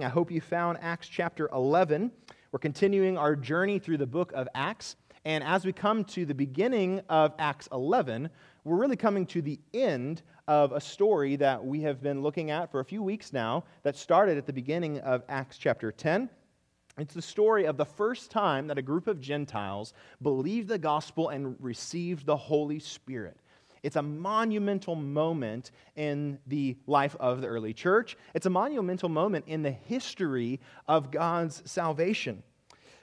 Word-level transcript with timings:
I 0.00 0.06
hope 0.06 0.30
you 0.30 0.40
found 0.40 0.78
Acts 0.80 1.08
chapter 1.08 1.48
11. 1.52 2.12
We're 2.52 2.60
continuing 2.60 3.18
our 3.18 3.34
journey 3.34 3.80
through 3.80 3.96
the 3.96 4.06
book 4.06 4.30
of 4.32 4.46
Acts. 4.54 4.94
And 5.24 5.42
as 5.42 5.64
we 5.64 5.72
come 5.72 6.04
to 6.04 6.24
the 6.24 6.36
beginning 6.36 7.00
of 7.08 7.34
Acts 7.40 7.68
11, 7.72 8.30
we're 8.62 8.76
really 8.76 8.94
coming 8.94 9.26
to 9.26 9.42
the 9.42 9.58
end 9.74 10.22
of 10.46 10.70
a 10.70 10.80
story 10.80 11.34
that 11.34 11.64
we 11.64 11.80
have 11.80 12.00
been 12.00 12.22
looking 12.22 12.52
at 12.52 12.70
for 12.70 12.78
a 12.78 12.84
few 12.84 13.02
weeks 13.02 13.32
now 13.32 13.64
that 13.82 13.96
started 13.96 14.38
at 14.38 14.46
the 14.46 14.52
beginning 14.52 15.00
of 15.00 15.24
Acts 15.28 15.58
chapter 15.58 15.90
10. 15.90 16.30
It's 16.96 17.14
the 17.14 17.20
story 17.20 17.64
of 17.64 17.76
the 17.76 17.84
first 17.84 18.30
time 18.30 18.68
that 18.68 18.78
a 18.78 18.82
group 18.82 19.08
of 19.08 19.20
Gentiles 19.20 19.94
believed 20.22 20.68
the 20.68 20.78
gospel 20.78 21.30
and 21.30 21.56
received 21.58 22.24
the 22.24 22.36
Holy 22.36 22.78
Spirit. 22.78 23.36
It's 23.82 23.96
a 23.96 24.02
monumental 24.02 24.94
moment 24.94 25.70
in 25.96 26.38
the 26.46 26.76
life 26.86 27.16
of 27.20 27.40
the 27.40 27.46
early 27.46 27.72
church. 27.72 28.16
It's 28.34 28.46
a 28.46 28.50
monumental 28.50 29.08
moment 29.08 29.44
in 29.46 29.62
the 29.62 29.70
history 29.70 30.60
of 30.86 31.10
God's 31.10 31.62
salvation. 31.70 32.42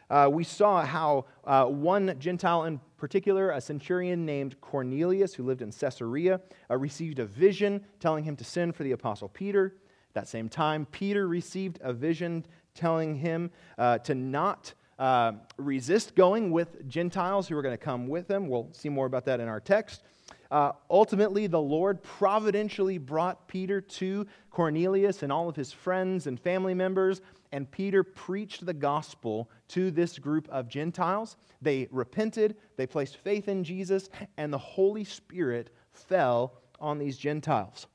Uh, 0.09 0.29
we 0.31 0.43
saw 0.43 0.85
how 0.85 1.25
uh, 1.45 1.65
one 1.65 2.15
Gentile 2.19 2.65
in 2.65 2.79
particular, 2.97 3.51
a 3.51 3.61
centurion 3.61 4.25
named 4.25 4.59
Cornelius, 4.61 5.33
who 5.33 5.43
lived 5.43 5.61
in 5.61 5.71
Caesarea, 5.71 6.41
uh, 6.69 6.77
received 6.77 7.19
a 7.19 7.25
vision 7.25 7.83
telling 7.99 8.23
him 8.23 8.35
to 8.35 8.43
send 8.43 8.75
for 8.75 8.83
the 8.83 8.91
apostle 8.91 9.29
Peter. 9.29 9.75
At 10.09 10.13
that 10.13 10.27
same 10.27 10.47
time, 10.47 10.85
Peter 10.91 11.27
received 11.27 11.79
a 11.81 11.91
vision 11.91 12.45
telling 12.75 13.15
him 13.15 13.49
uh, 13.77 13.97
to 13.99 14.13
not 14.13 14.73
uh, 14.99 15.33
resist 15.57 16.15
going 16.15 16.51
with 16.51 16.87
Gentiles 16.87 17.47
who 17.47 17.55
were 17.55 17.61
going 17.61 17.73
to 17.73 17.83
come 17.83 18.07
with 18.07 18.29
him. 18.29 18.47
We'll 18.47 18.69
see 18.73 18.89
more 18.89 19.05
about 19.05 19.25
that 19.25 19.39
in 19.39 19.47
our 19.47 19.59
text. 19.59 20.03
Uh, 20.51 20.73
ultimately, 20.89 21.47
the 21.47 21.61
Lord 21.61 22.03
providentially 22.03 22.97
brought 22.97 23.47
Peter 23.47 23.81
to 23.81 24.27
Cornelius 24.51 25.23
and 25.23 25.31
all 25.31 25.49
of 25.49 25.55
his 25.55 25.71
friends 25.71 26.27
and 26.27 26.39
family 26.39 26.73
members, 26.73 27.21
and 27.51 27.69
Peter 27.69 28.03
preached 28.03 28.65
the 28.65 28.73
gospel 28.73 29.49
to 29.69 29.91
this 29.91 30.19
group 30.19 30.47
of 30.49 30.67
Gentiles. 30.67 31.35
They 31.61 31.87
repented, 31.91 32.57
they 32.77 32.85
placed 32.85 33.17
faith 33.17 33.47
in 33.47 33.63
Jesus, 33.63 34.09
and 34.37 34.51
the 34.51 34.57
Holy 34.57 35.03
Spirit 35.03 35.71
fell 35.91 36.53
on 36.79 36.99
these 36.99 37.17
Gentiles. 37.17 37.87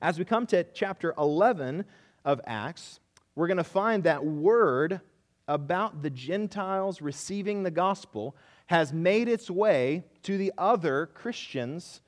As 0.00 0.18
we 0.18 0.24
come 0.24 0.46
to 0.46 0.64
chapter 0.64 1.14
11 1.18 1.84
of 2.24 2.40
Acts, 2.46 3.00
we're 3.34 3.46
going 3.46 3.56
to 3.56 3.64
find 3.64 4.04
that 4.04 4.24
word 4.24 5.00
about 5.48 6.02
the 6.02 6.10
Gentiles 6.10 7.02
receiving 7.02 7.62
the 7.62 7.70
gospel 7.70 8.36
has 8.66 8.92
made 8.92 9.28
its 9.28 9.50
way 9.50 10.04
to 10.22 10.38
the 10.38 10.52
other 10.56 11.06
Christians 11.14 12.00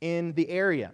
in 0.00 0.32
the 0.34 0.48
area. 0.48 0.92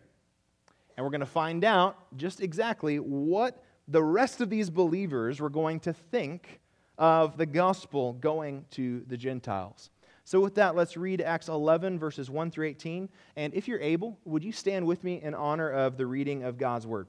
And 0.96 1.04
we're 1.04 1.10
going 1.10 1.20
to 1.20 1.26
find 1.26 1.64
out 1.64 1.96
just 2.16 2.40
exactly 2.40 2.98
what 2.98 3.62
the 3.88 4.02
rest 4.02 4.40
of 4.40 4.50
these 4.50 4.70
believers 4.70 5.40
were 5.40 5.50
going 5.50 5.80
to 5.80 5.92
think 5.92 6.60
of 6.98 7.36
the 7.36 7.46
gospel 7.46 8.12
going 8.12 8.64
to 8.72 9.02
the 9.06 9.16
Gentiles. 9.16 9.90
So, 10.24 10.38
with 10.38 10.54
that, 10.56 10.76
let's 10.76 10.96
read 10.96 11.20
Acts 11.20 11.48
11, 11.48 11.98
verses 11.98 12.30
1 12.30 12.52
through 12.52 12.68
18. 12.68 13.08
And 13.34 13.52
if 13.52 13.66
you're 13.66 13.80
able, 13.80 14.18
would 14.24 14.44
you 14.44 14.52
stand 14.52 14.86
with 14.86 15.02
me 15.02 15.20
in 15.20 15.34
honor 15.34 15.70
of 15.70 15.96
the 15.96 16.06
reading 16.06 16.44
of 16.44 16.56
God's 16.56 16.86
word? 16.86 17.08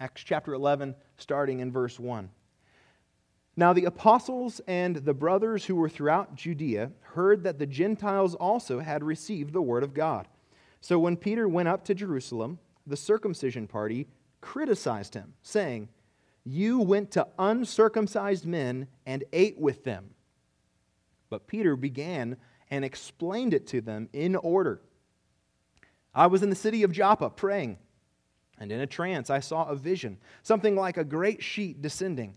Acts 0.00 0.24
chapter 0.24 0.54
11, 0.54 0.96
starting 1.18 1.60
in 1.60 1.70
verse 1.70 2.00
1. 2.00 2.28
Now 3.56 3.72
the 3.72 3.86
apostles 3.86 4.60
and 4.66 4.96
the 4.96 5.14
brothers 5.14 5.64
who 5.64 5.76
were 5.76 5.88
throughout 5.88 6.34
Judea 6.34 6.92
heard 7.00 7.42
that 7.44 7.58
the 7.58 7.66
Gentiles 7.66 8.34
also 8.34 8.80
had 8.80 9.02
received 9.02 9.52
the 9.52 9.62
word 9.62 9.82
of 9.82 9.94
God. 9.94 10.28
So 10.82 10.98
when 10.98 11.16
Peter 11.16 11.48
went 11.48 11.68
up 11.68 11.84
to 11.86 11.94
Jerusalem, 11.94 12.58
the 12.86 12.98
circumcision 12.98 13.66
party 13.66 14.08
criticized 14.42 15.14
him, 15.14 15.32
saying, 15.42 15.88
You 16.44 16.80
went 16.80 17.10
to 17.12 17.26
uncircumcised 17.38 18.44
men 18.44 18.88
and 19.06 19.24
ate 19.32 19.58
with 19.58 19.84
them. 19.84 20.10
But 21.30 21.46
Peter 21.46 21.76
began 21.76 22.36
and 22.70 22.84
explained 22.84 23.54
it 23.54 23.66
to 23.68 23.80
them 23.80 24.10
in 24.12 24.36
order. 24.36 24.82
I 26.14 26.26
was 26.26 26.42
in 26.42 26.50
the 26.50 26.56
city 26.56 26.82
of 26.82 26.92
Joppa 26.92 27.30
praying, 27.30 27.78
and 28.58 28.70
in 28.70 28.80
a 28.80 28.86
trance 28.86 29.30
I 29.30 29.40
saw 29.40 29.64
a 29.66 29.76
vision, 29.76 30.18
something 30.42 30.76
like 30.76 30.98
a 30.98 31.04
great 31.04 31.42
sheet 31.42 31.80
descending 31.80 32.36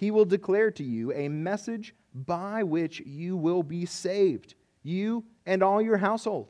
he 0.00 0.10
will 0.10 0.24
declare 0.24 0.70
to 0.70 0.82
you 0.82 1.12
a 1.12 1.28
message 1.28 1.94
by 2.14 2.62
which 2.62 3.00
you 3.00 3.36
will 3.36 3.62
be 3.62 3.84
saved, 3.84 4.54
you 4.82 5.22
and 5.44 5.62
all 5.62 5.82
your 5.82 5.98
household. 5.98 6.48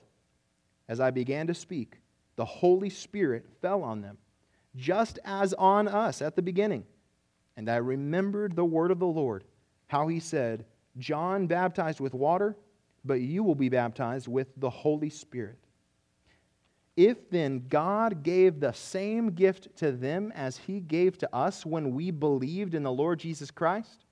As 0.88 1.00
I 1.00 1.10
began 1.10 1.48
to 1.48 1.54
speak, 1.54 1.98
the 2.36 2.44
Holy 2.44 2.88
Spirit 2.88 3.44
fell 3.60 3.82
on 3.82 4.02
them, 4.02 4.18
just 4.76 5.18
as 5.24 5.52
on 5.54 5.88
us 5.88 6.22
at 6.22 6.36
the 6.36 6.42
beginning. 6.42 6.84
And 7.56 7.68
I 7.68 7.78
remembered 7.78 8.54
the 8.54 8.64
word 8.64 8.92
of 8.92 9.00
the 9.00 9.06
Lord, 9.06 9.42
how 9.88 10.06
he 10.06 10.20
said, 10.20 10.64
John 10.98 11.48
baptized 11.48 11.98
with 11.98 12.14
water, 12.14 12.56
but 13.04 13.20
you 13.20 13.42
will 13.42 13.56
be 13.56 13.68
baptized 13.68 14.28
with 14.28 14.46
the 14.58 14.70
Holy 14.70 15.10
Spirit. 15.10 15.58
If 16.96 17.30
then 17.30 17.66
God 17.68 18.22
gave 18.22 18.60
the 18.60 18.72
same 18.72 19.30
gift 19.30 19.76
to 19.76 19.92
them 19.92 20.32
as 20.34 20.58
he 20.58 20.80
gave 20.80 21.18
to 21.18 21.34
us 21.34 21.64
when 21.64 21.94
we 21.94 22.10
believed 22.10 22.74
in 22.74 22.82
the 22.82 22.92
Lord 22.92 23.20
Jesus 23.20 23.50
Christ, 23.50 24.04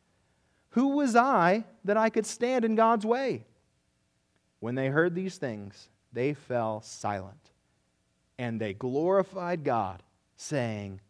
who 0.71 0.89
was 0.97 1.17
I 1.17 1.65
that 1.85 1.97
I 1.97 2.11
could 2.11 2.27
stand 2.27 2.65
in 2.65 2.75
God's 2.77 3.05
way? 3.05 3.45
When 4.61 4.75
they 4.75 4.89
heard 4.89 5.15
these 5.15 5.37
things, 5.37 5.89
they 6.13 6.35
fell 6.35 6.81
silent, 6.81 7.51
and 8.39 8.61
they 8.61 8.75
glorified 8.75 9.65
God, 9.65 10.03
saying, 10.37 11.01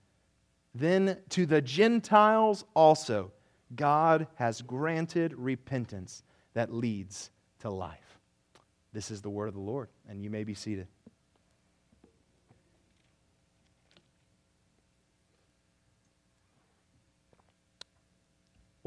Then 0.74 1.18
to 1.30 1.46
the 1.46 1.62
Gentiles 1.62 2.64
also 2.74 3.32
God 3.74 4.26
has 4.36 4.62
granted 4.62 5.34
repentance 5.34 6.22
that 6.54 6.72
leads 6.72 7.30
to 7.60 7.70
life. 7.70 8.18
This 8.92 9.10
is 9.10 9.20
the 9.20 9.30
word 9.30 9.48
of 9.48 9.54
the 9.54 9.60
Lord, 9.60 9.88
and 10.08 10.22
you 10.22 10.30
may 10.30 10.44
be 10.44 10.54
seated. 10.54 10.88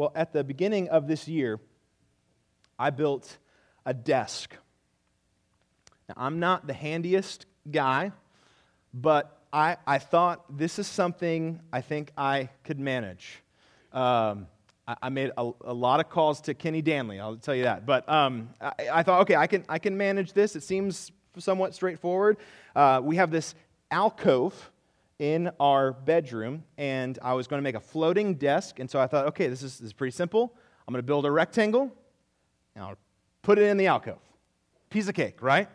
Well, 0.02 0.12
at 0.16 0.34
the 0.34 0.44
beginning 0.44 0.90
of 0.90 1.08
this 1.08 1.28
year, 1.28 1.60
I 2.80 2.90
built 2.90 3.38
a 3.86 3.94
desk. 3.94 4.52
Now, 6.10 6.16
I'm 6.18 6.40
not 6.40 6.66
the 6.66 6.74
handiest 6.74 7.46
guy, 7.70 8.12
but 8.96 9.38
I, 9.54 9.78
I 9.86 10.00
thought 10.00 10.58
this 10.58 10.80
is 10.80 10.88
something 10.88 11.60
I 11.72 11.82
think 11.82 12.14
I 12.18 12.50
could 12.64 12.80
manage. 12.80 13.44
Um, 13.94 14.48
I, 14.88 14.96
I, 15.04 15.10
made 15.10 15.34
a, 15.38 15.52
a, 15.66 15.74
lot 15.76 16.00
of 16.00 16.10
calls 16.10 16.42
to 16.42 16.56
Kenny 16.56 16.82
Danley, 16.82 17.20
I'll 17.20 17.36
tell 17.36 17.54
you 17.54 17.66
that. 17.66 17.86
But 17.86 18.10
um, 18.10 18.50
I, 18.60 18.74
I, 18.92 19.04
thought, 19.04 19.22
okay, 19.22 19.36
I 19.36 19.46
can, 19.46 19.66
I 19.70 19.78
can 19.78 19.96
manage 19.98 20.34
this. 20.34 20.56
It 20.56 20.64
seems 20.64 21.12
somewhat 21.38 21.76
straightforward. 21.76 22.38
Uh, 22.76 23.02
we 23.04 23.18
have 23.18 23.30
this 23.30 23.54
alcove 23.92 24.72
in 25.22 25.52
our 25.60 25.94
bedroom, 25.94 26.64
and 26.80 27.20
I 27.22 27.36
was 27.36 27.46
going 27.46 27.60
to 27.60 27.64
make 27.64 27.76
a 27.76 27.80
floating 27.80 28.34
desk. 28.34 28.80
And 28.80 28.90
so 28.90 29.00
I 29.00 29.06
thought, 29.06 29.28
okay, 29.28 29.48
this 29.48 29.62
is, 29.62 29.78
this 29.78 29.86
is 29.86 29.94
pretty 29.94 30.16
simple. 30.16 30.58
I'm 30.88 30.92
going 30.92 30.98
to 30.98 31.06
build 31.06 31.28
a 31.28 31.32
rectangle, 31.32 31.96
and 32.74 32.84
I'll 32.84 32.98
put 33.44 33.60
it 33.60 33.66
in 33.66 33.78
the 33.78 33.86
alcove. 33.86 34.18
Piece 34.90 35.08
of 35.08 35.14
cake, 35.14 35.44
right? 35.44 35.70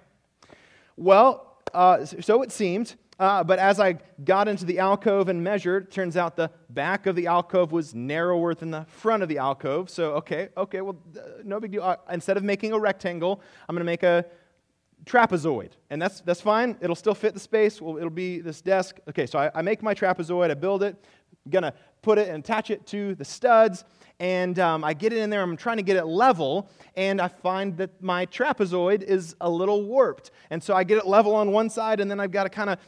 Well, 0.96 1.58
uh, 1.72 2.04
so 2.04 2.42
it 2.42 2.50
seemed. 2.50 2.96
Uh, 3.20 3.44
but 3.44 3.60
as 3.60 3.78
I 3.78 3.98
got 4.24 4.48
into 4.48 4.64
the 4.64 4.80
alcove 4.80 5.28
and 5.28 5.44
measured, 5.44 5.92
turns 5.92 6.16
out 6.16 6.34
the 6.34 6.50
back 6.70 7.06
of 7.06 7.14
the 7.14 7.28
alcove 7.28 7.70
was 7.70 7.94
narrower 7.94 8.52
than 8.52 8.72
the 8.72 8.84
front 8.88 9.22
of 9.22 9.28
the 9.28 9.38
alcove. 9.38 9.90
So, 9.90 10.14
okay, 10.14 10.48
okay, 10.56 10.80
well, 10.80 10.96
uh, 11.16 11.20
no 11.44 11.60
big 11.60 11.70
deal. 11.70 11.84
Uh, 11.84 11.96
instead 12.10 12.36
of 12.36 12.42
making 12.42 12.72
a 12.72 12.78
rectangle, 12.80 13.40
I'm 13.68 13.76
going 13.76 13.80
to 13.80 13.84
make 13.84 14.02
a 14.02 14.26
trapezoid. 15.06 15.70
And 15.90 16.02
that's, 16.02 16.20
that's 16.20 16.40
fine. 16.40 16.76
It'll 16.80 16.96
still 16.96 17.14
fit 17.14 17.32
the 17.34 17.40
space. 17.40 17.80
Well, 17.80 17.96
it'll 17.96 18.10
be 18.10 18.40
this 18.40 18.60
desk. 18.60 18.98
Okay, 19.08 19.26
so 19.26 19.38
I, 19.38 19.50
I 19.54 19.62
make 19.62 19.82
my 19.82 19.94
trapezoid, 19.94 20.50
I 20.50 20.54
build 20.54 20.82
it. 20.82 20.96
I'm 21.46 21.62
to 21.62 21.72
put 22.02 22.18
it 22.18 22.28
and 22.28 22.42
attach 22.42 22.70
it 22.70 22.86
to 22.88 23.14
the 23.14 23.24
studs 23.24 23.84
and 24.18 24.58
um, 24.58 24.82
I 24.82 24.94
get 24.94 25.12
it 25.12 25.18
in 25.18 25.30
there. 25.30 25.42
I'm 25.42 25.56
trying 25.56 25.76
to 25.76 25.82
get 25.82 25.96
it 25.96 26.06
level, 26.06 26.70
and 26.96 27.20
I 27.20 27.28
find 27.28 27.76
that 27.76 28.02
my 28.02 28.26
trapezoid 28.26 29.02
is 29.02 29.36
a 29.40 29.50
little 29.50 29.82
warped. 29.84 30.30
And 30.50 30.62
so 30.62 30.74
I 30.74 30.84
get 30.84 30.98
it 30.98 31.06
level 31.06 31.34
on 31.34 31.52
one 31.52 31.68
side, 31.68 32.00
and 32.00 32.10
then 32.10 32.18
I've 32.18 32.30
got 32.30 32.44
to 32.44 32.48
kind 32.48 32.70
of 32.70 32.78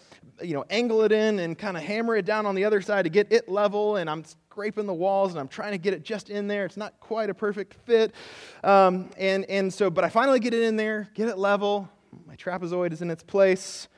you 0.42 0.54
know, 0.54 0.64
angle 0.70 1.02
it 1.02 1.12
in 1.12 1.40
and 1.40 1.58
kind 1.58 1.76
of 1.76 1.82
hammer 1.82 2.16
it 2.16 2.24
down 2.24 2.46
on 2.46 2.54
the 2.54 2.64
other 2.64 2.80
side 2.80 3.02
to 3.02 3.10
get 3.10 3.32
it 3.32 3.48
level. 3.48 3.96
And 3.96 4.08
I'm 4.08 4.24
scraping 4.24 4.86
the 4.86 4.94
walls 4.94 5.32
and 5.32 5.40
I'm 5.40 5.48
trying 5.48 5.72
to 5.72 5.78
get 5.78 5.94
it 5.94 6.04
just 6.04 6.30
in 6.30 6.46
there. 6.46 6.64
It's 6.64 6.76
not 6.76 6.98
quite 7.00 7.28
a 7.28 7.34
perfect 7.34 7.74
fit. 7.84 8.14
Um, 8.62 9.10
and, 9.18 9.44
and 9.46 9.72
so, 9.72 9.90
but 9.90 10.04
I 10.04 10.08
finally 10.08 10.40
get 10.40 10.54
it 10.54 10.62
in 10.62 10.76
there, 10.76 11.08
get 11.14 11.28
it 11.28 11.38
level. 11.38 11.88
My 12.26 12.36
trapezoid 12.36 12.92
is 12.92 13.02
in 13.02 13.10
its 13.10 13.22
place. 13.22 13.88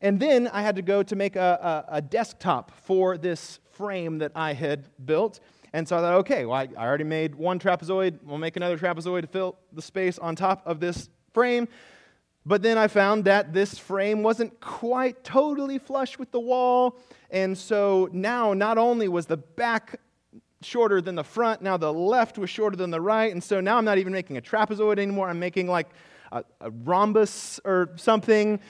And 0.00 0.20
then 0.20 0.48
I 0.48 0.62
had 0.62 0.76
to 0.76 0.82
go 0.82 1.02
to 1.02 1.16
make 1.16 1.36
a, 1.36 1.84
a, 1.90 1.96
a 1.96 2.02
desktop 2.02 2.70
for 2.82 3.18
this 3.18 3.58
frame 3.72 4.18
that 4.18 4.32
I 4.34 4.52
had 4.52 4.86
built. 5.04 5.40
And 5.72 5.86
so 5.86 5.96
I 5.98 6.00
thought, 6.00 6.14
okay, 6.14 6.46
well, 6.46 6.56
I, 6.56 6.68
I 6.76 6.86
already 6.86 7.04
made 7.04 7.34
one 7.34 7.58
trapezoid. 7.58 8.18
We'll 8.22 8.38
make 8.38 8.56
another 8.56 8.78
trapezoid 8.78 9.22
to 9.22 9.26
fill 9.26 9.56
the 9.72 9.82
space 9.82 10.18
on 10.18 10.36
top 10.36 10.62
of 10.66 10.80
this 10.80 11.08
frame. 11.32 11.68
But 12.46 12.62
then 12.62 12.78
I 12.78 12.88
found 12.88 13.24
that 13.26 13.52
this 13.52 13.78
frame 13.78 14.22
wasn't 14.22 14.58
quite 14.60 15.22
totally 15.22 15.78
flush 15.78 16.18
with 16.18 16.30
the 16.30 16.40
wall. 16.40 16.96
And 17.30 17.58
so 17.58 18.08
now, 18.12 18.54
not 18.54 18.78
only 18.78 19.08
was 19.08 19.26
the 19.26 19.36
back 19.36 20.00
shorter 20.62 21.00
than 21.00 21.14
the 21.14 21.24
front, 21.24 21.60
now 21.60 21.76
the 21.76 21.92
left 21.92 22.38
was 22.38 22.48
shorter 22.48 22.76
than 22.76 22.90
the 22.90 23.00
right. 23.00 23.30
And 23.30 23.44
so 23.44 23.60
now 23.60 23.76
I'm 23.76 23.84
not 23.84 23.98
even 23.98 24.12
making 24.12 24.38
a 24.38 24.40
trapezoid 24.40 24.98
anymore. 24.98 25.28
I'm 25.28 25.38
making 25.38 25.66
like 25.66 25.88
a, 26.32 26.44
a 26.60 26.70
rhombus 26.70 27.60
or 27.64 27.90
something. 27.96 28.60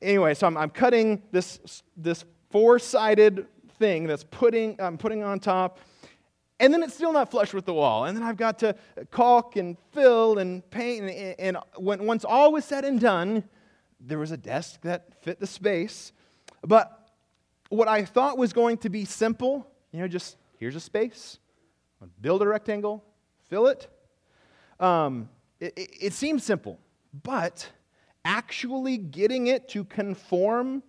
Anyway, 0.00 0.34
so 0.34 0.46
I'm, 0.46 0.56
I'm 0.56 0.70
cutting 0.70 1.22
this, 1.30 1.82
this 1.96 2.24
four 2.50 2.78
sided 2.78 3.46
thing 3.78 4.06
that's 4.06 4.24
putting, 4.24 4.80
I'm 4.80 4.98
putting 4.98 5.22
on 5.22 5.40
top 5.40 5.78
and 6.62 6.72
then 6.72 6.84
it's 6.84 6.94
still 6.94 7.12
not 7.12 7.28
flush 7.28 7.52
with 7.52 7.64
the 7.64 7.74
wall. 7.74 8.04
And 8.04 8.16
then 8.16 8.22
I've 8.22 8.36
got 8.36 8.60
to 8.60 8.76
caulk 9.10 9.56
and 9.56 9.76
fill 9.90 10.38
and 10.38 10.68
paint. 10.70 11.10
And, 11.10 11.34
and 11.40 11.56
when, 11.76 12.06
once 12.06 12.24
all 12.24 12.52
was 12.52 12.64
said 12.64 12.84
and 12.84 13.00
done, 13.00 13.42
there 13.98 14.20
was 14.20 14.30
a 14.30 14.36
desk 14.36 14.80
that 14.82 15.12
fit 15.22 15.40
the 15.40 15.46
space. 15.48 16.12
But 16.62 17.10
what 17.68 17.88
I 17.88 18.04
thought 18.04 18.38
was 18.38 18.52
going 18.52 18.78
to 18.78 18.90
be 18.90 19.04
simple, 19.04 19.66
you 19.90 19.98
know, 19.98 20.06
just 20.06 20.36
here's 20.56 20.76
a 20.76 20.80
space, 20.80 21.40
build 22.20 22.42
a 22.42 22.46
rectangle, 22.46 23.04
fill 23.48 23.66
it. 23.66 23.88
Um, 24.78 25.30
it, 25.58 25.72
it, 25.76 25.90
it 26.00 26.12
seems 26.12 26.44
simple, 26.44 26.78
but 27.12 27.70
actually 28.24 28.96
getting 28.96 29.48
it 29.48 29.68
to 29.70 29.84
conform 29.84 30.82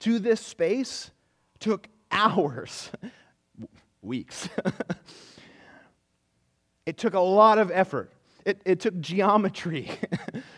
to 0.00 0.18
this 0.18 0.40
space 0.40 1.10
took 1.58 1.88
hours 2.10 2.90
weeks. 4.02 4.48
it 6.86 6.96
took 6.96 7.14
a 7.14 7.20
lot 7.20 7.58
of 7.58 7.70
effort, 7.70 8.12
it, 8.44 8.60
it 8.64 8.80
took 8.80 8.98
geometry, 9.00 9.90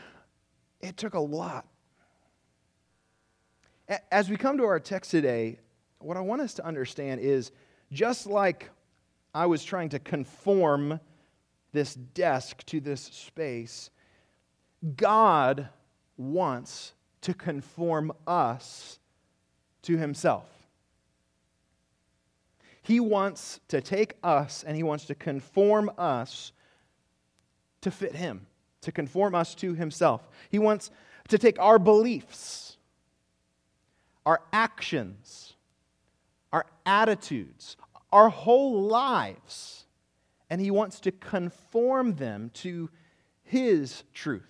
it 0.81 0.97
took 0.97 1.15
a 1.15 1.21
lot. 1.21 1.67
As 4.13 4.31
we 4.31 4.37
come 4.37 4.57
to 4.59 4.65
our 4.65 4.79
text 4.79 5.11
today, 5.11 5.59
what 5.99 6.17
I 6.17 6.21
want 6.21 6.43
us 6.43 6.55
to 6.55 6.65
understand 6.65 7.21
is 7.21 7.51
just 7.91 8.27
like 8.27 8.71
I 9.35 9.47
was 9.47 9.65
trying 9.65 9.89
to 9.91 9.99
conform 9.99 11.01
this 11.73 11.95
desk 11.95 12.65
to 12.67 12.81
this 12.81 13.01
space, 13.01 13.91
God 14.97 15.69
wants 16.17 16.93
to 17.23 17.35
conform 17.35 18.13
us 18.27 18.99
to 19.83 19.97
Himself. 19.97 20.47
He 22.83 22.99
wants 22.99 23.61
to 23.69 23.81
take 23.81 24.17
us 24.23 24.65
and 24.65 24.77
he 24.77 24.83
wants 24.83 25.05
to 25.07 25.15
conform 25.15 25.91
us 25.99 26.53
to 27.83 27.91
fit 27.91 28.15
him, 28.15 28.47
to 28.81 28.93
conform 28.93 29.35
us 29.35 29.55
to 29.57 29.75
himself. 29.75 30.29
He 30.49 30.59
wants 30.59 30.91
to 31.29 31.39
take 31.39 31.59
our 31.59 31.79
beliefs, 31.79 32.79
our 34.27 34.43
actions, 34.53 35.55
our 36.53 36.67
attitudes, 36.85 37.77
our 38.13 38.29
whole 38.29 38.83
lives, 38.83 39.85
and 40.51 40.61
he 40.61 40.71
wants 40.71 41.01
to 41.01 41.13
conform 41.13 42.17
them 42.17 42.51
to 42.55 42.91
his 43.45 44.03
truth, 44.13 44.50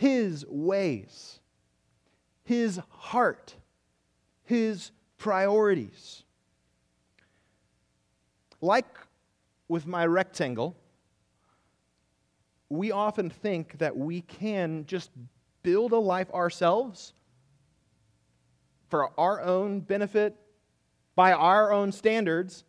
his 0.00 0.46
ways, 0.48 1.40
his 2.42 2.80
heart, 2.88 3.54
his 4.44 4.92
priorities. 5.18 6.22
Like 8.62 8.86
with 9.68 9.86
my 9.86 10.06
rectangle, 10.06 10.74
we 12.70 12.92
often 12.92 13.28
think 13.28 13.76
that 13.76 13.94
we 13.94 14.22
can 14.22 14.86
just 14.86 15.10
build 15.62 15.92
a 15.92 15.98
life 15.98 16.30
ourselves 16.32 17.12
for 18.88 19.10
our 19.20 19.42
own 19.42 19.80
benefit, 19.80 20.34
by 21.14 21.32
our 21.34 21.74
own 21.74 21.92
standards, 21.92 22.64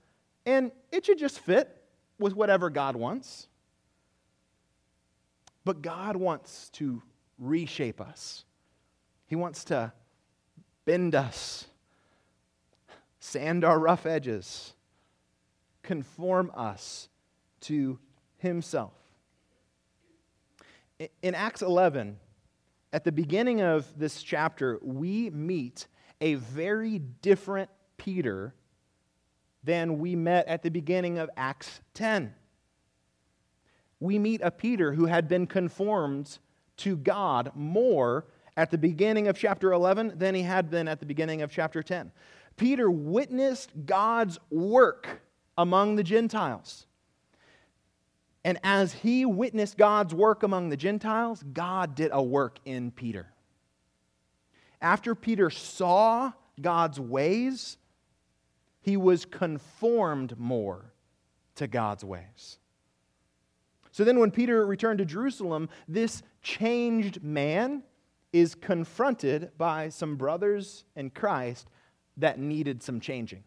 and 0.45 0.69
it 0.92 1.06
should 1.06 1.18
just 1.18 1.39
fit 1.39 1.81
with 2.19 2.36
whatever 2.36 2.69
God 2.69 2.98
wants. 2.98 3.48
But 5.63 5.81
God 5.81 6.18
wants 6.18 6.69
to 6.72 7.01
reshape 7.42 8.00
us, 8.00 8.46
He 9.26 9.36
wants 9.36 9.66
to 9.66 9.92
bend 10.86 11.16
us, 11.16 11.68
sand 13.20 13.66
our 13.66 13.78
rough 13.78 14.06
edges 14.06 14.74
conform 15.84 16.52
us 16.56 17.10
to 17.62 18.00
himself. 18.38 18.94
In 21.22 21.36
Acts 21.36 21.62
11, 21.62 22.18
at 22.94 23.04
the 23.04 23.12
beginning 23.12 23.62
of 23.62 23.88
this 23.98 24.22
chapter, 24.22 24.80
we 24.82 25.30
meet 25.32 25.88
a 26.20 26.36
very 26.36 27.00
different 27.00 27.70
Peter 27.98 28.54
than 29.64 30.00
we 30.00 30.16
met 30.16 30.48
at 30.48 30.64
the 30.64 30.69
beginning 30.69 31.18
of 31.18 31.30
Acts 31.36 31.81
10. 31.94 32.33
We 34.00 34.19
meet 34.19 34.42
a 34.44 34.52
Peter 34.52 34.94
who 34.94 35.06
had 35.06 35.28
been 35.28 35.48
conformed 35.48 36.40
to 36.81 36.95
God 36.95 37.52
more 37.56 38.26
at 38.57 38.71
the 38.71 38.78
beginning 38.78 39.28
of 39.28 39.38
chapter 39.38 39.71
11 39.71 40.14
than 40.18 40.35
he 40.35 40.42
had 40.42 40.69
been 40.69 40.88
at 40.88 41.00
the 41.00 41.06
beginning 41.06 41.42
of 41.42 41.52
chapter 41.52 41.81
10. 41.81 42.11
Peter 42.57 42.92
witnessed 42.92 43.71
God's 43.85 44.40
work 44.50 45.21
among 45.57 45.95
the 45.95 46.04
Gentiles. 46.04 46.85
And 48.44 48.57
as 48.64 48.94
he 48.94 49.26
witnessed 49.26 49.78
God's 49.78 50.14
work 50.14 50.44
among 50.44 50.69
the 50.69 50.78
Gentiles, 50.78 51.44
God 51.54 51.95
did 51.95 52.09
a 52.11 52.21
work 52.21 52.59
in 52.66 52.92
Peter. 52.92 53.28
After 54.81 55.14
Peter 55.14 55.50
saw 55.50 56.31
God's 56.59 57.00
ways, 57.00 57.78
he 58.81 58.97
was 58.97 59.26
conformed 59.26 60.38
more 60.40 60.92
to 61.56 61.68
God's 61.68 62.04
ways. 62.04 62.57
So 63.92 64.04
then, 64.04 64.19
when 64.19 64.31
Peter 64.31 64.66
returned 64.66 65.00
to 65.00 65.06
Jerusalem, 65.06 65.69
this 65.88 66.24
changed 66.42 67.24
man 67.24 67.83
is 68.31 68.56
confronted 68.56 69.52
by 69.57 69.90
some 69.90 70.16
brothers 70.16 70.86
in 70.95 71.10
Christ 71.10 71.68
that 72.18 72.40
needed 72.40 72.81
some 72.81 73.00
changing 73.00 73.44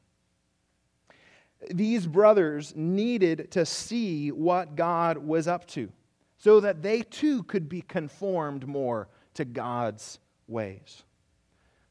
these 1.70 2.06
brothers 2.06 2.72
needed 2.76 3.50
to 3.52 3.64
see 3.64 4.30
what 4.30 4.76
God 4.76 5.18
was 5.18 5.48
up 5.48 5.66
to 5.68 5.90
so 6.38 6.60
that 6.60 6.82
they 6.82 7.02
too 7.02 7.42
could 7.44 7.68
be 7.68 7.82
conformed 7.82 8.66
more 8.66 9.08
to 9.34 9.44
God's 9.44 10.18
ways. 10.46 11.04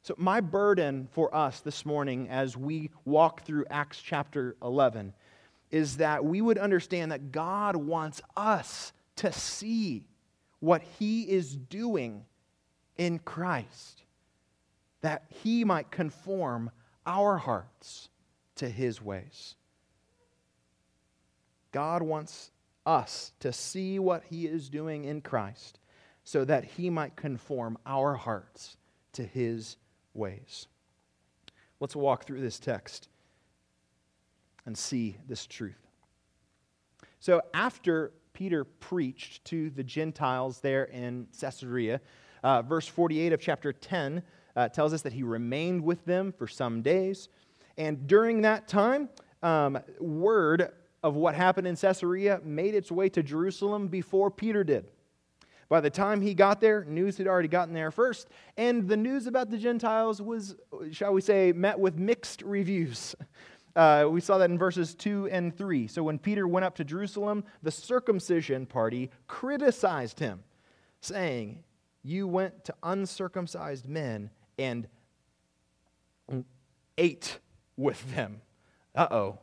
So, 0.02 0.16
my 0.18 0.42
burden 0.42 1.08
for 1.12 1.34
us 1.34 1.62
this 1.62 1.86
morning 1.86 2.28
as 2.30 2.58
we 2.58 2.92
walk 3.06 3.46
through 3.46 3.66
Acts 3.70 4.02
chapter 4.02 4.58
11 4.62 5.14
is 5.74 5.98
that 5.98 6.24
we 6.24 6.40
would 6.40 6.60
understand 6.60 7.12
that 7.12 7.32
God 7.32 7.76
wants 7.76 8.22
us 8.38 8.94
to 9.16 9.34
see 9.34 10.06
what 10.60 10.84
He 11.00 11.24
is 11.24 11.56
doing 11.56 12.26
in 12.96 13.18
Christ, 13.18 14.04
that 15.02 15.24
He 15.30 15.64
might 15.64 15.90
conform 15.90 16.70
our 17.08 17.38
hearts 17.38 18.10
to 18.58 18.70
His 18.70 19.02
ways. 19.02 19.56
God 21.72 22.04
wants 22.04 22.52
us 22.86 23.32
to 23.40 23.52
see 23.52 23.98
what 23.98 24.26
He 24.30 24.46
is 24.46 24.70
doing 24.70 25.06
in 25.06 25.22
Christ 25.22 25.80
so 26.24 26.46
that 26.46 26.66
He 26.66 26.92
might 26.92 27.16
conform 27.16 27.80
our 27.84 28.14
hearts 28.14 28.78
to 29.14 29.24
His 29.24 29.78
ways. 30.14 30.68
Let's 31.80 31.96
walk 31.96 32.26
through 32.26 32.42
this 32.42 32.60
text 32.60 33.10
and 34.66 34.78
see 34.78 35.18
this 35.28 35.46
truth. 35.46 35.80
So, 37.20 37.42
after 37.54 38.12
Peter 38.34 38.64
preached 38.64 39.46
to 39.46 39.70
the 39.70 39.84
Gentiles 39.84 40.60
there 40.60 40.86
in 40.86 41.28
Caesarea, 41.40 42.02
uh, 42.44 42.62
verse 42.62 42.88
48 42.88 43.34
of 43.34 43.40
chapter 43.40 43.72
10 43.72 44.24
uh, 44.56 44.70
tells 44.70 44.94
us 44.94 45.02
that 45.04 45.14
he 45.14 45.24
remained 45.24 45.84
with 45.84 46.04
them 46.06 46.32
for 46.32 46.48
some 46.48 46.82
days. 46.82 47.30
And 47.78 48.08
during 48.08 48.42
that 48.42 48.68
time, 48.68 49.10
um, 49.42 49.80
word 50.00 50.72
of 51.02 51.16
what 51.16 51.36
happened 51.36 51.68
in 51.68 51.76
Caesarea 51.76 52.42
made 52.44 52.76
its 52.76 52.92
way 52.92 53.10
to 53.10 53.24
Jerusalem 53.24 53.88
before 53.88 54.32
Peter 54.32 54.64
did. 54.64 54.86
By 55.70 55.82
the 55.82 55.90
time 55.90 56.22
he 56.22 56.34
got 56.34 56.62
there, 56.62 56.86
news 56.86 57.18
had 57.18 57.28
already 57.28 57.48
gotten 57.48 57.74
there 57.74 57.90
first, 57.90 58.30
and 58.58 58.88
the 58.88 58.98
news 58.98 59.28
about 59.28 59.50
the 59.50 59.58
Gentiles 59.58 60.22
was, 60.22 60.56
shall 60.92 61.14
we 61.14 61.22
say, 61.22 61.52
met 61.52 61.80
with 61.80 61.98
mixed 61.98 62.42
reviews. 62.44 63.16
Uh, 63.76 64.08
we 64.10 64.22
saw 64.22 64.38
that 64.38 64.50
in 64.50 64.58
verses 64.58 64.94
2 64.94 65.30
and 65.30 65.56
3. 65.58 65.88
So 65.88 66.04
when 66.04 66.20
Peter 66.20 66.48
went 66.48 66.66
up 66.66 66.76
to 66.76 66.84
Jerusalem, 66.84 67.44
the 67.64 67.72
circumcision 67.72 68.66
party 68.66 69.10
criticized 69.28 70.20
him, 70.20 70.44
saying, 71.02 71.64
You 72.04 72.28
went 72.28 72.66
to 72.66 72.76
uncircumcised 72.84 73.88
men 73.88 74.30
and 74.60 74.88
ate 76.98 77.40
with 77.76 78.16
them. 78.16 78.42
Uh 78.96 79.08
oh. 79.10 79.40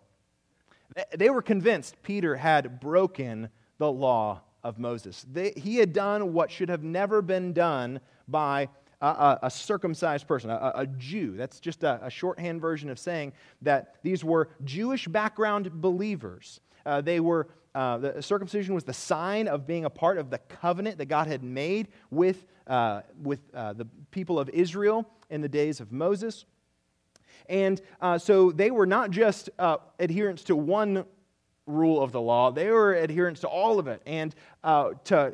They 1.17 1.31
were 1.31 1.43
convinced 1.43 2.03
Peter 2.03 2.37
had 2.37 2.81
broken 2.81 3.49
the 3.79 3.91
law 3.91 4.43
of 4.63 4.79
Moses. 4.79 5.25
They, 5.31 5.53
he 5.57 5.77
had 5.77 5.93
done 5.93 6.33
what 6.33 6.51
should 6.51 6.69
have 6.69 6.83
never 6.83 7.23
been 7.23 7.53
done 7.53 8.01
by 8.29 8.69
a, 9.01 9.07
a, 9.07 9.39
a 9.45 9.51
circumcised 9.51 10.27
person, 10.27 10.51
a, 10.51 10.73
a, 10.75 10.87
Jew. 10.87 11.37
That's 11.37 11.61
just 11.61 11.83
a, 11.83 12.09
shorthand 12.11 12.61
version 12.61 12.91
of 12.91 12.99
saying 12.99 13.33
that 13.63 13.97
these 14.03 14.25
were 14.25 14.51
Jewish 14.65 15.09
background 15.09 15.81
believers. 15.81 16.61
Uh, 16.85 17.01
they 17.01 17.21
were 17.21 17.49
uh, 17.75 17.99
the 17.99 18.23
circumcision 18.23 18.75
was 18.75 18.85
the 18.85 18.93
sign 18.93 19.47
of 19.47 19.67
being 19.67 19.85
a 19.85 19.91
part 19.91 20.19
of 20.19 20.29
the 20.31 20.39
covenant 20.39 20.99
that 20.99 21.07
God 21.07 21.29
had 21.29 21.45
made 21.45 21.89
with, 22.11 22.45
uh, 22.67 23.03
with 23.23 23.41
uh, 23.55 23.75
the 23.75 23.87
people 24.11 24.41
of 24.41 24.49
Israel 24.49 25.09
in 25.31 25.41
the 25.41 25.49
days 25.49 25.79
of 25.79 25.93
Moses. 25.93 26.47
And 27.49 27.81
uh, 28.01 28.19
so 28.19 28.51
they 28.51 28.71
were 28.71 28.87
not 28.87 29.11
just 29.11 29.51
uh, 29.59 29.79
adherents 30.01 30.43
to 30.45 30.57
one 30.57 31.05
rule 31.67 32.03
of 32.03 32.13
the 32.13 32.21
law, 32.21 32.51
they 32.51 32.71
were 32.71 32.97
adherents 32.97 33.41
to 33.43 33.49
all 33.49 33.79
of 33.79 33.87
it. 33.87 34.03
And 34.07 34.35
uh, 34.65 34.91
to 35.05 35.33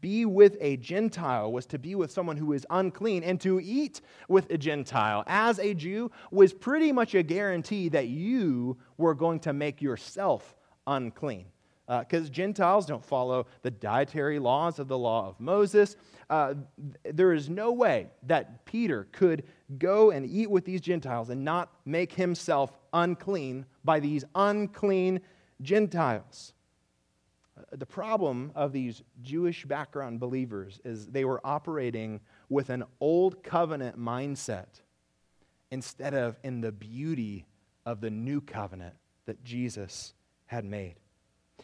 be 0.00 0.24
with 0.24 0.56
a 0.60 0.76
Gentile 0.76 1.50
was 1.52 1.66
to 1.66 1.78
be 1.78 1.94
with 1.94 2.10
someone 2.10 2.36
who 2.36 2.52
is 2.52 2.66
unclean, 2.70 3.22
and 3.24 3.40
to 3.40 3.60
eat 3.60 4.00
with 4.28 4.50
a 4.50 4.58
Gentile 4.58 5.24
as 5.26 5.58
a 5.58 5.74
Jew 5.74 6.10
was 6.30 6.52
pretty 6.52 6.92
much 6.92 7.14
a 7.14 7.22
guarantee 7.22 7.88
that 7.90 8.08
you 8.08 8.76
were 8.96 9.14
going 9.14 9.40
to 9.40 9.52
make 9.52 9.82
yourself 9.82 10.54
unclean 10.86 11.46
because 11.86 12.28
uh, 12.28 12.32
Gentiles 12.32 12.84
don't 12.84 13.04
follow 13.04 13.46
the 13.62 13.70
dietary 13.70 14.38
laws 14.38 14.78
of 14.78 14.88
the 14.88 14.98
law 14.98 15.28
of 15.28 15.38
Moses. 15.38 15.96
Uh, 16.28 16.54
there 17.04 17.32
is 17.32 17.48
no 17.48 17.70
way 17.72 18.08
that 18.24 18.64
Peter 18.64 19.06
could 19.12 19.44
go 19.78 20.10
and 20.10 20.26
eat 20.26 20.50
with 20.50 20.64
these 20.64 20.80
Gentiles 20.80 21.30
and 21.30 21.44
not 21.44 21.70
make 21.84 22.12
himself 22.12 22.76
unclean 22.92 23.64
by 23.84 24.00
these 24.00 24.24
unclean 24.34 25.20
Gentiles. 25.62 26.52
Uh, 27.56 27.62
the 27.72 27.86
problem 27.86 28.52
of 28.54 28.72
these 28.72 29.02
Jewish 29.22 29.64
background 29.64 30.20
believers 30.20 30.80
is 30.84 31.06
they 31.06 31.24
were 31.24 31.40
operating 31.44 32.20
with 32.48 32.70
an 32.70 32.84
old 33.00 33.42
covenant 33.42 33.98
mindset 33.98 34.80
instead 35.70 36.14
of 36.14 36.38
in 36.42 36.60
the 36.60 36.72
beauty 36.72 37.46
of 37.84 38.00
the 38.00 38.10
new 38.10 38.40
covenant 38.40 38.94
that 39.26 39.42
Jesus 39.44 40.14
had 40.46 40.64
made. 40.64 40.96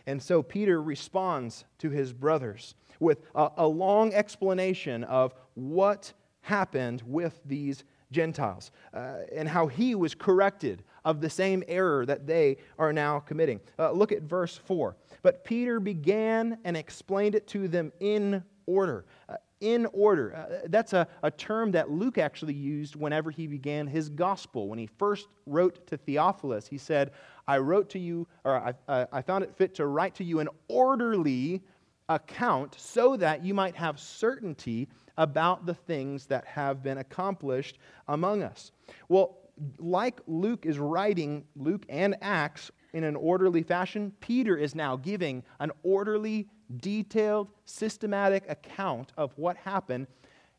And 0.06 0.22
so 0.22 0.42
Peter 0.42 0.82
responds 0.82 1.64
to 1.78 1.90
his 1.90 2.12
brothers 2.12 2.74
with 2.98 3.22
a, 3.34 3.50
a, 3.58 3.66
long 3.66 4.12
explanation 4.14 5.04
of 5.04 5.34
what 5.54 6.12
happened 6.40 7.02
with 7.06 7.40
these 7.44 7.84
Gentiles 8.10 8.70
uh, 8.94 9.18
and 9.34 9.48
how 9.48 9.66
he 9.66 9.94
was 9.94 10.14
corrected 10.14 10.82
of 11.04 11.20
the 11.20 11.30
same 11.30 11.62
error 11.68 12.06
that 12.06 12.26
they 12.26 12.56
are 12.78 12.92
now 12.92 13.20
committing. 13.20 13.60
Uh, 13.78 13.90
look 13.92 14.12
at 14.12 14.22
verse 14.22 14.56
4. 14.56 14.96
But 15.22 15.44
Peter 15.44 15.80
began 15.80 16.58
and 16.64 16.76
explained 16.76 17.34
it 17.34 17.46
to 17.48 17.68
them 17.68 17.92
in 18.00 18.42
order. 18.66 19.04
Uh, 19.28 19.36
in 19.60 19.86
order. 19.92 20.34
Uh, 20.34 20.66
that's 20.68 20.92
a, 20.92 21.06
a 21.22 21.30
term 21.30 21.70
that 21.70 21.88
Luke 21.88 22.18
actually 22.18 22.52
used 22.52 22.96
whenever 22.96 23.30
he 23.30 23.46
began 23.46 23.86
his 23.86 24.08
gospel. 24.08 24.68
When 24.68 24.78
he 24.78 24.88
first 24.98 25.28
wrote 25.46 25.86
to 25.86 25.96
Theophilus, 25.96 26.66
he 26.66 26.78
said, 26.78 27.12
I 27.46 27.58
wrote 27.58 27.88
to 27.90 27.98
you, 27.98 28.26
or 28.44 28.56
I, 28.56 28.74
uh, 28.88 29.06
I 29.12 29.22
found 29.22 29.44
it 29.44 29.54
fit 29.56 29.74
to 29.76 29.86
write 29.86 30.16
to 30.16 30.24
you 30.24 30.40
an 30.40 30.48
orderly 30.68 31.62
account 32.08 32.74
so 32.76 33.16
that 33.16 33.44
you 33.44 33.54
might 33.54 33.76
have 33.76 34.00
certainty 34.00 34.88
about 35.16 35.64
the 35.64 35.74
things 35.74 36.26
that 36.26 36.44
have 36.44 36.82
been 36.82 36.98
accomplished 36.98 37.78
among 38.08 38.42
us. 38.42 38.72
Well, 39.08 39.38
like 39.78 40.20
Luke 40.26 40.66
is 40.66 40.78
writing, 40.78 41.44
Luke 41.56 41.84
and 41.88 42.16
Acts 42.20 42.70
in 42.92 43.04
an 43.04 43.16
orderly 43.16 43.62
fashion, 43.62 44.12
Peter 44.20 44.56
is 44.56 44.74
now 44.74 44.96
giving 44.96 45.42
an 45.60 45.70
orderly 45.82 46.48
detailed, 46.76 47.48
systematic 47.64 48.44
account 48.48 49.12
of 49.16 49.32
what 49.36 49.56
happened 49.56 50.06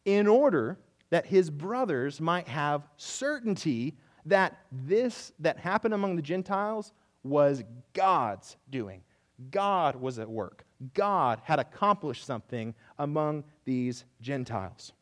in 0.06 0.28
order 0.28 0.80
that 1.10 1.26
his 1.26 1.50
brothers 1.50 2.20
might 2.20 2.48
have 2.48 2.88
certainty 2.98 3.96
that 4.26 4.58
this 4.72 5.32
that 5.40 5.58
happened 5.58 5.94
among 5.94 6.16
the 6.16 6.22
Gentiles 6.22 6.94
was 7.24 7.64
God's 7.94 8.58
doing. 8.70 9.02
God 9.52 9.96
was 9.96 10.20
at 10.20 10.30
work. 10.30 10.66
God 10.94 11.42
had 11.44 11.60
accomplished 11.60 12.26
something 12.26 12.74
among 13.00 13.44
these 13.66 14.06
Gentiles. 14.22 14.94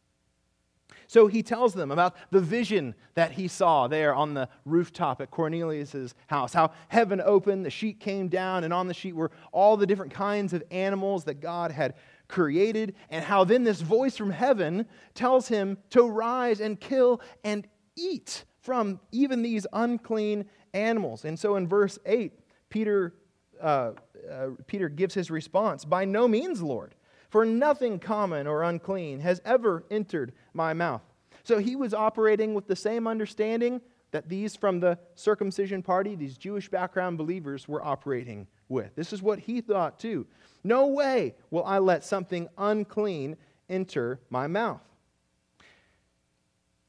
So 1.11 1.27
he 1.27 1.43
tells 1.43 1.73
them 1.73 1.91
about 1.91 2.15
the 2.29 2.39
vision 2.39 2.95
that 3.15 3.33
he 3.33 3.49
saw 3.49 3.89
there 3.89 4.15
on 4.15 4.33
the 4.33 4.47
rooftop 4.63 5.19
at 5.19 5.29
Cornelius' 5.29 6.15
house, 6.27 6.53
how 6.53 6.71
heaven 6.87 7.19
opened, 7.19 7.65
the 7.65 7.69
sheet 7.69 7.99
came 7.99 8.29
down, 8.29 8.63
and 8.63 8.73
on 8.73 8.87
the 8.87 8.93
sheet 8.93 9.13
were 9.13 9.29
all 9.51 9.75
the 9.75 9.85
different 9.85 10.13
kinds 10.13 10.53
of 10.53 10.63
animals 10.71 11.25
that 11.25 11.41
God 11.41 11.69
had 11.69 11.95
created, 12.29 12.95
and 13.09 13.25
how 13.25 13.43
then 13.43 13.65
this 13.65 13.81
voice 13.81 14.15
from 14.15 14.29
heaven 14.29 14.85
tells 15.13 15.49
him 15.49 15.77
to 15.89 16.03
rise 16.03 16.61
and 16.61 16.79
kill 16.79 17.19
and 17.43 17.67
eat 17.97 18.45
from 18.61 18.97
even 19.11 19.41
these 19.41 19.67
unclean 19.73 20.45
animals. 20.73 21.25
And 21.25 21.37
so 21.37 21.57
in 21.57 21.67
verse 21.67 21.99
8, 22.05 22.31
Peter, 22.69 23.15
uh, 23.61 23.91
uh, 24.31 24.47
Peter 24.65 24.87
gives 24.87 25.13
his 25.13 25.29
response 25.29 25.83
By 25.83 26.05
no 26.05 26.29
means, 26.29 26.61
Lord. 26.61 26.95
For 27.31 27.45
nothing 27.45 27.97
common 27.97 28.45
or 28.45 28.61
unclean 28.63 29.21
has 29.21 29.41
ever 29.45 29.85
entered 29.89 30.33
my 30.53 30.73
mouth. 30.73 31.01
So 31.43 31.59
he 31.59 31.77
was 31.77 31.93
operating 31.93 32.53
with 32.53 32.67
the 32.67 32.75
same 32.75 33.07
understanding 33.07 33.79
that 34.11 34.27
these 34.27 34.57
from 34.57 34.81
the 34.81 34.99
circumcision 35.15 35.81
party, 35.81 36.15
these 36.15 36.37
Jewish 36.37 36.67
background 36.67 37.17
believers, 37.17 37.69
were 37.69 37.83
operating 37.83 38.47
with. 38.67 38.93
This 38.95 39.13
is 39.13 39.21
what 39.21 39.39
he 39.39 39.61
thought 39.61 39.97
too. 39.97 40.27
No 40.65 40.87
way 40.87 41.33
will 41.51 41.63
I 41.63 41.79
let 41.79 42.03
something 42.03 42.49
unclean 42.57 43.37
enter 43.69 44.19
my 44.29 44.47
mouth. 44.47 44.81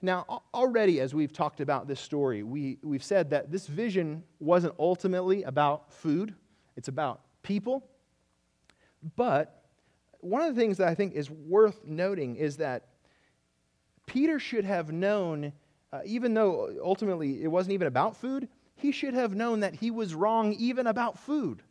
Now, 0.05 0.43
already 0.53 0.99
as 0.99 1.15
we've 1.15 1.33
talked 1.33 1.61
about 1.61 1.87
this 1.87 2.01
story, 2.01 2.43
we, 2.43 2.79
we've 2.83 3.05
said 3.05 3.31
that 3.31 3.53
this 3.53 3.69
vision 3.69 4.25
wasn't 4.41 4.75
ultimately 4.77 5.45
about 5.45 5.93
food, 5.93 6.35
it's 6.77 6.89
about 6.89 7.21
people. 7.45 7.87
But 9.15 9.62
one 10.23 10.41
of 10.43 10.55
the 10.55 10.61
things 10.61 10.79
that 10.79 10.89
I 10.89 10.95
think 10.95 11.15
is 11.15 11.31
worth 11.31 11.85
noting 11.85 12.37
is 12.37 12.57
that 12.59 12.87
Peter 14.07 14.39
should 14.39 14.65
have 14.65 14.93
known, 14.93 15.53
uh, 15.93 16.01
even 16.05 16.33
though 16.33 16.75
ultimately 16.83 17.43
it 17.43 17.49
wasn't 17.49 17.75
even 17.75 17.89
about 17.89 18.17
food, 18.17 18.49
he 18.77 18.93
should 18.93 19.15
have 19.15 19.35
known 19.35 19.61
that 19.61 19.75
he 19.75 19.91
was 19.91 20.15
wrong 20.15 20.55
even 20.55 20.87
about 20.87 21.19
food. 21.19 21.63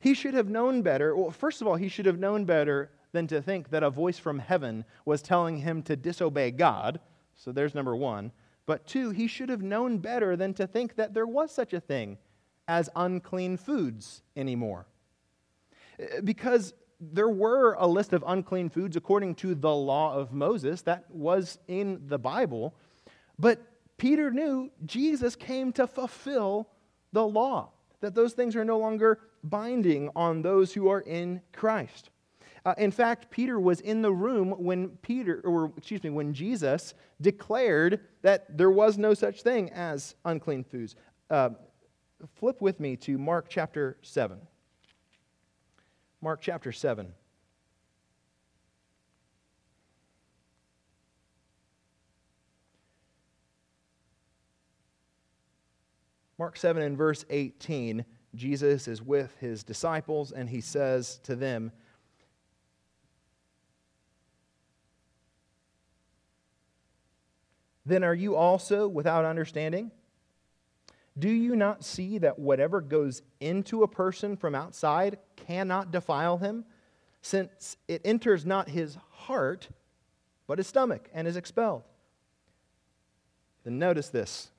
He 0.00 0.14
should 0.14 0.34
have 0.34 0.48
known 0.48 0.82
better. 0.82 1.16
Well, 1.16 1.30
first 1.30 1.60
of 1.60 1.66
all, 1.66 1.76
he 1.76 1.88
should 1.88 2.06
have 2.06 2.18
known 2.18 2.44
better 2.44 2.90
than 3.12 3.26
to 3.28 3.40
think 3.40 3.70
that 3.70 3.82
a 3.82 3.90
voice 3.90 4.18
from 4.18 4.38
heaven 4.38 4.84
was 5.04 5.22
telling 5.22 5.58
him 5.58 5.82
to 5.84 5.96
disobey 5.96 6.50
God. 6.50 7.00
So 7.36 7.52
there's 7.52 7.74
number 7.74 7.96
one. 7.96 8.32
But 8.66 8.86
two, 8.86 9.10
he 9.10 9.28
should 9.28 9.48
have 9.48 9.62
known 9.62 9.98
better 9.98 10.36
than 10.36 10.52
to 10.54 10.66
think 10.66 10.96
that 10.96 11.14
there 11.14 11.26
was 11.26 11.50
such 11.50 11.72
a 11.72 11.80
thing 11.80 12.18
as 12.66 12.90
unclean 12.94 13.56
foods 13.56 14.22
anymore. 14.36 14.86
Uh, 16.00 16.20
because 16.22 16.74
there 17.00 17.28
were 17.28 17.74
a 17.74 17.86
list 17.86 18.12
of 18.12 18.24
unclean 18.26 18.68
foods 18.68 18.96
according 18.96 19.34
to 19.36 19.54
the 19.54 19.74
law 19.74 20.14
of 20.14 20.32
Moses 20.32 20.82
that 20.82 21.04
was 21.10 21.58
in 21.68 22.00
the 22.06 22.18
Bible, 22.18 22.74
but 23.38 23.60
Peter 23.98 24.30
knew 24.30 24.70
Jesus 24.84 25.36
came 25.36 25.72
to 25.72 25.86
fulfill 25.86 26.68
the 27.12 27.26
law, 27.26 27.70
that 28.00 28.14
those 28.14 28.32
things 28.32 28.56
are 28.56 28.64
no 28.64 28.78
longer 28.78 29.20
binding 29.44 30.10
on 30.14 30.42
those 30.42 30.72
who 30.72 30.88
are 30.88 31.00
in 31.00 31.40
Christ. 31.52 32.10
Uh, 32.64 32.74
in 32.76 32.90
fact, 32.90 33.30
Peter 33.30 33.58
was 33.58 33.80
in 33.80 34.02
the 34.02 34.12
room 34.12 34.50
when 34.50 34.88
Peter, 35.02 35.40
or 35.44 35.72
excuse 35.76 36.02
me, 36.02 36.10
when 36.10 36.34
Jesus 36.34 36.94
declared 37.20 38.00
that 38.22 38.56
there 38.58 38.70
was 38.70 38.98
no 38.98 39.14
such 39.14 39.42
thing 39.42 39.70
as 39.70 40.16
unclean 40.24 40.64
foods. 40.64 40.96
Uh, 41.30 41.50
flip 42.34 42.60
with 42.60 42.80
me 42.80 42.96
to 42.96 43.16
Mark 43.16 43.46
chapter 43.48 43.96
7. 44.02 44.38
Mark 46.20 46.40
chapter 46.40 46.72
7. 46.72 47.12
Mark 56.38 56.56
7 56.56 56.82
and 56.82 56.96
verse 56.96 57.24
18, 57.30 58.04
Jesus 58.34 58.86
is 58.86 59.02
with 59.02 59.36
his 59.40 59.64
disciples 59.64 60.30
and 60.30 60.48
he 60.48 60.60
says 60.60 61.18
to 61.24 61.34
them, 61.34 61.72
Then 67.84 68.04
are 68.04 68.14
you 68.14 68.36
also 68.36 68.86
without 68.86 69.24
understanding? 69.24 69.90
Do 71.18 71.28
you 71.28 71.56
not 71.56 71.84
see 71.84 72.18
that 72.18 72.38
whatever 72.38 72.80
goes 72.80 73.22
into 73.40 73.82
a 73.82 73.88
person 73.88 74.36
from 74.36 74.54
outside 74.54 75.18
cannot 75.36 75.90
defile 75.90 76.38
him, 76.38 76.64
since 77.22 77.76
it 77.88 78.02
enters 78.04 78.46
not 78.46 78.68
his 78.68 78.96
heart, 79.10 79.68
but 80.46 80.58
his 80.58 80.66
stomach, 80.66 81.08
and 81.12 81.26
is 81.26 81.36
expelled? 81.36 81.82
Then 83.64 83.78
notice 83.78 84.08
this 84.08 84.50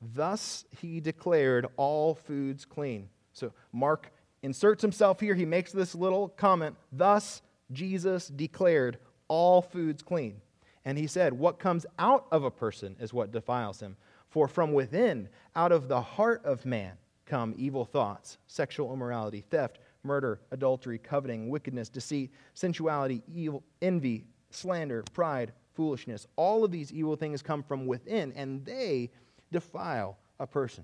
Thus 0.00 0.64
he 0.80 1.00
declared 1.00 1.66
all 1.76 2.14
foods 2.14 2.64
clean. 2.64 3.08
So 3.32 3.52
Mark 3.72 4.12
inserts 4.42 4.82
himself 4.82 5.20
here. 5.20 5.34
He 5.34 5.46
makes 5.46 5.72
this 5.72 5.94
little 5.94 6.28
comment. 6.28 6.76
Thus 6.92 7.42
Jesus 7.72 8.28
declared 8.28 8.98
all 9.28 9.62
foods 9.62 10.02
clean. 10.02 10.40
And 10.84 10.98
he 10.98 11.06
said, 11.06 11.32
What 11.32 11.58
comes 11.58 11.86
out 11.98 12.26
of 12.30 12.44
a 12.44 12.50
person 12.50 12.96
is 13.00 13.14
what 13.14 13.32
defiles 13.32 13.80
him. 13.80 13.96
For 14.34 14.48
from 14.48 14.72
within, 14.72 15.28
out 15.54 15.70
of 15.70 15.86
the 15.86 16.00
heart 16.00 16.44
of 16.44 16.66
man, 16.66 16.94
come 17.24 17.54
evil 17.56 17.84
thoughts, 17.84 18.38
sexual 18.48 18.92
immorality, 18.92 19.44
theft, 19.48 19.78
murder, 20.02 20.40
adultery, 20.50 20.98
coveting, 20.98 21.48
wickedness, 21.50 21.88
deceit, 21.88 22.32
sensuality, 22.52 23.22
evil, 23.32 23.62
envy, 23.80 24.24
slander, 24.50 25.04
pride, 25.12 25.52
foolishness. 25.74 26.26
All 26.34 26.64
of 26.64 26.72
these 26.72 26.92
evil 26.92 27.14
things 27.14 27.42
come 27.42 27.62
from 27.62 27.86
within, 27.86 28.32
and 28.32 28.64
they 28.64 29.12
defile 29.52 30.18
a 30.40 30.48
person. 30.48 30.82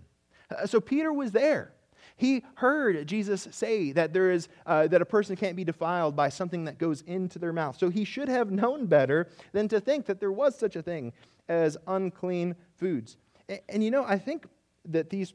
Uh, 0.56 0.64
so 0.64 0.80
Peter 0.80 1.12
was 1.12 1.32
there. 1.32 1.72
He 2.14 2.44
heard 2.54 3.04
Jesus 3.08 3.48
say 3.50 3.90
that 3.90 4.12
there 4.12 4.30
is 4.30 4.48
uh, 4.64 4.86
that 4.86 5.02
a 5.02 5.06
person 5.06 5.34
can't 5.34 5.56
be 5.56 5.64
defiled 5.64 6.14
by 6.14 6.28
something 6.28 6.66
that 6.66 6.78
goes 6.78 7.00
into 7.02 7.40
their 7.40 7.52
mouth. 7.52 7.76
So 7.76 7.88
he 7.88 8.04
should 8.04 8.28
have 8.28 8.52
known 8.52 8.86
better 8.86 9.28
than 9.50 9.66
to 9.70 9.80
think 9.80 10.06
that 10.06 10.20
there 10.20 10.30
was 10.30 10.56
such 10.56 10.76
a 10.76 10.82
thing 10.82 11.12
as 11.48 11.76
unclean 11.88 12.54
foods. 12.76 13.16
And, 13.50 13.60
and 13.68 13.84
you 13.84 13.90
know, 13.90 14.04
I 14.06 14.16
think 14.16 14.46
that 14.86 15.10
these 15.10 15.34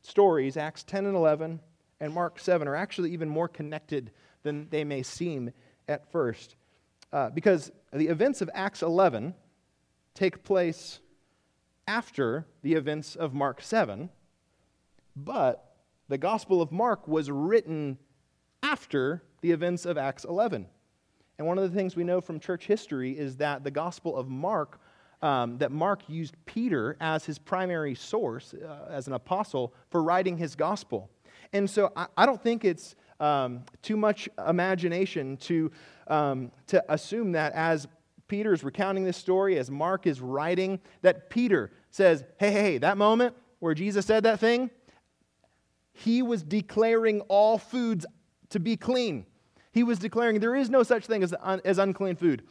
stories, 0.00 0.56
Acts 0.56 0.84
10 0.84 1.04
and 1.04 1.16
11 1.16 1.60
and 2.00 2.14
Mark 2.14 2.38
7, 2.38 2.66
are 2.66 2.76
actually 2.76 3.12
even 3.12 3.28
more 3.28 3.48
connected 3.48 4.12
than 4.42 4.68
they 4.70 4.84
may 4.84 5.02
seem 5.02 5.52
at 5.88 6.10
first. 6.10 6.56
Uh, 7.12 7.28
because 7.28 7.70
the 7.92 8.08
events 8.08 8.40
of 8.40 8.48
Acts 8.54 8.82
11 8.82 9.34
take 10.14 10.42
place 10.44 11.00
after 11.86 12.46
the 12.62 12.74
events 12.74 13.16
of 13.16 13.34
Mark 13.34 13.60
7, 13.60 14.08
but 15.14 15.76
the 16.08 16.16
Gospel 16.16 16.62
of 16.62 16.72
Mark 16.72 17.06
was 17.06 17.30
written 17.30 17.98
after 18.62 19.22
the 19.40 19.50
events 19.50 19.84
of 19.84 19.98
Acts 19.98 20.24
11. 20.24 20.66
And 21.38 21.46
one 21.46 21.58
of 21.58 21.70
the 21.70 21.76
things 21.76 21.96
we 21.96 22.04
know 22.04 22.20
from 22.20 22.38
church 22.38 22.66
history 22.66 23.18
is 23.18 23.36
that 23.36 23.64
the 23.64 23.70
Gospel 23.70 24.16
of 24.16 24.28
Mark, 24.28 24.80
um, 25.22 25.58
that 25.58 25.70
Mark 25.70 26.08
used 26.08 26.34
Peter 26.46 26.96
as 27.00 27.24
his 27.24 27.38
primary 27.38 27.94
source, 27.94 28.54
uh, 28.54 28.88
as 28.90 29.06
an 29.06 29.12
apostle, 29.12 29.72
for 29.90 30.02
writing 30.02 30.36
his 30.36 30.54
gospel. 30.54 31.10
And 31.52 31.68
so 31.68 31.92
I, 31.96 32.06
I 32.16 32.26
don't 32.26 32.42
think 32.42 32.64
it's 32.64 32.94
um, 33.20 33.62
too 33.82 33.96
much 33.96 34.28
imagination 34.46 35.36
to, 35.38 35.70
um, 36.08 36.50
to 36.66 36.84
assume 36.92 37.32
that 37.32 37.52
as 37.52 37.86
Peter 38.26 38.52
is 38.52 38.64
recounting 38.64 39.04
this 39.04 39.16
story, 39.16 39.58
as 39.58 39.70
Mark 39.70 40.06
is 40.06 40.20
writing, 40.20 40.80
that 41.02 41.30
Peter 41.30 41.70
says, 41.90 42.24
hey, 42.38 42.50
hey, 42.50 42.62
hey, 42.62 42.78
that 42.78 42.96
moment 42.96 43.34
where 43.60 43.74
Jesus 43.74 44.06
said 44.06 44.24
that 44.24 44.40
thing, 44.40 44.70
he 45.92 46.22
was 46.22 46.42
declaring 46.42 47.20
all 47.22 47.58
foods 47.58 48.06
to 48.48 48.58
be 48.58 48.76
clean. 48.76 49.26
He 49.72 49.82
was 49.82 49.98
declaring 49.98 50.40
there 50.40 50.56
is 50.56 50.68
no 50.68 50.82
such 50.82 51.06
thing 51.06 51.22
as, 51.22 51.32
as 51.64 51.78
unclean 51.78 52.16
food. 52.16 52.42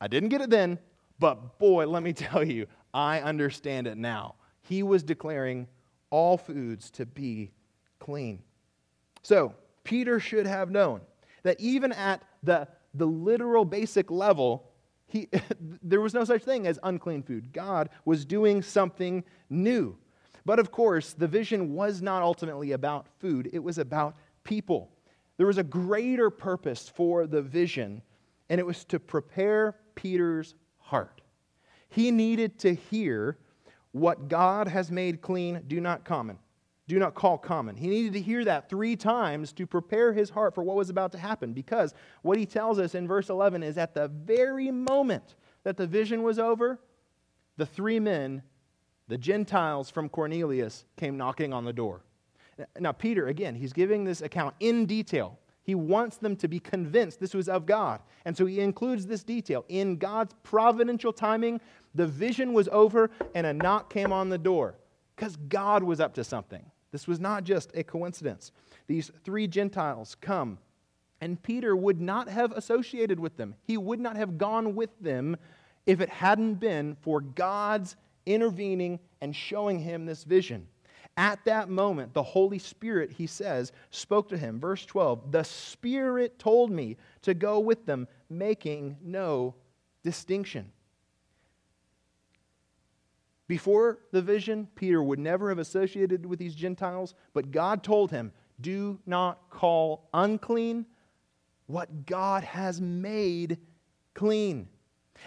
I 0.00 0.06
didn't 0.06 0.28
get 0.28 0.40
it 0.40 0.50
then, 0.50 0.78
but 1.18 1.58
boy, 1.58 1.86
let 1.86 2.02
me 2.02 2.12
tell 2.14 2.44
you, 2.44 2.66
I 2.92 3.20
understand 3.20 3.86
it 3.86 3.96
now. 3.96 4.34
He 4.62 4.82
was 4.82 5.02
declaring 5.02 5.66
all 6.10 6.36
foods 6.36 6.90
to 6.92 7.06
be 7.06 7.50
clean. 7.98 8.42
So, 9.22 9.54
Peter 9.84 10.20
should 10.20 10.46
have 10.46 10.70
known 10.70 11.00
that 11.42 11.58
even 11.60 11.92
at 11.92 12.22
the, 12.42 12.68
the 12.94 13.06
literal 13.06 13.64
basic 13.64 14.10
level, 14.10 14.70
he, 15.06 15.28
there 15.82 16.00
was 16.00 16.14
no 16.14 16.24
such 16.24 16.42
thing 16.42 16.66
as 16.66 16.78
unclean 16.82 17.22
food. 17.22 17.52
God 17.52 17.88
was 18.04 18.24
doing 18.24 18.62
something 18.62 19.24
new. 19.48 19.96
But 20.44 20.58
of 20.58 20.70
course, 20.70 21.12
the 21.12 21.26
vision 21.26 21.74
was 21.74 22.00
not 22.00 22.22
ultimately 22.22 22.72
about 22.72 23.06
food, 23.18 23.50
it 23.52 23.58
was 23.58 23.78
about 23.78 24.16
people. 24.44 24.90
There 25.36 25.46
was 25.46 25.58
a 25.58 25.62
greater 25.62 26.30
purpose 26.30 26.88
for 26.88 27.26
the 27.26 27.42
vision, 27.42 28.02
and 28.48 28.58
it 28.58 28.66
was 28.66 28.84
to 28.86 28.98
prepare 28.98 29.76
Peter's. 29.94 30.54
He 31.88 32.10
needed 32.10 32.58
to 32.60 32.74
hear 32.74 33.38
what 33.92 34.28
God 34.28 34.68
has 34.68 34.90
made 34.90 35.22
clean, 35.22 35.62
do 35.66 35.80
not 35.80 36.04
common 36.04 36.38
do 36.88 36.98
not 36.98 37.14
call 37.14 37.36
common. 37.36 37.76
He 37.76 37.86
needed 37.86 38.14
to 38.14 38.20
hear 38.20 38.44
that 38.46 38.70
three 38.70 38.96
times 38.96 39.52
to 39.52 39.66
prepare 39.66 40.14
his 40.14 40.30
heart 40.30 40.54
for 40.54 40.64
what 40.64 40.74
was 40.74 40.88
about 40.88 41.12
to 41.12 41.18
happen 41.18 41.52
because 41.52 41.94
what 42.22 42.38
he 42.38 42.46
tells 42.46 42.78
us 42.78 42.94
in 42.94 43.06
verse 43.06 43.28
11 43.28 43.62
is 43.62 43.76
at 43.76 43.94
the 43.94 44.08
very 44.08 44.70
moment 44.70 45.36
that 45.64 45.76
the 45.76 45.86
vision 45.86 46.22
was 46.22 46.38
over, 46.38 46.80
the 47.58 47.66
three 47.66 48.00
men, 48.00 48.42
the 49.06 49.18
Gentiles 49.18 49.90
from 49.90 50.08
Cornelius, 50.08 50.86
came 50.96 51.18
knocking 51.18 51.52
on 51.52 51.66
the 51.66 51.74
door. 51.74 52.00
Now, 52.80 52.92
Peter, 52.92 53.28
again, 53.28 53.54
he's 53.54 53.74
giving 53.74 54.04
this 54.04 54.22
account 54.22 54.54
in 54.58 54.86
detail. 54.86 55.38
He 55.68 55.74
wants 55.74 56.16
them 56.16 56.34
to 56.36 56.48
be 56.48 56.60
convinced 56.60 57.20
this 57.20 57.34
was 57.34 57.46
of 57.46 57.66
God. 57.66 58.00
And 58.24 58.34
so 58.34 58.46
he 58.46 58.60
includes 58.60 59.06
this 59.06 59.22
detail. 59.22 59.66
In 59.68 59.98
God's 59.98 60.34
providential 60.42 61.12
timing, 61.12 61.60
the 61.94 62.06
vision 62.06 62.54
was 62.54 62.70
over 62.72 63.10
and 63.34 63.46
a 63.46 63.52
knock 63.52 63.92
came 63.92 64.10
on 64.10 64.30
the 64.30 64.38
door 64.38 64.76
because 65.14 65.36
God 65.36 65.82
was 65.82 66.00
up 66.00 66.14
to 66.14 66.24
something. 66.24 66.64
This 66.90 67.06
was 67.06 67.20
not 67.20 67.44
just 67.44 67.70
a 67.74 67.84
coincidence. 67.84 68.50
These 68.86 69.10
three 69.24 69.46
Gentiles 69.46 70.16
come, 70.18 70.56
and 71.20 71.42
Peter 71.42 71.76
would 71.76 72.00
not 72.00 72.30
have 72.30 72.52
associated 72.52 73.20
with 73.20 73.36
them. 73.36 73.54
He 73.62 73.76
would 73.76 74.00
not 74.00 74.16
have 74.16 74.38
gone 74.38 74.74
with 74.74 74.98
them 75.02 75.36
if 75.84 76.00
it 76.00 76.08
hadn't 76.08 76.54
been 76.54 76.96
for 77.02 77.20
God's 77.20 77.94
intervening 78.24 79.00
and 79.20 79.36
showing 79.36 79.80
him 79.80 80.06
this 80.06 80.24
vision. 80.24 80.66
At 81.18 81.44
that 81.46 81.68
moment, 81.68 82.14
the 82.14 82.22
Holy 82.22 82.60
Spirit, 82.60 83.10
he 83.10 83.26
says, 83.26 83.72
spoke 83.90 84.28
to 84.28 84.38
him. 84.38 84.60
Verse 84.60 84.86
12 84.86 85.32
The 85.32 85.42
Spirit 85.42 86.38
told 86.38 86.70
me 86.70 86.96
to 87.22 87.34
go 87.34 87.58
with 87.58 87.84
them, 87.86 88.06
making 88.30 88.96
no 89.02 89.56
distinction. 90.04 90.70
Before 93.48 93.98
the 94.12 94.22
vision, 94.22 94.68
Peter 94.76 95.02
would 95.02 95.18
never 95.18 95.48
have 95.48 95.58
associated 95.58 96.24
with 96.24 96.38
these 96.38 96.54
Gentiles, 96.54 97.16
but 97.32 97.50
God 97.50 97.82
told 97.82 98.12
him, 98.12 98.30
Do 98.60 99.00
not 99.04 99.50
call 99.50 100.08
unclean 100.14 100.86
what 101.66 102.06
God 102.06 102.44
has 102.44 102.80
made 102.80 103.58
clean. 104.14 104.68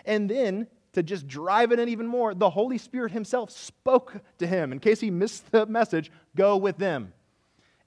And 0.05 0.29
then, 0.29 0.67
to 0.93 1.03
just 1.03 1.27
drive 1.27 1.71
it 1.71 1.79
in 1.79 1.89
even 1.89 2.07
more, 2.07 2.33
the 2.33 2.49
Holy 2.49 2.77
Spirit 2.77 3.11
Himself 3.11 3.49
spoke 3.51 4.21
to 4.39 4.47
him. 4.47 4.71
In 4.71 4.79
case 4.79 4.99
he 4.99 5.09
missed 5.09 5.51
the 5.51 5.65
message, 5.65 6.11
go 6.35 6.57
with 6.57 6.77
them. 6.77 7.13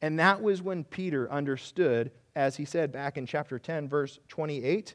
And 0.01 0.19
that 0.19 0.43
was 0.43 0.63
when 0.63 0.85
Peter 0.85 1.31
understood, 1.31 2.11
as 2.35 2.57
he 2.57 2.65
said 2.65 2.93
back 2.93 3.17
in 3.17 3.27
chapter 3.27 3.59
10, 3.59 3.89
verse 3.89 4.19
28, 4.29 4.95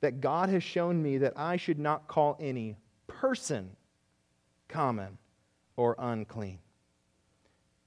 that 0.00 0.20
God 0.20 0.48
has 0.48 0.62
shown 0.62 1.02
me 1.02 1.18
that 1.18 1.32
I 1.36 1.56
should 1.56 1.78
not 1.78 2.08
call 2.08 2.36
any 2.40 2.76
person 3.06 3.76
common 4.68 5.18
or 5.76 5.96
unclean. 5.98 6.58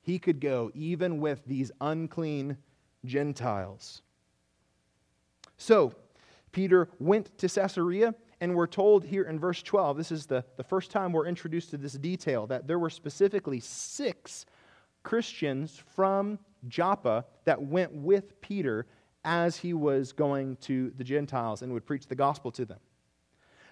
He 0.01 0.19
could 0.19 0.39
go 0.39 0.71
even 0.73 1.19
with 1.19 1.45
these 1.45 1.71
unclean 1.81 2.57
Gentiles. 3.05 4.01
So, 5.57 5.93
Peter 6.51 6.89
went 6.99 7.37
to 7.37 7.47
Caesarea, 7.47 8.15
and 8.41 8.55
we're 8.55 8.67
told 8.67 9.03
here 9.03 9.23
in 9.23 9.39
verse 9.39 9.61
12, 9.61 9.97
this 9.97 10.11
is 10.11 10.25
the, 10.25 10.45
the 10.57 10.63
first 10.63 10.91
time 10.91 11.11
we're 11.11 11.27
introduced 11.27 11.71
to 11.71 11.77
this 11.77 11.93
detail, 11.93 12.47
that 12.47 12.67
there 12.67 12.79
were 12.79 12.89
specifically 12.89 13.59
six 13.59 14.45
Christians 15.03 15.81
from 15.95 16.39
Joppa 16.67 17.25
that 17.45 17.61
went 17.61 17.93
with 17.93 18.39
Peter 18.41 18.85
as 19.25 19.57
he 19.57 19.73
was 19.73 20.13
going 20.13 20.55
to 20.57 20.91
the 20.97 21.03
Gentiles 21.03 21.61
and 21.61 21.73
would 21.73 21.85
preach 21.85 22.07
the 22.07 22.15
gospel 22.15 22.51
to 22.51 22.65
them. 22.65 22.79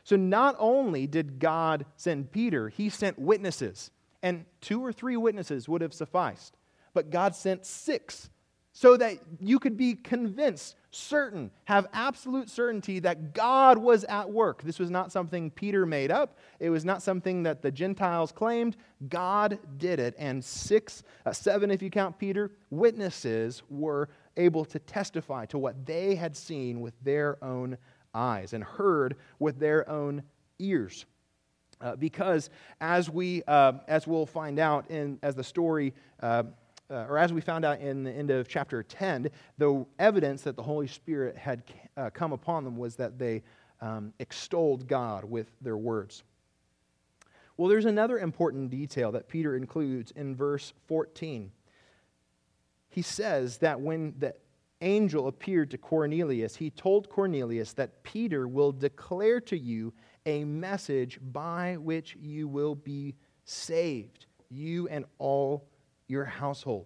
So 0.04 0.16
not 0.16 0.56
only 0.60 1.08
did 1.08 1.40
God 1.40 1.86
send 1.96 2.32
Peter, 2.32 2.70
he 2.70 2.90
sent 2.90 3.20
witnesses, 3.20 3.92
and 4.24 4.46
two 4.62 4.84
or 4.84 4.94
three 4.94 5.18
witnesses 5.18 5.68
would 5.68 5.82
have 5.82 5.94
sufficed. 5.94 6.56
But 6.94 7.10
God 7.10 7.36
sent 7.36 7.66
six 7.66 8.30
so 8.74 8.96
that 8.98 9.18
you 9.40 9.60
could 9.60 9.76
be 9.76 9.96
convinced, 9.96 10.76
certain, 10.98 11.52
have 11.66 11.88
absolute 11.94 12.50
certainty 12.50 13.00
that 13.00 13.34
God 13.34 13.78
was 13.78 14.04
at 14.06 14.30
work. 14.30 14.64
This 14.64 14.80
was 14.80 14.90
not 14.90 15.12
something 15.12 15.52
Peter 15.52 15.86
made 15.86 16.12
up, 16.12 16.38
it 16.60 16.70
was 16.70 16.84
not 16.84 17.02
something 17.02 17.44
that 17.44 17.62
the 17.62 17.72
Gentiles 17.72 18.32
claimed. 18.32 18.76
God 19.10 19.60
did 19.78 20.00
it. 20.00 20.16
And 20.18 20.44
six, 20.44 21.04
uh, 21.26 21.32
seven, 21.32 21.72
if 21.72 21.82
you 21.82 21.90
count 21.90 22.18
Peter, 22.18 22.52
witnesses 22.70 23.62
were 23.70 24.10
able 24.36 24.66
to 24.66 24.80
testify 24.80 25.46
to 25.48 25.58
what 25.58 25.86
they 25.86 26.16
had 26.16 26.36
seen 26.36 26.82
with 26.82 26.94
their 27.04 27.44
own 27.44 27.78
eyes 28.14 28.54
and 28.54 28.64
heard 28.64 29.16
with 29.40 29.60
their 29.60 29.88
own 29.90 30.24
ears. 30.60 31.06
Uh, 31.80 31.96
because 31.96 32.50
as 32.82 33.08
we 33.08 33.44
uh, 33.48 33.74
as 33.88 34.08
we'll 34.08 34.26
find 34.26 34.58
out 34.58 34.90
in 34.90 35.20
as 35.22 35.36
the 35.36 35.44
story 35.44 35.94
uh, 36.90 37.06
or 37.10 37.18
as 37.18 37.34
we 37.34 37.42
found 37.42 37.66
out 37.66 37.80
in 37.80 38.04
the 38.04 38.12
end 38.12 38.32
of 38.32 38.48
chapter 38.48 38.84
10 38.84 39.30
the 39.58 39.86
evidence 40.00 40.42
that 40.42 40.56
the 40.56 40.64
holy 40.64 40.88
spirit 40.88 41.38
had 41.38 41.64
uh, 41.96 42.10
come 42.14 42.32
upon 42.32 42.64
them 42.64 42.78
was 42.78 42.96
that 42.96 43.18
they 43.18 43.44
um, 43.82 44.14
extolled 44.20 44.88
god 44.88 45.24
with 45.24 45.52
their 45.62 45.78
words. 45.78 46.24
Well 47.58 47.70
there's 47.70 47.86
another 47.86 48.20
important 48.20 48.70
detail 48.70 49.12
that 49.14 49.28
peter 49.28 49.56
includes 49.56 50.12
in 50.12 50.36
verse 50.36 50.74
14 50.88 51.52
he 52.90 53.02
says 53.02 53.58
that 53.58 53.80
when 53.80 54.16
the 54.18 54.34
angel 54.82 55.28
appeared 55.28 55.72
to 55.72 55.78
Cornelius, 55.78 56.56
he 56.56 56.70
told 56.70 57.10
Cornelius 57.10 57.74
that 57.74 58.04
Peter 58.04 58.48
will 58.48 58.72
declare 58.72 59.40
to 59.42 59.58
you 59.58 59.94
a 60.26 60.44
message 60.44 61.20
by 61.32 61.78
which 61.78 62.16
you 62.20 62.48
will 62.48 62.76
be 62.76 63.16
saved, 63.46 64.26
you 64.50 64.88
and 64.88 65.06
all 65.20 65.68
your 66.08 66.26
household. 66.26 66.86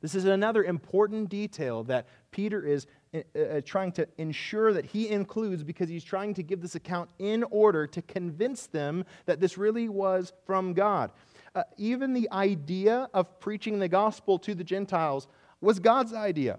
This 0.00 0.14
is 0.14 0.24
another 0.24 0.62
important 0.62 1.28
detail 1.28 1.82
that 1.84 2.06
Peter 2.30 2.64
is 2.64 2.86
uh, 3.14 3.20
uh, 3.38 3.60
trying 3.64 3.92
to 3.92 4.06
ensure 4.18 4.72
that 4.72 4.84
he 4.84 5.08
includes 5.08 5.62
because 5.64 5.88
he's 5.88 6.04
trying 6.04 6.34
to 6.34 6.42
give 6.42 6.60
this 6.60 6.74
account 6.74 7.08
in 7.18 7.42
order 7.44 7.86
to 7.86 8.02
convince 8.02 8.66
them 8.66 9.04
that 9.24 9.40
this 9.40 9.56
really 9.56 9.88
was 9.88 10.32
from 10.44 10.74
God. 10.74 11.10
Uh, 11.54 11.62
even 11.78 12.12
the 12.12 12.30
idea 12.30 13.08
of 13.14 13.40
preaching 13.40 13.78
the 13.78 13.88
gospel 13.88 14.38
to 14.40 14.54
the 14.54 14.64
Gentiles 14.64 15.26
was 15.60 15.80
God's 15.80 16.12
idea. 16.12 16.58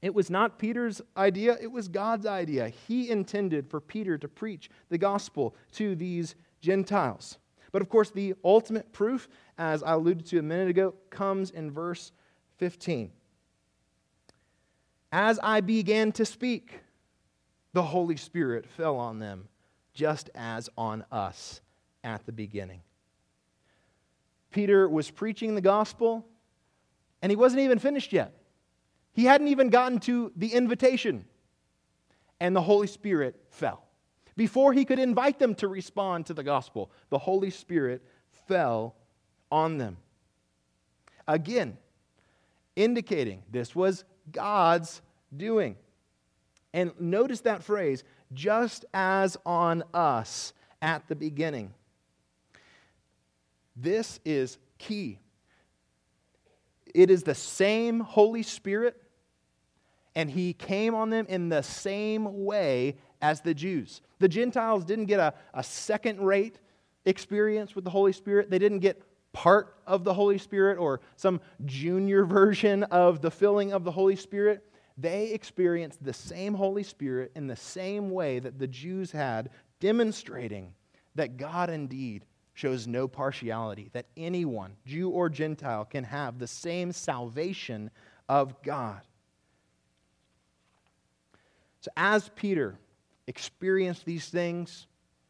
It 0.00 0.14
was 0.14 0.30
not 0.30 0.58
Peter's 0.58 1.02
idea, 1.16 1.56
it 1.60 1.70
was 1.70 1.88
God's 1.88 2.26
idea. 2.26 2.68
He 2.68 3.10
intended 3.10 3.68
for 3.68 3.80
Peter 3.80 4.16
to 4.18 4.28
preach 4.28 4.70
the 4.88 4.98
gospel 4.98 5.54
to 5.72 5.94
these 5.94 6.34
Gentiles. 6.60 7.38
But 7.76 7.82
of 7.82 7.90
course, 7.90 8.08
the 8.08 8.32
ultimate 8.42 8.90
proof, 8.94 9.28
as 9.58 9.82
I 9.82 9.92
alluded 9.92 10.24
to 10.28 10.38
a 10.38 10.42
minute 10.42 10.70
ago, 10.70 10.94
comes 11.10 11.50
in 11.50 11.70
verse 11.70 12.10
15. 12.56 13.10
As 15.12 15.38
I 15.42 15.60
began 15.60 16.10
to 16.12 16.24
speak, 16.24 16.80
the 17.74 17.82
Holy 17.82 18.16
Spirit 18.16 18.66
fell 18.66 18.96
on 18.96 19.18
them, 19.18 19.48
just 19.92 20.30
as 20.34 20.70
on 20.78 21.04
us 21.12 21.60
at 22.02 22.24
the 22.24 22.32
beginning. 22.32 22.80
Peter 24.50 24.88
was 24.88 25.10
preaching 25.10 25.54
the 25.54 25.60
gospel, 25.60 26.26
and 27.20 27.28
he 27.28 27.36
wasn't 27.36 27.60
even 27.60 27.78
finished 27.78 28.10
yet. 28.10 28.32
He 29.12 29.26
hadn't 29.26 29.48
even 29.48 29.68
gotten 29.68 29.98
to 30.00 30.32
the 30.34 30.54
invitation, 30.54 31.26
and 32.40 32.56
the 32.56 32.62
Holy 32.62 32.86
Spirit 32.86 33.38
fell. 33.50 33.85
Before 34.36 34.72
he 34.72 34.84
could 34.84 34.98
invite 34.98 35.38
them 35.38 35.54
to 35.56 35.68
respond 35.68 36.26
to 36.26 36.34
the 36.34 36.42
gospel, 36.42 36.90
the 37.08 37.18
Holy 37.18 37.50
Spirit 37.50 38.02
fell 38.46 38.94
on 39.50 39.78
them. 39.78 39.96
Again, 41.26 41.78
indicating 42.74 43.42
this 43.50 43.74
was 43.74 44.04
God's 44.30 45.00
doing. 45.34 45.76
And 46.74 46.92
notice 47.00 47.40
that 47.42 47.64
phrase, 47.64 48.04
just 48.34 48.84
as 48.92 49.36
on 49.46 49.82
us 49.94 50.52
at 50.82 51.08
the 51.08 51.16
beginning. 51.16 51.72
This 53.74 54.20
is 54.24 54.58
key. 54.78 55.18
It 56.94 57.10
is 57.10 57.22
the 57.22 57.34
same 57.34 58.00
Holy 58.00 58.42
Spirit 58.42 59.02
and 60.16 60.30
he 60.30 60.54
came 60.54 60.94
on 60.94 61.10
them 61.10 61.26
in 61.28 61.50
the 61.50 61.62
same 61.62 62.44
way 62.46 62.96
as 63.26 63.40
the 63.40 63.54
Jews. 63.54 64.02
The 64.20 64.28
Gentiles 64.28 64.84
didn't 64.84 65.06
get 65.06 65.18
a, 65.18 65.34
a 65.52 65.62
second 65.64 66.20
rate 66.20 66.60
experience 67.04 67.74
with 67.74 67.82
the 67.82 67.90
Holy 67.90 68.12
Spirit, 68.12 68.50
they 68.50 68.58
didn't 68.58 68.78
get 68.78 69.02
part 69.32 69.76
of 69.86 70.04
the 70.04 70.14
Holy 70.14 70.38
Spirit 70.38 70.78
or 70.78 71.00
some 71.16 71.40
junior 71.64 72.24
version 72.40 72.84
of 72.84 73.20
the 73.20 73.30
filling 73.30 73.72
of 73.72 73.82
the 73.82 73.90
Holy 73.90 74.14
Spirit. 74.16 74.64
They 74.96 75.32
experienced 75.32 76.02
the 76.02 76.12
same 76.12 76.54
Holy 76.54 76.84
Spirit 76.84 77.32
in 77.34 77.48
the 77.48 77.56
same 77.56 78.10
way 78.10 78.38
that 78.38 78.58
the 78.58 78.66
Jews 78.68 79.10
had, 79.10 79.50
demonstrating 79.80 80.72
that 81.16 81.36
God 81.36 81.68
indeed 81.68 82.24
shows 82.54 82.86
no 82.86 83.08
partiality, 83.08 83.90
that 83.92 84.06
anyone, 84.16 84.76
Jew 84.86 85.10
or 85.10 85.28
Gentile, 85.28 85.84
can 85.84 86.04
have 86.04 86.38
the 86.38 86.46
same 86.46 86.92
salvation 86.92 87.90
of 88.28 88.62
God. 88.62 89.00
So, 91.80 91.90
as 91.96 92.30
Peter 92.34 92.78
experienced 93.26 94.04
these 94.04 94.28
things, 94.28 94.86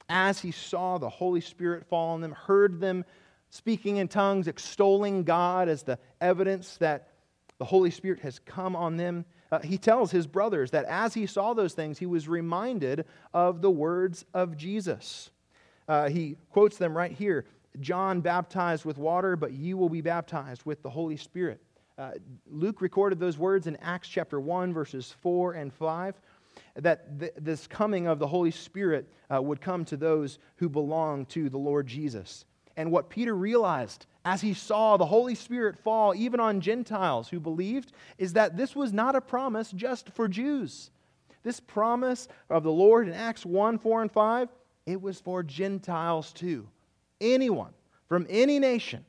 as 0.09 0.41
he 0.41 0.51
saw 0.51 0.99
the 0.99 1.09
Holy 1.09 1.41
Spirit 1.41 1.87
fall 1.87 2.15
on 2.15 2.21
them, 2.21 2.33
heard 2.33 2.81
them 2.81 3.05
speaking 3.51 3.97
in 3.97 4.09
tongues, 4.09 4.49
extolling 4.49 5.25
God 5.25 5.69
as 5.69 5.83
the 5.83 5.99
evidence 6.21 6.77
that 6.79 7.09
the 7.59 7.65
Holy 7.65 7.91
Spirit 7.91 8.21
has 8.21 8.39
come 8.39 8.77
on 8.77 8.97
them, 8.97 9.25
uh, 9.51 9.61
he 9.61 9.79
tells 9.79 10.11
his 10.11 10.27
brothers 10.27 10.73
that 10.73 10.85
as 10.87 11.15
he 11.15 11.27
saw 11.27 11.55
those 11.55 11.73
things, 11.73 11.99
he 11.99 12.07
was 12.07 12.29
reminded 12.29 13.07
of 13.33 13.63
the 13.63 13.71
words 13.71 14.25
of 14.35 14.57
Jesus. 14.57 15.31
Uh, 15.89 16.09
he 16.09 16.37
quotes 16.51 16.77
them 16.77 16.97
right 16.97 17.13
here 17.13 17.47
John 17.81 18.23
baptized 18.23 18.85
with 18.85 18.97
water, 18.97 19.37
but 19.37 19.53
you 19.53 19.77
will 19.77 19.91
be 19.91 20.01
baptized 20.01 20.65
with 20.65 20.83
the 20.83 20.91
Holy 20.91 21.17
Spirit. 21.17 21.61
Uh, 21.99 22.13
Luke 22.51 22.81
recorded 22.81 23.21
those 23.21 23.39
words 23.39 23.67
in 23.67 23.77
Acts 23.77 24.09
chapter 24.09 24.41
1, 24.41 24.73
verses 24.73 25.15
4 25.21 25.55
and 25.55 25.73
5 25.73 26.15
that 26.77 27.19
th- 27.19 27.33
this 27.39 27.67
coming 27.67 28.07
of 28.07 28.19
the 28.19 28.27
Holy 28.27 28.51
Spirit 28.51 29.09
uh, 29.35 29.41
would 29.41 29.61
come 29.61 29.85
to 29.87 29.97
those 29.97 30.39
who 30.57 30.69
belong 30.69 31.27
to 31.27 31.49
the 31.49 31.59
Lord 31.59 31.87
Jesus. 31.87 32.45
And 32.77 32.91
what 32.91 33.09
Peter 33.09 33.35
realized 33.35 34.07
as 34.25 34.41
he 34.41 34.55
saw 34.55 34.97
the 34.97 35.07
Holy 35.07 35.35
Spirit 35.35 35.79
fall 35.79 36.15
even 36.15 36.41
on 36.41 36.61
Gentiles 36.61 37.29
who 37.29 37.41
believed 37.41 37.93
is 38.19 38.33
that 38.35 38.57
this 38.57 38.75
was 38.75 38.93
not 38.93 39.15
a 39.15 39.21
promise 39.21 39.71
just 39.71 40.11
for 40.11 40.29
Jews. 40.29 40.91
This 41.43 41.61
promise 41.61 42.27
of 42.51 42.65
the 42.65 42.73
Lord 42.73 43.07
in 43.07 43.15
Acts 43.15 43.47
1 43.47 43.79
4 43.79 44.03
and 44.03 44.13
5, 44.13 44.49
it 44.85 45.01
was 45.01 45.21
for 45.21 45.43
Gentiles 45.45 46.33
too. 46.33 46.67
Anyone 47.21 47.73
from 48.09 48.27
any 48.29 48.59
nation 48.59 49.05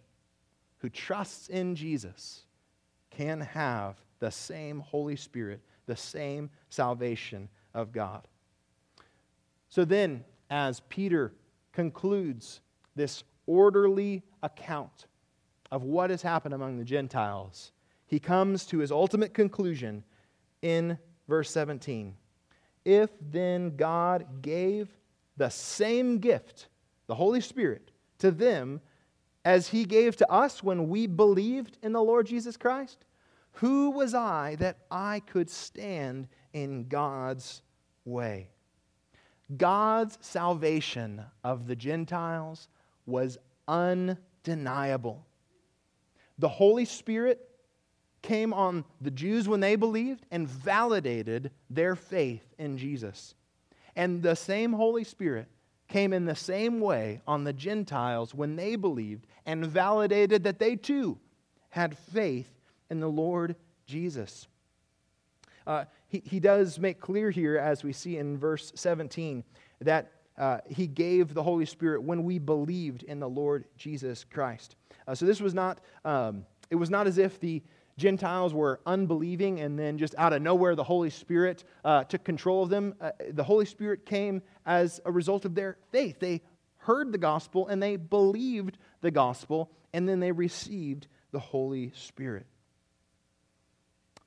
who 0.77 0.89
trusts 0.89 1.47
in 1.47 1.75
Jesus 1.75 2.43
can 3.09 3.41
have 3.41 3.95
the 4.19 4.29
same 4.29 4.79
Holy 4.79 5.15
Spirit, 5.15 5.61
the 5.87 5.95
same 5.95 6.49
salvation 6.69 7.49
of 7.73 7.91
God. 7.91 8.27
So 9.69 9.85
then, 9.85 10.23
as 10.49 10.81
Peter 10.89 11.33
concludes 11.73 12.61
this 12.95 13.23
orderly 13.45 14.23
account 14.41 15.07
of 15.71 15.83
what 15.83 16.09
has 16.09 16.21
happened 16.21 16.53
among 16.53 16.77
the 16.77 16.85
Gentiles, 16.85 17.71
he 18.05 18.19
comes 18.19 18.65
to 18.67 18.79
his 18.79 18.91
ultimate 18.91 19.33
conclusion 19.33 20.03
in 20.61 20.97
verse 21.27 21.51
17. 21.51 22.15
If 22.85 23.09
then 23.21 23.75
God 23.75 24.41
gave 24.41 24.89
the 25.35 25.49
same 25.49 26.19
gift, 26.19 26.67
the 27.07 27.15
Holy 27.15 27.41
Spirit, 27.41 27.91
to 28.19 28.31
them 28.31 28.81
as 29.43 29.67
he 29.67 29.85
gave 29.85 30.15
to 30.17 30.31
us 30.31 30.63
when 30.63 30.89
we 30.89 31.07
believed 31.07 31.77
in 31.83 31.93
the 31.93 32.01
Lord 32.01 32.27
Jesus 32.27 32.57
Christ, 32.57 33.05
who 33.53 33.91
was 33.91 34.13
I 34.13 34.55
that 34.55 34.79
I 34.89 35.21
could 35.21 35.49
stand 35.49 36.27
in 36.63 36.87
God's 36.87 37.61
way. 38.03 38.49
God's 39.55 40.17
salvation 40.21 41.23
of 41.43 41.67
the 41.67 41.75
Gentiles 41.75 42.67
was 43.05 43.37
undeniable. 43.67 45.25
The 46.39 46.49
Holy 46.49 46.85
Spirit 46.85 47.47
came 48.21 48.53
on 48.53 48.83
the 48.99 49.11
Jews 49.11 49.47
when 49.47 49.59
they 49.59 49.75
believed 49.75 50.25
and 50.31 50.47
validated 50.47 51.51
their 51.69 51.95
faith 51.95 52.43
in 52.57 52.77
Jesus. 52.77 53.35
And 53.95 54.21
the 54.21 54.35
same 54.35 54.73
Holy 54.73 55.03
Spirit 55.03 55.47
came 55.87 56.11
in 56.11 56.25
the 56.25 56.35
same 56.35 56.81
way 56.81 57.21
on 57.27 57.43
the 57.43 57.53
Gentiles 57.53 58.33
when 58.33 58.55
they 58.55 58.75
believed 58.75 59.27
and 59.45 59.65
validated 59.65 60.43
that 60.43 60.59
they 60.59 60.75
too 60.75 61.19
had 61.69 61.97
faith 61.97 62.51
in 62.89 62.99
the 62.99 63.07
Lord 63.07 63.55
Jesus. 63.85 64.47
Uh, 65.67 65.85
he, 66.07 66.23
he 66.25 66.39
does 66.39 66.79
make 66.79 66.99
clear 66.99 67.29
here, 67.29 67.57
as 67.57 67.83
we 67.83 67.93
see 67.93 68.17
in 68.17 68.37
verse 68.37 68.71
17, 68.75 69.43
that 69.81 70.11
uh, 70.37 70.59
he 70.67 70.87
gave 70.87 71.33
the 71.33 71.43
Holy 71.43 71.65
Spirit 71.65 72.01
when 72.01 72.23
we 72.23 72.39
believed 72.39 73.03
in 73.03 73.19
the 73.19 73.29
Lord 73.29 73.65
Jesus 73.77 74.23
Christ. 74.23 74.75
Uh, 75.07 75.13
so 75.13 75.25
this 75.25 75.41
was 75.41 75.53
not, 75.53 75.79
um, 76.05 76.45
it 76.69 76.75
was 76.75 76.89
not 76.89 77.05
as 77.05 77.17
if 77.17 77.39
the 77.39 77.61
Gentiles 77.97 78.53
were 78.53 78.79
unbelieving 78.85 79.59
and 79.59 79.77
then 79.77 79.97
just 79.97 80.13
out 80.17 80.31
of 80.31 80.41
nowhere 80.41 80.75
the 80.75 80.83
Holy 80.83 81.09
Spirit 81.09 81.63
uh, 81.83 82.03
took 82.03 82.23
control 82.23 82.63
of 82.63 82.69
them. 82.69 82.93
Uh, 83.01 83.11
the 83.31 83.43
Holy 83.43 83.65
Spirit 83.65 84.05
came 84.05 84.41
as 84.65 85.01
a 85.05 85.11
result 85.11 85.45
of 85.45 85.55
their 85.55 85.77
faith. 85.91 86.19
They 86.19 86.41
heard 86.77 87.11
the 87.11 87.17
gospel 87.17 87.67
and 87.67 87.81
they 87.81 87.95
believed 87.95 88.77
the 89.01 89.11
gospel 89.11 89.71
and 89.93 90.07
then 90.07 90.19
they 90.19 90.31
received 90.31 91.07
the 91.31 91.39
Holy 91.39 91.91
Spirit. 91.95 92.45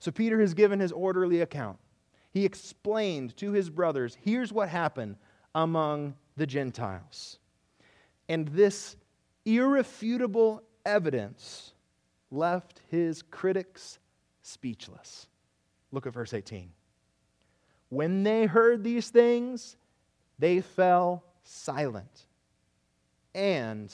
So 0.01 0.11
Peter 0.11 0.41
has 0.41 0.55
given 0.55 0.81
his 0.81 0.93
orderly 0.93 1.43
account. 1.43 1.79
He 2.33 2.45
explained 2.45 3.37
to 3.37 3.53
his 3.53 3.71
brothers 3.71 4.17
here's 4.21 4.53
what 4.53 4.69
happened 4.69 5.17
among 5.55 6.15
the 6.37 6.47
Gentiles. 6.47 7.39
And 8.29 8.49
this 8.49 8.97
irrefutable 9.45 10.63
evidence 10.87 11.73
left 12.31 12.81
his 12.89 13.23
critics 13.23 13.99
speechless. 14.43 15.27
Look 15.93 16.07
at 16.07 16.13
verse 16.15 16.33
18. 16.33 16.71
When 17.89 18.23
they 18.23 18.47
heard 18.47 18.85
these 18.85 19.11
things, 19.11 19.77
they 20.39 20.61
fell 20.61 21.25
silent 21.43 22.27
and 23.35 23.93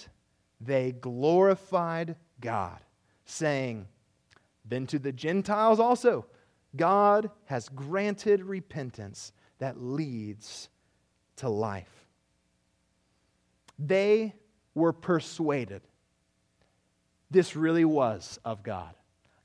they 0.60 0.92
glorified 0.92 2.16
God, 2.40 2.78
saying, 3.24 3.88
Then 4.68 4.86
to 4.88 4.98
the 4.98 5.12
Gentiles 5.12 5.80
also, 5.80 6.26
God 6.74 7.30
has 7.44 7.68
granted 7.68 8.42
repentance 8.42 9.32
that 9.58 9.80
leads 9.80 10.68
to 11.36 11.48
life. 11.48 12.06
They 13.78 14.34
were 14.74 14.92
persuaded 14.92 15.82
this 17.30 17.56
really 17.56 17.84
was 17.84 18.38
of 18.44 18.62
God. 18.62 18.94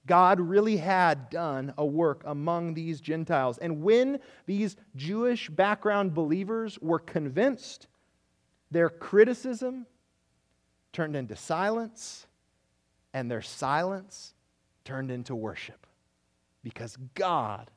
God 0.07 0.39
really 0.39 0.77
had 0.77 1.29
done 1.29 1.73
a 1.77 1.85
work 1.85 2.23
among 2.25 2.73
these 2.73 3.01
Gentiles. 3.01 3.57
And 3.57 3.81
when 3.81 4.19
these 4.45 4.75
Jewish 4.95 5.49
background 5.49 6.13
believers 6.13 6.79
were 6.79 6.99
convinced, 6.99 7.87
their 8.71 8.89
criticism 8.89 9.85
turned 10.91 11.15
into 11.15 11.35
silence, 11.35 12.25
and 13.13 13.29
their 13.29 13.41
silence 13.41 14.33
turned 14.91 15.09
into 15.09 15.33
worship 15.33 15.87
because 16.63 16.97
God 17.15 17.71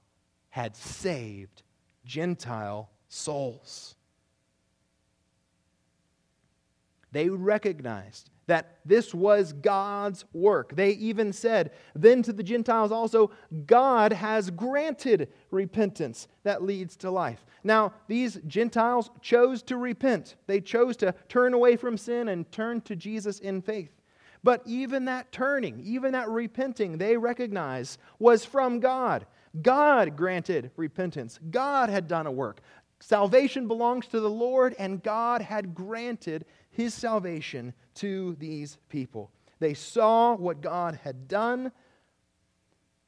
had 0.49 0.75
saved 0.75 1.63
Gentile 2.05 2.91
souls. 3.09 3.95
They 7.13 7.29
recognized 7.29 8.31
that 8.49 8.79
this 8.85 9.15
was 9.15 9.53
God's 9.53 10.25
work. 10.33 10.75
They 10.75 10.91
even 10.91 11.33
said, 11.33 11.71
then 11.95 12.21
to 12.25 12.33
the 12.33 12.43
Gentiles 12.43 12.91
also, 12.91 13.31
God 13.65 14.13
has 14.13 14.51
granted 14.51 15.29
repentance 15.53 16.27
that 16.43 16.65
leads 16.65 16.97
to 16.97 17.13
life. 17.13 17.47
Now, 17.63 17.93
these 18.09 18.41
Gentiles 18.49 19.11
chose 19.23 19.63
to 19.63 19.77
repent, 19.77 20.35
they 20.49 20.61
chose 20.61 20.97
to 20.97 21.15
turn 21.29 21.55
away 21.55 21.77
from 21.77 21.97
sin 21.97 22.27
and 22.27 22.51
turn 22.51 22.81
to 22.81 22.97
Jesus 22.97 23.39
in 23.39 23.63
faith. 23.63 23.93
But 24.45 24.63
even 24.67 25.07
that 25.07 25.33
turning, 25.33 25.81
even 25.81 26.13
that 26.13 26.29
repenting, 26.29 26.99
they 26.99 27.17
recognize 27.17 27.97
was 28.19 28.45
from 28.45 28.79
God. 28.79 29.27
God 29.63 30.17
granted 30.17 30.71
repentance. 30.77 31.41
God 31.51 31.89
had 31.89 32.07
done 32.07 32.27
a 32.27 32.31
work. 32.31 32.61
Salvation 33.01 33.67
belongs 33.67 34.07
to 34.09 34.21
the 34.21 34.31
Lord, 34.31 34.75
and 34.79 35.03
God 35.03 35.41
had 35.41 35.75
granted 35.75 36.45
his 36.71 36.93
salvation 36.93 37.73
to 37.95 38.37
these 38.39 38.77
people. 38.91 39.31
They 39.61 39.75
saw 39.75 40.35
what 40.35 40.61
God 40.61 41.01
had 41.03 41.27
done, 41.27 41.73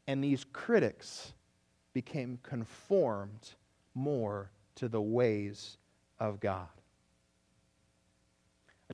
and 0.07 0.25
these 0.25 0.45
critics 0.53 1.35
became 1.93 2.39
conformed 2.43 3.55
more 3.95 4.51
to 4.77 4.89
the 4.89 5.03
ways 5.03 5.77
of 6.19 6.41
God. 6.41 6.69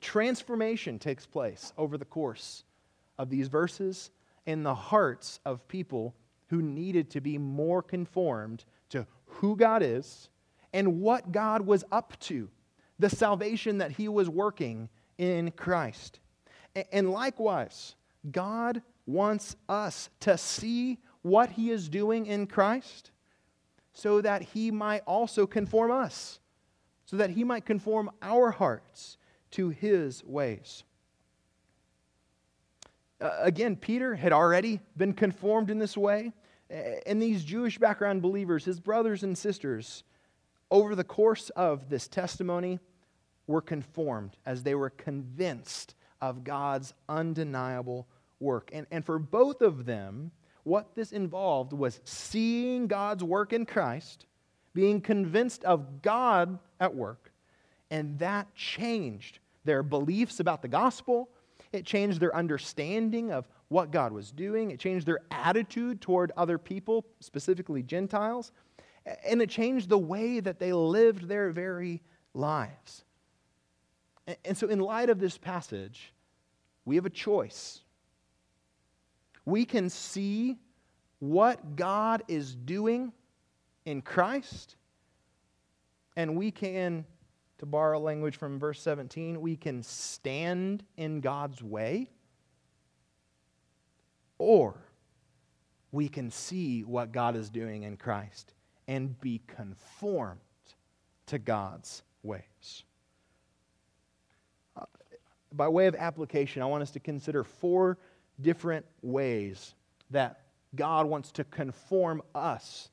Transformation 0.03 0.99
takes 0.99 1.25
place 1.25 1.71
over 1.77 1.97
the 1.97 2.03
course 2.03 2.65
of 3.17 3.29
these 3.29 3.47
verses 3.47 4.11
in 4.45 4.61
the 4.61 4.75
hearts 4.75 5.39
of 5.45 5.65
people 5.69 6.13
who 6.47 6.61
needed 6.61 7.09
to 7.11 7.21
be 7.21 7.37
more 7.37 7.81
conformed 7.81 8.65
to 8.89 9.07
who 9.25 9.55
God 9.55 9.81
is 9.81 10.27
and 10.73 10.99
what 10.99 11.31
God 11.31 11.65
was 11.65 11.85
up 11.89 12.19
to 12.19 12.49
the 12.99 13.09
salvation 13.09 13.77
that 13.77 13.91
he 13.91 14.09
was 14.09 14.29
working 14.29 14.89
in 15.17 15.51
Christ. 15.51 16.19
And 16.91 17.09
likewise, 17.09 17.95
God 18.29 18.81
wants 19.05 19.55
us 19.69 20.09
to 20.19 20.37
see 20.37 20.99
what 21.21 21.51
he 21.51 21.71
is 21.71 21.87
doing 21.87 22.25
in 22.25 22.47
Christ 22.47 23.11
so 23.93 24.19
that 24.19 24.41
he 24.41 24.69
might 24.69 25.03
also 25.07 25.47
conform 25.47 25.91
us, 25.91 26.39
so 27.05 27.15
that 27.15 27.29
he 27.29 27.45
might 27.45 27.65
conform 27.65 28.11
our 28.21 28.51
hearts 28.51 29.17
to 29.53 29.69
his 29.69 30.23
ways. 30.23 30.83
Uh, 33.21 33.29
again, 33.39 33.75
Peter 33.75 34.15
had 34.15 34.33
already 34.33 34.79
been 34.97 35.13
conformed 35.13 35.69
in 35.69 35.79
this 35.79 35.95
way, 35.95 36.33
and 37.05 37.21
these 37.21 37.43
Jewish 37.43 37.77
background 37.77 38.21
believers, 38.21 38.65
his 38.65 38.79
brothers 38.79 39.23
and 39.23 39.37
sisters, 39.37 40.03
over 40.71 40.95
the 40.95 41.03
course 41.03 41.49
of 41.51 41.89
this 41.89 42.07
testimony, 42.07 42.79
were 43.45 43.61
conformed 43.61 44.37
as 44.45 44.63
they 44.63 44.73
were 44.73 44.89
convinced 44.89 45.95
of 46.19 46.43
God's 46.43 46.93
undeniable 47.07 48.07
work. 48.39 48.71
And, 48.73 48.87
and 48.89 49.05
for 49.05 49.19
both 49.19 49.61
of 49.61 49.85
them, 49.85 50.31
what 50.63 50.95
this 50.95 51.11
involved 51.11 51.73
was 51.73 51.99
seeing 52.05 52.87
God's 52.87 53.23
work 53.23 53.53
in 53.53 53.65
Christ, 53.65 54.25
being 54.73 54.99
convinced 54.99 55.63
of 55.63 56.01
God 56.01 56.57
at 56.79 56.95
work, 56.95 57.31
and 57.91 58.17
that 58.19 58.55
changed 58.55 59.39
their 59.65 59.83
beliefs 59.83 60.39
about 60.39 60.61
the 60.61 60.67
gospel. 60.67 61.29
It 61.71 61.85
changed 61.85 62.19
their 62.19 62.35
understanding 62.35 63.31
of 63.31 63.47
what 63.69 63.91
God 63.91 64.11
was 64.11 64.31
doing. 64.31 64.71
It 64.71 64.79
changed 64.79 65.05
their 65.05 65.19
attitude 65.31 66.01
toward 66.01 66.31
other 66.37 66.57
people, 66.57 67.05
specifically 67.19 67.81
Gentiles. 67.81 68.51
And 69.25 69.41
it 69.41 69.49
changed 69.49 69.89
the 69.89 69.97
way 69.97 70.39
that 70.39 70.59
they 70.59 70.73
lived 70.73 71.27
their 71.27 71.51
very 71.51 72.01
lives. 72.33 73.03
And 74.45 74.57
so, 74.57 74.67
in 74.67 74.79
light 74.79 75.09
of 75.09 75.19
this 75.19 75.37
passage, 75.37 76.13
we 76.85 76.95
have 76.95 77.05
a 77.05 77.09
choice. 77.09 77.81
We 79.45 79.65
can 79.65 79.89
see 79.89 80.57
what 81.19 81.75
God 81.75 82.23
is 82.27 82.55
doing 82.55 83.11
in 83.85 84.01
Christ, 84.01 84.75
and 86.15 86.37
we 86.37 86.51
can, 86.51 87.05
to 87.59 87.65
borrow 87.65 87.99
language 87.99 88.35
from 88.35 88.59
verse 88.59 88.81
17, 88.81 89.39
we 89.39 89.55
can 89.55 89.83
stand 89.83 90.83
in 90.97 91.21
God's 91.21 91.61
way, 91.61 92.09
or 94.37 94.75
we 95.91 96.09
can 96.09 96.31
see 96.31 96.81
what 96.83 97.11
God 97.11 97.35
is 97.35 97.49
doing 97.49 97.83
in 97.83 97.97
Christ 97.97 98.53
and 98.87 99.19
be 99.21 99.41
conformed 99.47 100.39
to 101.27 101.39
God's 101.39 102.03
ways. 102.23 102.83
Uh, 104.75 104.85
by 105.51 105.67
way 105.67 105.85
of 105.85 105.95
application, 105.95 106.61
I 106.61 106.65
want 106.65 106.81
us 106.81 106.91
to 106.91 106.99
consider 106.99 107.43
four 107.43 107.97
different 108.41 108.85
ways 109.01 109.75
that 110.09 110.41
God 110.75 111.05
wants 111.05 111.31
to 111.33 111.43
conform 111.43 112.21
us 112.33 112.89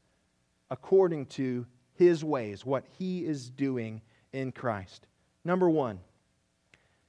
according 0.70 1.26
to 1.26 1.66
his 1.94 2.22
ways, 2.22 2.64
what 2.64 2.84
he 2.98 3.24
is 3.24 3.50
doing 3.50 4.00
in 4.32 4.52
Christ. 4.52 5.06
Number 5.44 5.68
one, 5.68 6.00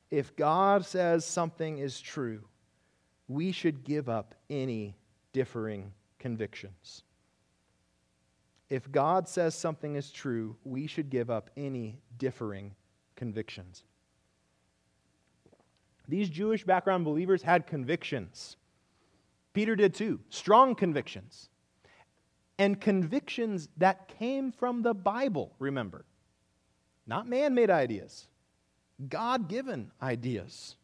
if 0.09 0.35
God 0.35 0.85
says 0.85 1.25
something 1.25 1.77
is 1.77 1.99
true, 1.99 2.43
we 3.27 3.51
should 3.51 3.83
give 3.83 4.09
up 4.09 4.35
any 4.49 4.95
differing 5.33 5.93
convictions. 6.19 7.03
If 8.69 8.91
God 8.91 9.27
says 9.27 9.55
something 9.55 9.95
is 9.95 10.11
true, 10.11 10.55
we 10.63 10.87
should 10.87 11.09
give 11.09 11.29
up 11.29 11.49
any 11.57 11.99
differing 12.17 12.75
convictions. 13.15 13.83
These 16.07 16.29
Jewish 16.29 16.63
background 16.65 17.05
believers 17.05 17.41
had 17.41 17.67
convictions. 17.67 18.57
Peter 19.53 19.75
did 19.75 19.93
too, 19.93 20.19
strong 20.29 20.75
convictions. 20.75 21.49
And 22.57 22.79
convictions 22.79 23.69
that 23.77 24.07
came 24.07 24.51
from 24.51 24.81
the 24.83 24.93
Bible, 24.93 25.53
remember. 25.57 26.05
Not 27.07 27.27
man 27.27 27.53
made 27.53 27.69
ideas, 27.69 28.27
God 29.09 29.49
given 29.49 29.91
ideas. 30.01 30.75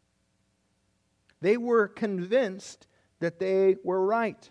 They 1.41 1.57
were 1.57 1.87
convinced 1.87 2.87
that 3.19 3.39
they 3.39 3.75
were 3.83 4.05
right. 4.05 4.49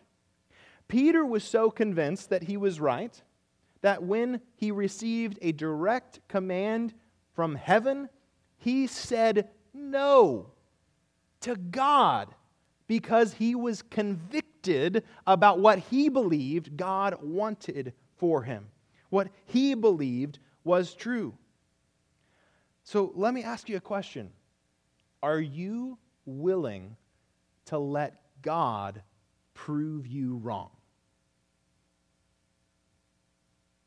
Peter 0.88 1.24
was 1.24 1.42
so 1.42 1.70
convinced 1.70 2.30
that 2.30 2.44
he 2.44 2.56
was 2.56 2.80
right 2.80 3.20
that 3.82 4.02
when 4.02 4.40
he 4.54 4.70
received 4.70 5.38
a 5.42 5.52
direct 5.52 6.20
command 6.28 6.94
from 7.34 7.54
heaven, 7.54 8.08
he 8.56 8.86
said 8.86 9.48
no 9.74 10.50
to 11.40 11.56
God 11.56 12.34
because 12.86 13.34
he 13.34 13.54
was 13.54 13.82
convicted 13.82 15.04
about 15.26 15.60
what 15.60 15.78
he 15.78 16.08
believed 16.08 16.76
God 16.76 17.16
wanted 17.22 17.92
for 18.16 18.42
him, 18.42 18.68
what 19.10 19.28
he 19.44 19.74
believed 19.74 20.38
was 20.64 20.94
true. 20.94 21.34
So 22.86 23.10
let 23.16 23.34
me 23.34 23.42
ask 23.42 23.68
you 23.68 23.76
a 23.76 23.80
question 23.80 24.30
Are 25.20 25.40
you 25.40 25.98
willing 26.24 26.96
to 27.66 27.78
let 27.78 28.14
God 28.42 29.02
prove 29.54 30.06
you 30.06 30.36
wrong? 30.36 30.70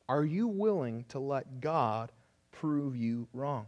Are 0.10 0.26
you 0.26 0.50
willing 0.50 1.06
to 1.10 1.20
let 1.20 1.62
God 1.62 2.12
prove 2.52 2.98
you 2.98 3.30
wrong? 3.34 3.68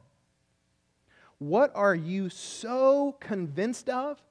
What 1.37 1.71
are 1.75 1.95
you 1.95 2.27
so 2.27 3.15
convinced 3.21 3.89
of 3.89 4.21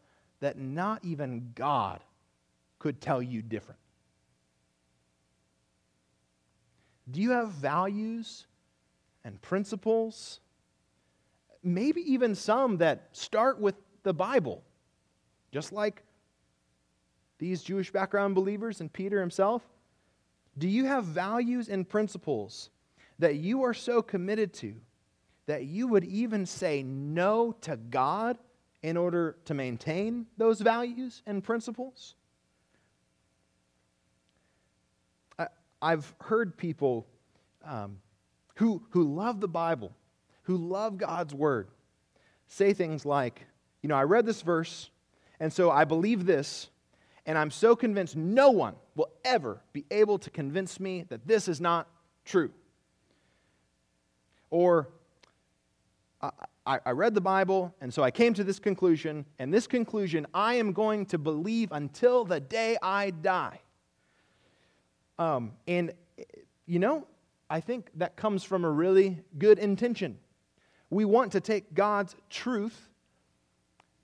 that 0.41 0.59
not 0.59 1.03
even 1.03 1.53
God 1.55 2.01
could 2.79 3.01
tell 3.01 3.23
you 3.23 3.41
different? 3.41 3.81
Do 7.11 7.23
you 7.23 7.31
have 7.31 7.53
values 7.53 8.45
and 9.25 9.41
principles? 9.41 10.41
Maybe 11.63 12.01
even 12.13 12.35
some 12.35 12.79
that 12.79 13.09
start 13.13 13.61
with 13.61 13.75
the 14.03 14.15
Bible, 14.15 14.63
just 15.53 15.73
like 15.73 16.03
these 17.39 17.63
Jewish 17.63 17.91
background 17.91 18.35
believers 18.35 18.81
and 18.81 18.93
Peter 18.93 19.21
himself. 19.21 19.63
Do 20.59 20.69
you 20.69 20.85
have 20.85 21.05
values 21.05 21.69
and 21.69 21.89
principles 21.89 22.71
that 23.19 23.37
you 23.37 23.63
are 23.63 23.75
so 23.75 24.03
committed 24.03 24.53
to 24.55 24.75
that 25.47 25.65
you 25.65 25.89
would 25.89 26.05
even 26.05 26.47
say 26.47 26.83
no 26.83 27.53
to 27.63 27.77
God 27.77 28.39
in 28.83 28.97
order 28.97 29.37
to 29.47 29.55
maintain 29.55 30.27
those 30.37 30.61
values 30.61 31.23
and 31.27 31.43
principles? 31.43 32.15
I, 35.83 35.91
have 35.91 36.13
heard 36.21 36.57
people 36.57 37.07
um, 37.65 37.99
who, 38.57 38.83
who 38.91 39.15
love 39.15 39.41
the 39.41 39.49
Bible, 39.49 39.93
who 40.51 40.57
love 40.57 40.99
God's 40.99 41.33
Word, 41.33 41.69
say 42.49 42.73
things 42.73 43.07
like, 43.07 43.47
You 43.83 43.89
know, 43.89 43.95
I 43.95 44.03
read 44.03 44.27
this 44.27 44.43
verse, 44.43 44.91
and 45.39 45.53
so 45.53 45.71
I 45.71 45.85
believe 45.85 46.27
this, 46.27 46.71
and 47.25 47.39
I'm 47.39 47.53
so 47.53 47.77
convinced 47.77 48.17
no 48.17 48.51
one 48.51 48.75
will 48.97 49.13
ever 49.25 49.61
be 49.73 49.85
able 49.93 50.19
to 50.19 50.29
convince 50.29 50.81
me 50.81 51.05
that 51.09 51.25
this 51.25 51.47
is 51.47 51.61
not 51.61 51.87
true. 52.25 52.51
Or, 54.51 54.89
I, 56.21 56.81
I, 56.85 56.91
read 56.91 57.15
the 57.15 57.21
Bible, 57.21 57.73
and 57.81 57.95
so 57.95 58.03
I 58.03 58.11
came 58.11 58.35
to 58.35 58.43
this 58.43 58.59
conclusion, 58.59 59.25
and 59.39 59.55
this 59.55 59.69
conclusion 59.69 60.27
I 60.35 60.55
am 60.55 60.73
going 60.73 61.07
to 61.07 61.19
believe 61.19 61.71
until 61.71 62.25
the 62.25 62.41
day 62.41 62.77
I 62.83 63.11
die. 63.11 63.61
Um, 65.17 65.53
and, 65.69 65.93
you 66.67 66.81
know, 66.81 67.07
I 67.49 67.61
think 67.61 67.89
that 67.95 68.17
comes 68.17 68.43
from 68.43 68.65
a 68.65 68.71
really 68.71 69.21
good 69.39 69.61
intention. 69.61 70.19
We 70.91 71.05
want 71.05 71.33
to 71.33 71.41
take 71.41 71.73
God's 71.73 72.15
truth 72.29 72.89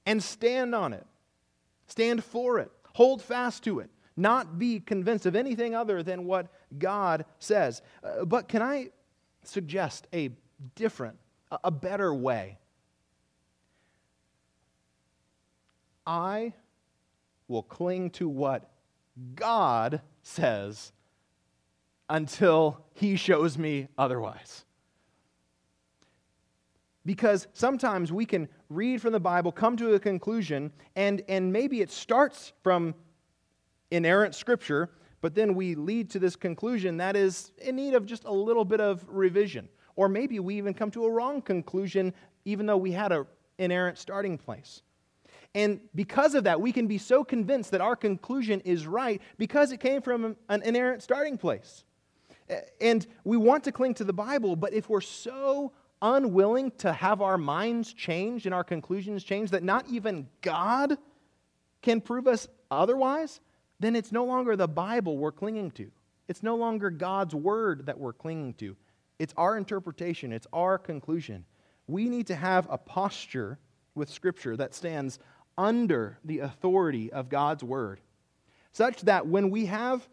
and 0.07 0.22
stand 0.22 0.75
on 0.75 0.92
it, 0.92 1.07
stand 1.88 2.22
for 2.25 2.61
it, 2.61 2.70
hold 2.94 3.20
fast 3.20 3.64
to 3.64 3.81
it, 3.81 3.90
not 4.16 4.59
be 4.59 4.81
convinced 4.81 5.27
of 5.27 5.35
anything 5.37 5.75
other 5.75 6.03
than 6.03 6.25
what 6.25 6.46
God 6.79 7.25
says. 7.38 7.83
Uh, 8.03 8.25
but 8.25 8.49
can 8.49 8.62
I 8.62 8.90
suggest 9.42 10.07
a 10.14 10.31
different, 10.77 11.18
a 11.64 11.70
better 11.70 12.14
way? 12.14 12.59
I 16.07 16.53
will 17.49 17.64
cling 17.64 18.11
to 18.11 18.29
what 18.29 18.70
God 19.35 20.03
says 20.22 20.92
until 22.09 22.85
He 22.94 23.16
shows 23.16 23.59
me 23.59 23.88
otherwise. 23.99 24.65
Because 27.07 27.47
sometimes 27.55 28.12
we 28.12 28.27
can 28.27 28.49
read 28.69 29.01
from 29.01 29.12
the 29.12 29.21
Bible, 29.21 29.53
come 29.53 29.77
to 29.79 29.95
a 29.95 30.01
conclusion, 30.01 30.73
and, 30.97 31.23
and 31.29 31.53
maybe 31.53 31.81
it 31.81 31.90
starts 31.90 32.53
from 32.62 32.95
inerrant 33.90 34.35
scripture, 34.35 34.90
but 35.21 35.35
then 35.35 35.55
we 35.55 35.77
lead 35.77 36.11
to 36.11 36.19
this 36.19 36.37
conclusion 36.37 36.99
that 36.99 37.16
is 37.16 37.53
in 37.59 37.77
need 37.77 37.95
of 37.95 38.05
just 38.05 38.25
a 38.25 38.33
little 38.33 38.64
bit 38.64 38.81
of 38.81 39.05
revision. 39.09 39.69
Or 39.95 40.09
maybe 40.09 40.40
we 40.40 40.57
even 40.57 40.75
come 40.75 40.90
to 40.90 41.05
a 41.05 41.11
wrong 41.11 41.40
conclusion, 41.40 42.12
even 42.45 42.66
though 42.66 42.77
we 42.77 42.92
had 42.92 43.12
an 43.12 43.25
inerrant 43.59 43.99
starting 43.99 44.37
place. 44.37 44.83
And 45.55 45.81
because 45.95 46.35
of 46.35 46.45
that, 46.45 46.61
we 46.61 46.71
can 46.71 46.87
be 46.87 46.99
so 46.99 47.25
convinced 47.25 47.71
that 47.71 47.81
our 47.81 47.97
conclusion 47.97 48.61
is 48.61 48.87
right 48.87 49.23
because 49.38 49.73
it 49.73 49.81
came 49.81 50.03
from 50.03 50.37
an 50.49 50.62
inerrant 50.62 51.03
starting 51.03 51.38
place. 51.38 51.85
And 52.81 53.07
we 53.25 53.37
want 53.37 53.64
to 53.64 53.73
cling 53.73 53.95
to 53.95 54.05
the 54.05 54.12
Bible, 54.12 54.55
but 54.55 54.75
if 54.75 54.88
we're 54.90 55.01
so 55.01 55.73
unwilling 56.02 56.70
to 56.78 56.92
have 56.92 57.22
our 57.22 57.38
minds 57.38 57.92
changed 57.92 58.46
and 58.46 58.54
our 58.54 58.64
conclusions 58.64 59.24
changed 59.24 59.52
that 59.52 59.62
not 59.62 59.87
even 59.88 60.28
God 60.42 60.98
can 61.82 62.00
prove 62.00 62.26
us 62.26 62.48
otherwise, 62.70 63.40
then 63.80 63.96
it's 63.96 64.12
no 64.12 64.24
longer 64.24 64.56
the 64.56 64.68
Bible 64.68 65.16
we're 65.16 65.32
clinging 65.32 65.70
to. 65.72 65.90
It's 66.28 66.42
no 66.42 66.56
longer 66.56 66.90
God's 66.90 67.35
word 67.35 67.87
that 67.87 67.98
we're 67.98 68.12
clinging 68.12 68.54
to. 68.54 68.76
It's 69.18 69.35
our 69.37 69.56
interpretation, 69.56 70.32
it's 70.32 70.46
our 70.52 70.78
conclusion. 70.78 71.44
We 71.87 72.09
need 72.09 72.26
to 72.26 72.35
have 72.35 72.66
a 72.68 72.78
posture 72.78 73.59
with 73.94 74.11
Scripture 74.11 74.56
that 74.56 74.74
stands 74.74 75.18
under 75.56 76.18
the 76.24 76.40
authority 76.40 77.12
of 77.12 77.28
God's 77.28 77.64
word, 77.64 78.00
such 78.72 79.02
that 79.02 79.26
when 79.26 79.50
we 79.50 79.66
have 79.66 80.06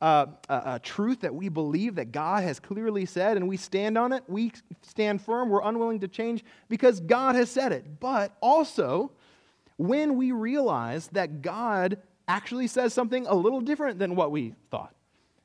a, 0.00 0.28
a, 0.48 0.78
truth 0.78 1.20
that 1.20 1.34
we 1.34 1.48
believe 1.48 1.94
that 1.94 2.12
God 2.12 2.42
has 2.42 2.60
clearly 2.60 3.06
said 3.06 3.36
and 3.36 3.48
we 3.48 3.56
stand 3.56 3.96
on 3.96 4.12
it. 4.12 4.22
We 4.28 4.52
stand 4.82 5.22
firm. 5.22 5.48
We're 5.48 5.62
unwilling 5.62 6.00
to 6.00 6.08
change 6.08 6.44
because 6.68 7.00
God 7.00 7.34
has 7.34 7.50
said 7.50 7.72
it. 7.72 7.98
But 7.98 8.36
also, 8.42 9.12
when 9.78 10.16
we 10.16 10.32
realize 10.32 11.08
that 11.08 11.40
God 11.40 11.98
actually 12.28 12.66
says 12.66 12.92
something 12.92 13.26
a 13.26 13.34
little 13.34 13.60
different 13.60 13.98
than 13.98 14.16
what 14.16 14.30
we 14.30 14.54
thought, 14.70 14.94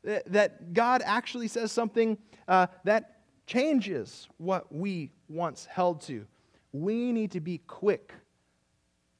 that 0.03 0.73
God 0.73 1.01
actually 1.05 1.47
says 1.47 1.71
something 1.71 2.17
uh, 2.47 2.67
that 2.83 3.21
changes 3.47 4.27
what 4.37 4.73
we 4.73 5.11
once 5.29 5.65
held 5.65 6.01
to, 6.01 6.25
we 6.73 7.11
need 7.11 7.31
to 7.31 7.39
be 7.39 7.59
quick 7.59 8.13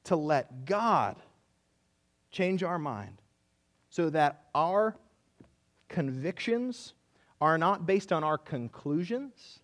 to 0.04 0.16
let 0.16 0.64
God 0.66 1.16
change 2.30 2.62
our 2.62 2.78
mind 2.78 3.20
so 3.90 4.10
that 4.10 4.44
our 4.54 4.96
convictions 5.92 6.94
are 7.40 7.58
not 7.58 7.86
based 7.86 8.12
on 8.12 8.24
our 8.24 8.38
conclusions, 8.38 9.60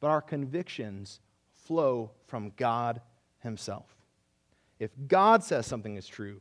but 0.00 0.08
our 0.08 0.20
convictions 0.20 1.20
flow 1.52 2.10
from 2.26 2.52
God 2.56 3.00
Himself. 3.38 3.86
If 4.78 4.90
God 5.06 5.44
says 5.44 5.66
something 5.66 5.96
is 5.96 6.06
true, 6.06 6.40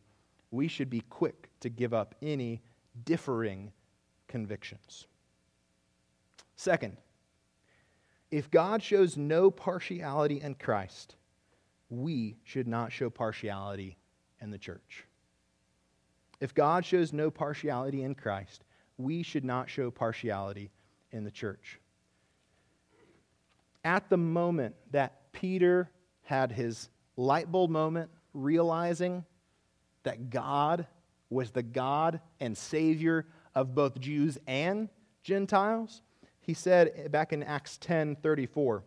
we 0.50 0.68
should 0.68 0.90
be 0.90 1.04
quick 1.10 1.50
to 1.62 1.70
give 1.70 1.94
up 1.94 2.16
any 2.22 2.62
differing 3.06 3.72
convictions. 4.28 5.06
Second, 6.56 6.98
if 8.32 8.50
God 8.50 8.82
shows 8.82 9.16
no 9.16 9.52
partiality 9.52 10.42
in 10.42 10.56
Christ, 10.56 11.16
we 11.90 12.38
should 12.44 12.68
not 12.68 12.92
show 12.92 13.10
partiality 13.10 13.98
in 14.42 14.50
the 14.50 14.58
church. 14.58 15.06
If 16.40 16.56
God 16.56 16.84
shows 16.86 17.14
no 17.14 17.30
partiality 17.30 18.04
in 18.04 18.16
Christ, 18.16 18.64
we 19.04 19.24
should 19.24 19.46
not 19.46 19.70
show 19.70 19.92
partiality 19.92 20.72
in 21.12 21.24
the 21.24 21.32
church. 21.32 21.80
At 23.84 24.10
the 24.10 24.18
moment 24.18 24.76
that 24.92 25.32
Peter 25.32 25.90
had 26.24 26.52
his 26.52 26.90
light 27.18 27.52
bulb 27.52 27.72
moment, 27.72 28.12
realizing 28.34 29.26
that 30.04 30.30
God 30.30 30.88
was 31.30 31.52
the 31.52 31.64
God 31.64 32.20
and 32.40 32.58
Savior 32.58 33.26
of 33.56 33.74
both 33.74 34.00
Jews 34.00 34.38
and 34.48 34.90
Gentiles, 35.24 36.02
he 36.40 36.54
said 36.54 37.12
back 37.12 37.34
in 37.34 37.44
Acts 37.44 37.78
10 37.78 38.18
34, 38.18 38.84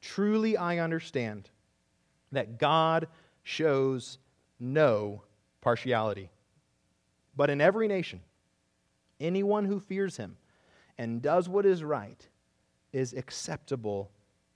Truly 0.00 0.56
I 0.56 0.78
understand 0.78 1.50
that 2.32 2.58
God 2.58 3.08
shows 3.42 4.18
no 4.58 5.22
partiality, 5.60 6.30
but 7.36 7.50
in 7.50 7.60
every 7.60 7.88
nation, 7.88 8.20
Anyone 9.20 9.64
who 9.64 9.80
fears 9.80 10.16
him 10.16 10.36
and 10.98 11.22
does 11.22 11.48
what 11.48 11.66
is 11.66 11.82
right 11.82 12.28
is 12.92 13.12
acceptable 13.12 14.10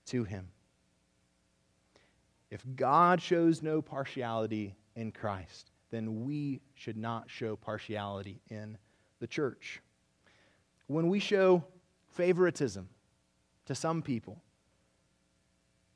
to 0.07 0.23
him. 0.23 0.49
If 2.49 2.63
God 2.75 3.21
shows 3.21 3.61
no 3.61 3.81
partiality 3.81 4.75
in 4.95 5.11
Christ, 5.11 5.71
then 5.91 6.25
we 6.25 6.61
should 6.75 6.97
not 6.97 7.29
show 7.29 7.55
partiality 7.55 8.41
in 8.49 8.77
the 9.19 9.27
church. 9.27 9.81
When 10.87 11.09
we 11.09 11.19
show 11.19 11.63
favoritism 12.07 12.87
to 13.65 13.75
some 13.75 14.01
people 14.01 14.41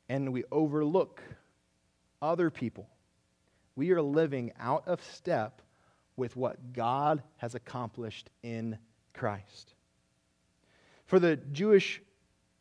and 0.09 0.33
we 0.33 0.43
overlook 0.51 1.21
other 2.21 2.49
people, 2.49 2.89
we 3.75 3.91
are 3.91 4.01
living 4.01 4.51
out 4.59 4.87
of 4.87 5.01
step 5.03 5.61
with 6.15 6.35
what 6.35 6.73
God 6.73 7.23
has 7.37 7.55
accomplished 7.55 8.29
in 8.43 8.77
Christ. 9.13 9.73
For 11.05 11.19
the 11.19 11.35
Jewish 11.35 12.01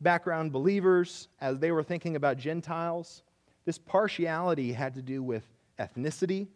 background 0.00 0.52
believers, 0.52 1.28
as 1.40 1.58
they 1.58 1.70
were 1.70 1.82
thinking 1.82 2.16
about 2.16 2.36
Gentiles, 2.38 3.22
this 3.64 3.78
partiality 3.78 4.72
had 4.72 4.94
to 4.94 5.02
do 5.02 5.22
with 5.22 5.44
ethnicity 5.78 6.48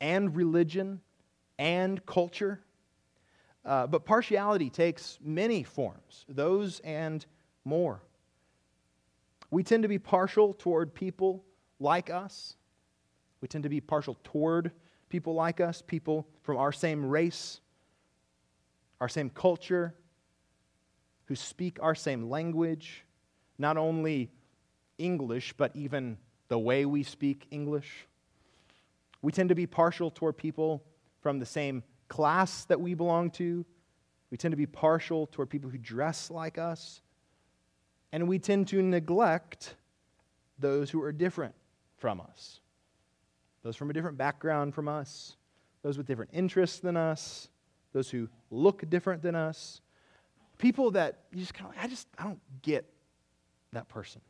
and 0.00 0.34
religion 0.34 1.00
and 1.58 2.04
culture. 2.06 2.60
Uh, 3.64 3.86
but 3.86 4.04
partiality 4.04 4.70
takes 4.70 5.18
many 5.22 5.62
forms, 5.62 6.24
those 6.28 6.80
and 6.80 7.26
more. 7.64 8.00
We 9.50 9.62
tend 9.62 9.82
to 9.82 9.88
be 9.88 9.98
partial 9.98 10.52
toward 10.52 10.94
people 10.94 11.44
like 11.78 12.10
us. 12.10 12.56
We 13.40 13.48
tend 13.48 13.64
to 13.64 13.70
be 13.70 13.80
partial 13.80 14.16
toward 14.24 14.72
people 15.08 15.34
like 15.34 15.60
us, 15.60 15.82
people 15.82 16.26
from 16.42 16.56
our 16.56 16.72
same 16.72 17.06
race, 17.06 17.60
our 19.00 19.08
same 19.08 19.30
culture, 19.30 19.94
who 21.26 21.34
speak 21.34 21.78
our 21.82 21.94
same 21.94 22.30
language, 22.30 23.04
not 23.58 23.76
only 23.76 24.30
English, 24.98 25.52
but 25.56 25.74
even 25.74 26.16
the 26.48 26.58
way 26.58 26.86
we 26.86 27.02
speak 27.02 27.46
English. 27.50 28.06
We 29.22 29.32
tend 29.32 29.48
to 29.48 29.54
be 29.54 29.66
partial 29.66 30.10
toward 30.10 30.36
people 30.36 30.84
from 31.20 31.38
the 31.38 31.46
same 31.46 31.82
class 32.08 32.64
that 32.66 32.80
we 32.80 32.94
belong 32.94 33.30
to. 33.32 33.64
We 34.30 34.36
tend 34.36 34.52
to 34.52 34.56
be 34.56 34.66
partial 34.66 35.26
toward 35.26 35.50
people 35.50 35.68
who 35.70 35.78
dress 35.78 36.30
like 36.30 36.58
us. 36.58 37.00
And 38.12 38.28
we 38.28 38.38
tend 38.38 38.68
to 38.68 38.80
neglect 38.82 39.74
those 40.58 40.90
who 40.90 41.02
are 41.02 41.12
different 41.12 41.54
from 41.98 42.20
us 42.20 42.60
those 43.66 43.74
from 43.74 43.90
a 43.90 43.92
different 43.92 44.16
background 44.16 44.72
from 44.72 44.86
us, 44.86 45.36
those 45.82 45.98
with 45.98 46.06
different 46.06 46.30
interests 46.32 46.78
than 46.78 46.96
us, 46.96 47.48
those 47.92 48.08
who 48.08 48.28
look 48.52 48.88
different 48.88 49.22
than 49.22 49.34
us, 49.34 49.80
people 50.56 50.92
that 50.92 51.24
you 51.32 51.40
just 51.40 51.52
kind 51.52 51.74
of, 51.74 51.82
I 51.82 51.88
just, 51.88 52.06
I 52.16 52.22
don't 52.22 52.40
get 52.62 52.88
that 53.72 53.88
person. 53.88 54.20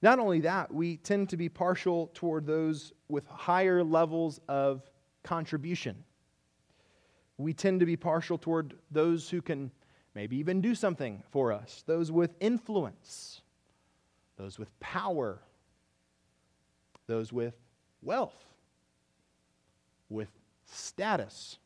Not 0.00 0.18
only 0.18 0.40
that, 0.40 0.72
we 0.72 0.96
tend 0.96 1.28
to 1.28 1.36
be 1.36 1.50
partial 1.50 2.10
toward 2.14 2.46
those 2.46 2.94
with 3.08 3.26
higher 3.26 3.84
levels 3.84 4.40
of 4.48 4.82
contribution. 5.24 6.04
We 7.36 7.52
tend 7.52 7.80
to 7.80 7.86
be 7.86 7.96
partial 7.96 8.38
toward 8.38 8.78
those 8.90 9.28
who 9.28 9.42
can 9.42 9.70
maybe 10.14 10.38
even 10.38 10.62
do 10.62 10.74
something 10.74 11.22
for 11.30 11.52
us, 11.52 11.84
those 11.86 12.10
with 12.10 12.34
influence, 12.40 13.42
those 14.38 14.58
with 14.58 14.68
power, 14.80 15.42
those 17.06 17.32
with 17.32 17.54
wealth, 18.02 18.44
with 20.08 20.28
status. 20.66 21.58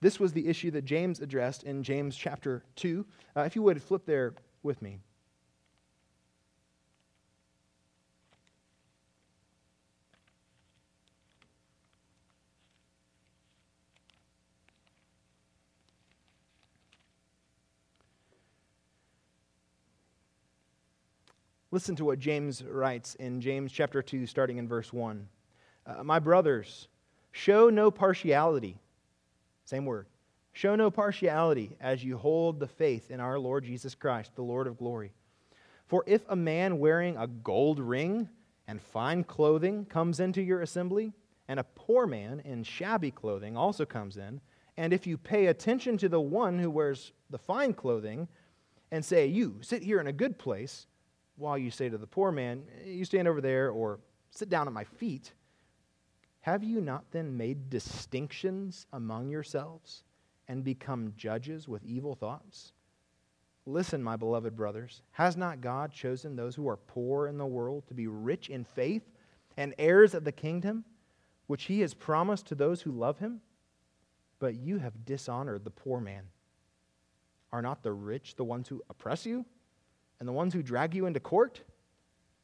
This 0.00 0.18
was 0.18 0.32
the 0.32 0.48
issue 0.48 0.70
that 0.72 0.84
James 0.84 1.20
addressed 1.20 1.62
in 1.62 1.82
James 1.82 2.16
chapter 2.16 2.64
2. 2.76 3.06
Uh, 3.36 3.40
if 3.42 3.54
you 3.54 3.62
would 3.62 3.82
flip 3.82 4.04
there 4.04 4.34
with 4.62 4.82
me. 4.82 4.98
Listen 21.72 21.96
to 21.96 22.04
what 22.04 22.18
James 22.18 22.62
writes 22.62 23.14
in 23.14 23.40
James 23.40 23.72
chapter 23.72 24.02
2, 24.02 24.26
starting 24.26 24.58
in 24.58 24.68
verse 24.68 24.92
1. 24.92 25.26
Uh, 25.86 26.04
My 26.04 26.18
brothers, 26.18 26.86
show 27.30 27.70
no 27.70 27.90
partiality. 27.90 28.76
Same 29.64 29.86
word. 29.86 30.06
Show 30.52 30.76
no 30.76 30.90
partiality 30.90 31.78
as 31.80 32.04
you 32.04 32.18
hold 32.18 32.60
the 32.60 32.66
faith 32.66 33.10
in 33.10 33.20
our 33.20 33.38
Lord 33.38 33.64
Jesus 33.64 33.94
Christ, 33.94 34.36
the 34.36 34.42
Lord 34.42 34.66
of 34.66 34.76
glory. 34.76 35.12
For 35.86 36.04
if 36.06 36.20
a 36.28 36.36
man 36.36 36.78
wearing 36.78 37.16
a 37.16 37.26
gold 37.26 37.80
ring 37.80 38.28
and 38.68 38.78
fine 38.78 39.24
clothing 39.24 39.86
comes 39.86 40.20
into 40.20 40.42
your 40.42 40.60
assembly, 40.60 41.14
and 41.48 41.58
a 41.58 41.64
poor 41.64 42.06
man 42.06 42.40
in 42.44 42.64
shabby 42.64 43.10
clothing 43.10 43.56
also 43.56 43.86
comes 43.86 44.18
in, 44.18 44.42
and 44.76 44.92
if 44.92 45.06
you 45.06 45.16
pay 45.16 45.46
attention 45.46 45.96
to 45.96 46.10
the 46.10 46.20
one 46.20 46.58
who 46.58 46.70
wears 46.70 47.12
the 47.30 47.38
fine 47.38 47.72
clothing 47.72 48.28
and 48.90 49.02
say, 49.02 49.26
You 49.26 49.56
sit 49.62 49.82
here 49.82 50.00
in 50.00 50.06
a 50.06 50.12
good 50.12 50.36
place, 50.36 50.86
while 51.36 51.58
you 51.58 51.70
say 51.70 51.88
to 51.88 51.98
the 51.98 52.06
poor 52.06 52.32
man, 52.32 52.64
eh, 52.82 52.90
You 52.90 53.04
stand 53.04 53.28
over 53.28 53.40
there, 53.40 53.70
or 53.70 54.00
sit 54.30 54.48
down 54.48 54.66
at 54.66 54.72
my 54.72 54.84
feet, 54.84 55.32
have 56.40 56.64
you 56.64 56.80
not 56.80 57.10
then 57.12 57.36
made 57.36 57.70
distinctions 57.70 58.86
among 58.92 59.30
yourselves 59.30 60.02
and 60.48 60.64
become 60.64 61.14
judges 61.16 61.68
with 61.68 61.84
evil 61.84 62.14
thoughts? 62.14 62.72
Listen, 63.64 64.02
my 64.02 64.16
beloved 64.16 64.56
brothers, 64.56 65.02
has 65.12 65.36
not 65.36 65.60
God 65.60 65.92
chosen 65.92 66.34
those 66.34 66.56
who 66.56 66.68
are 66.68 66.76
poor 66.76 67.28
in 67.28 67.38
the 67.38 67.46
world 67.46 67.86
to 67.86 67.94
be 67.94 68.08
rich 68.08 68.50
in 68.50 68.64
faith 68.64 69.08
and 69.56 69.74
heirs 69.78 70.14
of 70.14 70.24
the 70.24 70.32
kingdom, 70.32 70.84
which 71.46 71.64
he 71.64 71.80
has 71.80 71.94
promised 71.94 72.46
to 72.46 72.56
those 72.56 72.82
who 72.82 72.90
love 72.90 73.18
him? 73.18 73.40
But 74.40 74.56
you 74.56 74.78
have 74.78 75.04
dishonored 75.04 75.62
the 75.62 75.70
poor 75.70 76.00
man. 76.00 76.24
Are 77.52 77.62
not 77.62 77.84
the 77.84 77.92
rich 77.92 78.34
the 78.34 78.44
ones 78.44 78.66
who 78.66 78.82
oppress 78.90 79.24
you? 79.24 79.44
And 80.22 80.28
the 80.28 80.32
ones 80.32 80.54
who 80.54 80.62
drag 80.62 80.94
you 80.94 81.06
into 81.06 81.18
court? 81.18 81.62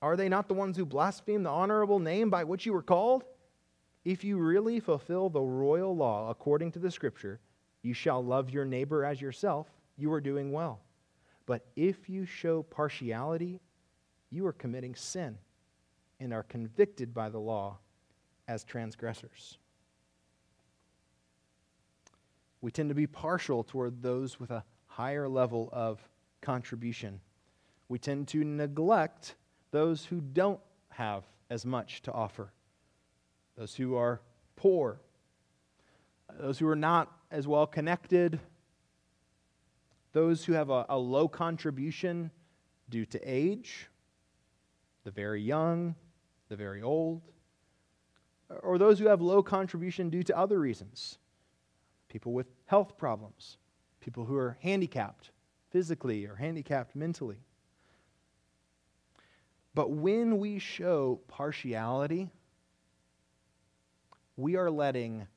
Are 0.03 0.17
they 0.17 0.29
not 0.29 0.49
the 0.49 0.55
ones 0.55 0.77
who 0.77 0.85
blaspheme 0.85 1.45
the 1.45 1.51
honorable 1.51 2.01
name 2.01 2.29
by 2.29 2.43
which 2.43 2.67
you 2.67 2.73
were 2.73 2.83
called? 2.83 3.23
If 4.05 4.25
you 4.25 4.37
really 4.37 4.81
fulfill 4.81 5.31
the 5.31 5.41
royal 5.41 5.95
law 5.95 6.29
according 6.29 6.73
to 6.73 6.81
the 6.81 6.91
scripture, 6.91 7.39
you 7.83 7.95
shall 7.95 8.21
love 8.21 8.51
your 8.51 8.65
neighbor 8.65 9.05
as 9.05 9.21
yourself, 9.21 9.69
you 9.97 10.13
are 10.13 10.21
doing 10.21 10.51
well. 10.51 10.81
But 11.47 11.67
if 11.77 12.09
you 12.09 12.27
show 12.27 12.65
partiality, 12.65 13.61
you 14.29 14.45
are 14.49 14.53
committing 14.53 14.97
sin 14.97 15.39
and 16.19 16.33
are 16.33 16.43
convicted 16.43 17.15
by 17.15 17.29
the 17.29 17.39
law 17.39 17.79
as 18.49 18.65
transgressors. 18.65 19.57
We 22.61 22.73
tend 22.73 22.89
to 22.89 22.97
be 22.97 23.07
partial 23.07 23.63
toward 23.63 24.03
those 24.03 24.41
with 24.41 24.51
a 24.51 24.65
higher 24.89 25.29
level 25.29 25.69
of 25.71 26.01
contribution 26.41 27.21
we 27.89 27.99
tend 27.99 28.29
to 28.29 28.45
neglect 28.45 29.35
those 29.71 30.05
who 30.05 30.21
don't 30.21 30.61
have 30.91 31.25
as 31.51 31.65
much 31.65 32.03
to 32.03 32.13
offer, 32.13 32.53
those 33.57 33.75
who 33.75 33.97
are 33.97 34.21
poor, 34.57 35.01
those 36.39 36.59
who 36.59 36.69
are 36.69 36.77
not 36.77 37.11
as 37.31 37.47
well 37.47 37.67
connected, 37.67 38.41
those 40.13 40.45
who 40.45 40.53
have 40.53 40.71
a, 40.71 40.85
a 40.89 40.99
low 40.99 41.29
contribution 41.29 42.31
due 42.89 43.07
to 43.07 43.21
age, 43.25 43.89
the 45.05 45.11
very 45.11 45.41
young, 45.41 45.95
the 46.49 46.57
very 46.57 46.83
old, 46.83 47.23
or 48.63 48.79
those 48.79 48.99
who 48.99 49.07
have 49.07 49.21
low 49.21 49.43
contribution 49.43 50.11
due 50.11 50.23
to 50.23 50.37
other 50.37 50.59
reasons. 50.59 51.19
People 52.09 52.33
with 52.33 52.47
health 52.67 52.97
problems, 52.97 53.59
people 54.01 54.25
who 54.25 54.37
are 54.37 54.57
handicapped 54.63 55.31
physically 55.71 56.27
or 56.27 56.37
handicapped 56.37 56.97
mentally. 56.97 57.41
But 59.79 59.93
when 59.93 60.39
we 60.39 60.59
show 60.59 61.21
partiality, 61.29 62.29
we 64.37 64.57
are 64.57 64.73
letting 64.73 65.29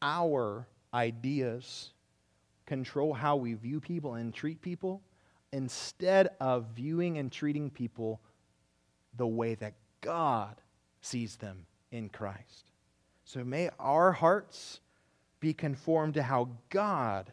our 0.00 0.66
ideas 0.94 1.90
control 2.64 3.12
how 3.12 3.36
we 3.36 3.52
view 3.52 3.78
people 3.78 4.14
and 4.14 4.32
treat 4.32 4.62
people 4.62 5.02
instead 5.52 6.30
of 6.40 6.68
viewing 6.74 7.18
and 7.18 7.30
treating 7.30 7.68
people 7.68 8.22
the 9.18 9.26
way 9.26 9.54
that 9.56 9.74
God 10.00 10.56
sees 11.02 11.36
them 11.36 11.66
in 11.90 12.08
Christ. 12.08 12.72
So 13.26 13.44
may 13.44 13.68
our 13.78 14.12
hearts 14.12 14.80
be 15.40 15.52
conformed 15.52 16.14
to 16.14 16.22
how 16.22 16.48
God 16.70 17.30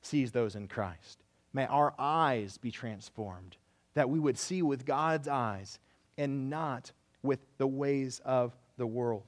sees 0.00 0.32
those 0.32 0.56
in 0.56 0.66
Christ. 0.66 1.18
May 1.52 1.66
our 1.66 1.92
eyes 1.98 2.56
be 2.56 2.70
transformed 2.70 3.58
that 3.94 4.08
we 4.08 4.18
would 4.18 4.38
see 4.38 4.62
with 4.62 4.84
God's 4.84 5.28
eyes 5.28 5.78
and 6.16 6.50
not 6.50 6.92
with 7.22 7.40
the 7.58 7.66
ways 7.66 8.20
of 8.24 8.56
the 8.76 8.86
world. 8.86 9.24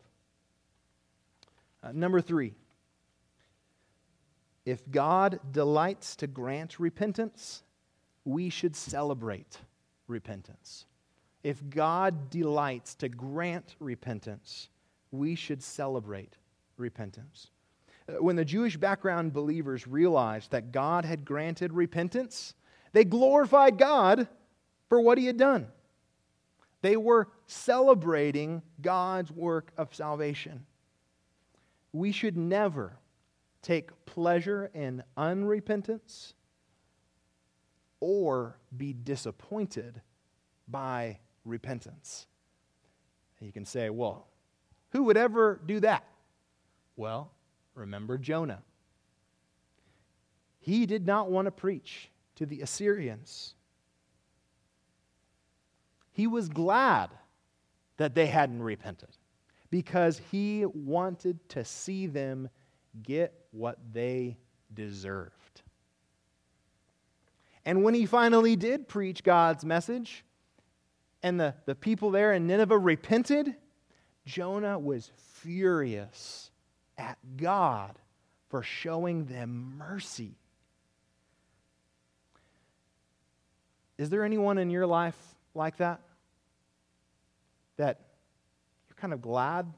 Uh, 1.83 1.93
number 1.93 2.21
three, 2.21 2.55
if 4.67 4.89
God 4.91 5.41
delights 5.51 6.15
to 6.17 6.27
grant 6.27 6.79
repentance, 6.79 7.63
we 8.25 8.51
should 8.51 8.77
celebrate 8.77 9.59
repentance. 10.07 10.87
if 11.43 11.63
God 11.71 12.31
delights 12.31 12.95
to 12.97 13.09
grant 13.09 13.77
repentance, 13.79 14.69
we 15.11 15.35
should 15.35 15.63
celebrate 15.63 16.37
repentance. 16.77 17.51
Uh, 18.09 18.23
when 18.23 18.37
the 18.37 18.45
Jewish 18.45 18.77
background 18.77 19.33
believers 19.33 19.87
realized 19.87 20.51
that 20.51 20.73
God 20.73 21.05
had 21.05 21.25
granted 21.25 21.73
repentance, 21.73 22.55
they 22.93 23.05
glorified 23.05 23.79
God 23.79 24.29
for 24.91 25.01
what 25.01 25.17
he 25.17 25.25
had 25.25 25.39
done. 25.39 25.69
They 26.83 26.97
were 26.97 27.29
celebrating 27.47 28.61
God's 28.83 29.31
work 29.33 29.73
of 29.79 29.95
salvation. 29.95 30.67
We 31.93 32.13
should 32.13 32.37
never 32.37 32.99
take 33.63 34.05
pleasure 34.05 34.71
in 34.75 35.03
unrepentance 35.17 36.35
or 38.01 38.59
be 38.77 38.93
disappointed 38.93 40.01
by 40.69 41.19
repentance. 41.45 42.27
You 43.41 43.53
can 43.53 43.65
say, 43.65 43.91
well, 43.91 44.27
who 44.91 45.05
would 45.05 45.17
ever 45.17 45.61
do 45.65 45.81
that? 45.81 46.05
Well, 46.97 47.31
remember 47.75 48.19
Jonah. 48.19 48.63
He 50.59 50.85
did 50.85 51.07
not 51.07 51.31
want 51.31 51.47
to 51.47 51.51
preach 51.51 52.11
to 52.37 52.47
the 52.47 52.61
Assyrians. 52.61 53.55
He 56.21 56.27
was 56.27 56.51
glad 56.51 57.09
that 57.97 58.15
they 58.15 58.27
hadn't 58.27 58.63
repented 58.63 59.09
because 59.71 60.21
he 60.31 60.67
wanted 60.67 61.49
to 61.49 61.65
see 61.65 62.09
them 62.09 62.51
get 63.03 63.33
what 63.53 63.79
they 63.95 64.37
deserved. 64.75 65.63
And 67.65 67.83
when 67.83 67.95
he 67.95 68.05
finally 68.05 68.55
did 68.55 68.87
preach 68.87 69.25
God's 69.25 69.65
message, 69.65 70.23
and 71.23 71.41
the, 71.41 71.55
the 71.65 71.75
people 71.75 72.11
there 72.11 72.35
in 72.35 72.47
Nineveh 72.47 72.77
repented, 72.77 73.57
Jonah 74.27 74.79
was 74.79 75.11
furious 75.41 76.51
at 76.99 77.17
God 77.39 77.99
for 78.51 78.63
showing 78.63 79.25
them 79.25 79.79
mercy. 79.79 80.35
Is 83.97 84.11
there 84.11 84.23
anyone 84.23 84.59
in 84.59 84.69
your 84.69 84.87
life 84.87 85.17
like 85.55 85.79
that? 85.79 86.03
That 87.81 87.99
you're 88.89 88.97
kind 88.97 89.15
of 89.15 89.23
glad 89.23 89.73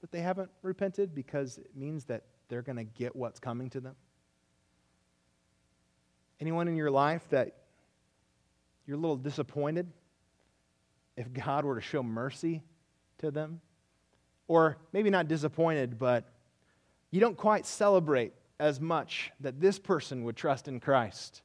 that 0.00 0.10
they 0.10 0.20
haven't 0.20 0.50
repented 0.62 1.14
because 1.14 1.58
it 1.58 1.76
means 1.76 2.04
that 2.04 2.24
they're 2.48 2.62
going 2.62 2.78
to 2.78 2.84
get 2.84 3.14
what's 3.14 3.38
coming 3.38 3.68
to 3.70 3.80
them? 3.80 3.94
Anyone 6.40 6.66
in 6.66 6.76
your 6.76 6.90
life 6.90 7.28
that 7.28 7.56
you're 8.86 8.96
a 8.96 9.00
little 9.00 9.18
disappointed 9.18 9.86
if 11.14 11.30
God 11.30 11.66
were 11.66 11.74
to 11.74 11.82
show 11.82 12.02
mercy 12.02 12.62
to 13.18 13.30
them? 13.30 13.60
Or 14.48 14.78
maybe 14.94 15.10
not 15.10 15.28
disappointed, 15.28 15.98
but 15.98 16.24
you 17.10 17.20
don't 17.20 17.36
quite 17.36 17.66
celebrate 17.66 18.32
as 18.58 18.80
much 18.80 19.30
that 19.40 19.60
this 19.60 19.78
person 19.78 20.24
would 20.24 20.36
trust 20.36 20.68
in 20.68 20.80
Christ 20.80 21.42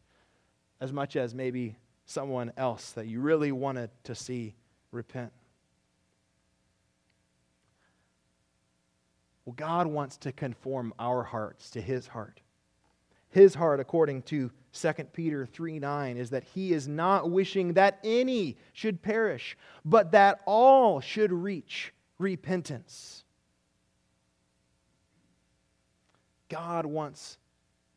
as 0.80 0.94
much 0.94 1.18
as 1.18 1.36
maybe 1.36 1.76
someone 2.06 2.54
else 2.56 2.92
that 2.92 3.08
you 3.08 3.20
really 3.20 3.52
wanted 3.52 3.90
to 4.06 4.16
see 4.16 4.56
repent. 4.94 5.34
Well, 9.46 9.54
God 9.56 9.88
wants 9.88 10.18
to 10.18 10.32
conform 10.32 10.94
our 10.98 11.24
hearts 11.24 11.70
to 11.72 11.82
his 11.82 12.08
heart. 12.08 12.42
His 13.30 13.54
heart, 13.54 13.80
according 13.80 14.24
to 14.24 14.52
2 14.74 14.94
Peter 15.14 15.46
3 15.46 15.80
9, 15.80 16.18
is 16.18 16.30
that 16.32 16.44
he 16.44 16.74
is 16.74 16.88
not 16.88 17.30
wishing 17.30 17.74
that 17.74 18.00
any 18.04 18.58
should 18.74 19.02
perish, 19.02 19.58
but 19.84 20.12
that 20.12 20.40
all 20.46 21.00
should 21.02 21.32
reach 21.32 21.94
repentance. 22.18 23.26
God 26.50 26.86
wants, 26.86 27.38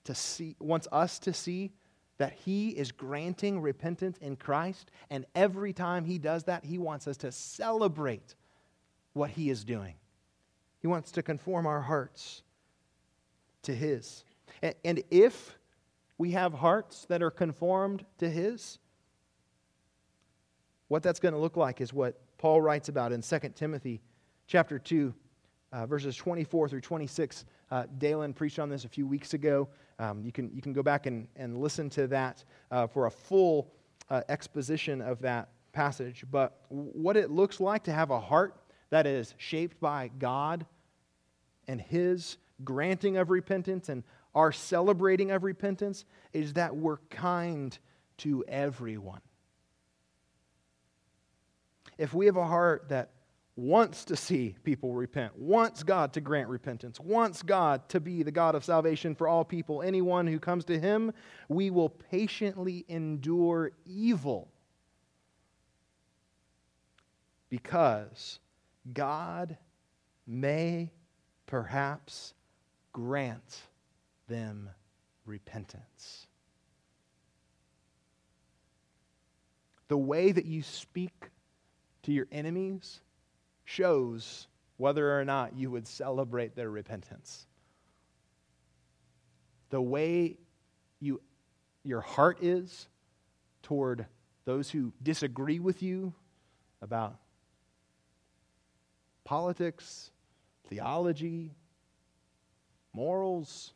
to 0.04 0.14
see, 0.14 0.56
wants 0.58 0.88
us 0.90 1.18
to 1.20 1.32
see 1.32 1.72
that 2.18 2.32
He 2.32 2.70
is 2.70 2.92
granting 2.92 3.60
repentance 3.60 4.18
in 4.18 4.36
Christ, 4.36 4.90
and 5.10 5.24
every 5.34 5.72
time 5.72 6.04
He 6.04 6.18
does 6.18 6.44
that, 6.44 6.64
He 6.64 6.78
wants 6.78 7.06
us 7.06 7.16
to 7.18 7.32
celebrate 7.32 8.34
what 9.12 9.30
He 9.30 9.50
is 9.50 9.64
doing. 9.64 9.94
He 10.80 10.86
wants 10.86 11.10
to 11.12 11.22
conform 11.22 11.66
our 11.66 11.80
hearts 11.80 12.42
to 13.62 13.74
His. 13.74 14.24
And 14.62 15.02
if 15.10 15.58
we 16.16 16.32
have 16.32 16.52
hearts 16.52 17.06
that 17.06 17.22
are 17.22 17.30
conformed 17.30 18.04
to 18.18 18.28
His, 18.28 18.78
what 20.88 21.02
that's 21.02 21.20
going 21.20 21.34
to 21.34 21.40
look 21.40 21.56
like 21.56 21.80
is 21.80 21.92
what 21.92 22.20
Paul 22.38 22.60
writes 22.60 22.88
about 22.88 23.12
in 23.12 23.22
2 23.22 23.38
Timothy 23.54 24.00
chapter 24.46 24.78
2, 24.78 25.14
uh, 25.72 25.86
verses 25.86 26.16
24 26.16 26.68
through 26.68 26.80
26. 26.80 27.44
Uh, 27.70 27.84
Dalen 27.98 28.32
preached 28.32 28.58
on 28.58 28.70
this 28.70 28.84
a 28.84 28.88
few 28.88 29.06
weeks 29.06 29.34
ago. 29.34 29.68
Um, 29.98 30.22
you, 30.22 30.32
can, 30.32 30.50
you 30.54 30.62
can 30.62 30.72
go 30.72 30.82
back 30.82 31.06
and, 31.06 31.28
and 31.36 31.58
listen 31.58 31.90
to 31.90 32.06
that 32.06 32.42
uh, 32.70 32.86
for 32.86 33.06
a 33.06 33.10
full 33.10 33.70
uh, 34.08 34.22
exposition 34.28 35.02
of 35.02 35.20
that 35.20 35.50
passage. 35.72 36.24
But 36.30 36.58
what 36.68 37.16
it 37.16 37.30
looks 37.30 37.60
like 37.60 37.84
to 37.84 37.92
have 37.92 38.10
a 38.10 38.20
heart 38.20 38.56
that 38.90 39.06
is 39.06 39.34
shaped 39.36 39.80
by 39.80 40.10
God 40.18 40.66
and 41.66 41.80
His 41.80 42.38
granting 42.64 43.16
of 43.16 43.30
repentance 43.30 43.88
and 43.88 44.02
our 44.34 44.52
celebrating 44.52 45.30
of 45.30 45.42
repentance 45.42 46.04
is 46.32 46.54
that 46.54 46.76
we're 46.76 46.98
kind 47.10 47.76
to 48.18 48.44
everyone. 48.46 49.20
If 51.96 52.14
we 52.14 52.26
have 52.26 52.36
a 52.36 52.46
heart 52.46 52.88
that 52.88 53.10
wants 53.56 54.04
to 54.04 54.14
see 54.14 54.54
people 54.62 54.94
repent, 54.94 55.36
wants 55.36 55.82
God 55.82 56.12
to 56.12 56.20
grant 56.20 56.48
repentance, 56.48 57.00
wants 57.00 57.42
God 57.42 57.88
to 57.88 57.98
be 57.98 58.22
the 58.22 58.30
God 58.30 58.54
of 58.54 58.64
salvation 58.64 59.16
for 59.16 59.26
all 59.26 59.44
people, 59.44 59.82
anyone 59.82 60.28
who 60.28 60.38
comes 60.38 60.64
to 60.66 60.78
Him, 60.78 61.12
we 61.48 61.70
will 61.70 61.88
patiently 61.88 62.84
endure 62.88 63.72
evil 63.84 64.48
because 67.50 68.38
God 68.92 69.56
may 70.26 70.92
perhaps 71.46 72.34
grant 72.92 73.62
them 74.28 74.68
repentance. 75.24 76.26
The 79.88 79.96
way 79.96 80.32
that 80.32 80.44
you 80.44 80.62
speak 80.62 81.30
to 82.02 82.12
your 82.12 82.26
enemies 82.30 83.00
shows 83.64 84.46
whether 84.76 85.18
or 85.18 85.24
not 85.24 85.56
you 85.56 85.70
would 85.70 85.86
celebrate 85.86 86.54
their 86.54 86.70
repentance. 86.70 87.46
The 89.70 89.80
way 89.80 90.38
you, 91.00 91.20
your 91.84 92.00
heart 92.00 92.42
is 92.42 92.88
toward 93.62 94.06
those 94.44 94.70
who 94.70 94.92
disagree 95.02 95.58
with 95.58 95.82
you 95.82 96.14
about 96.80 97.16
politics, 99.28 100.10
theology, 100.70 101.54
morals, 102.94 103.74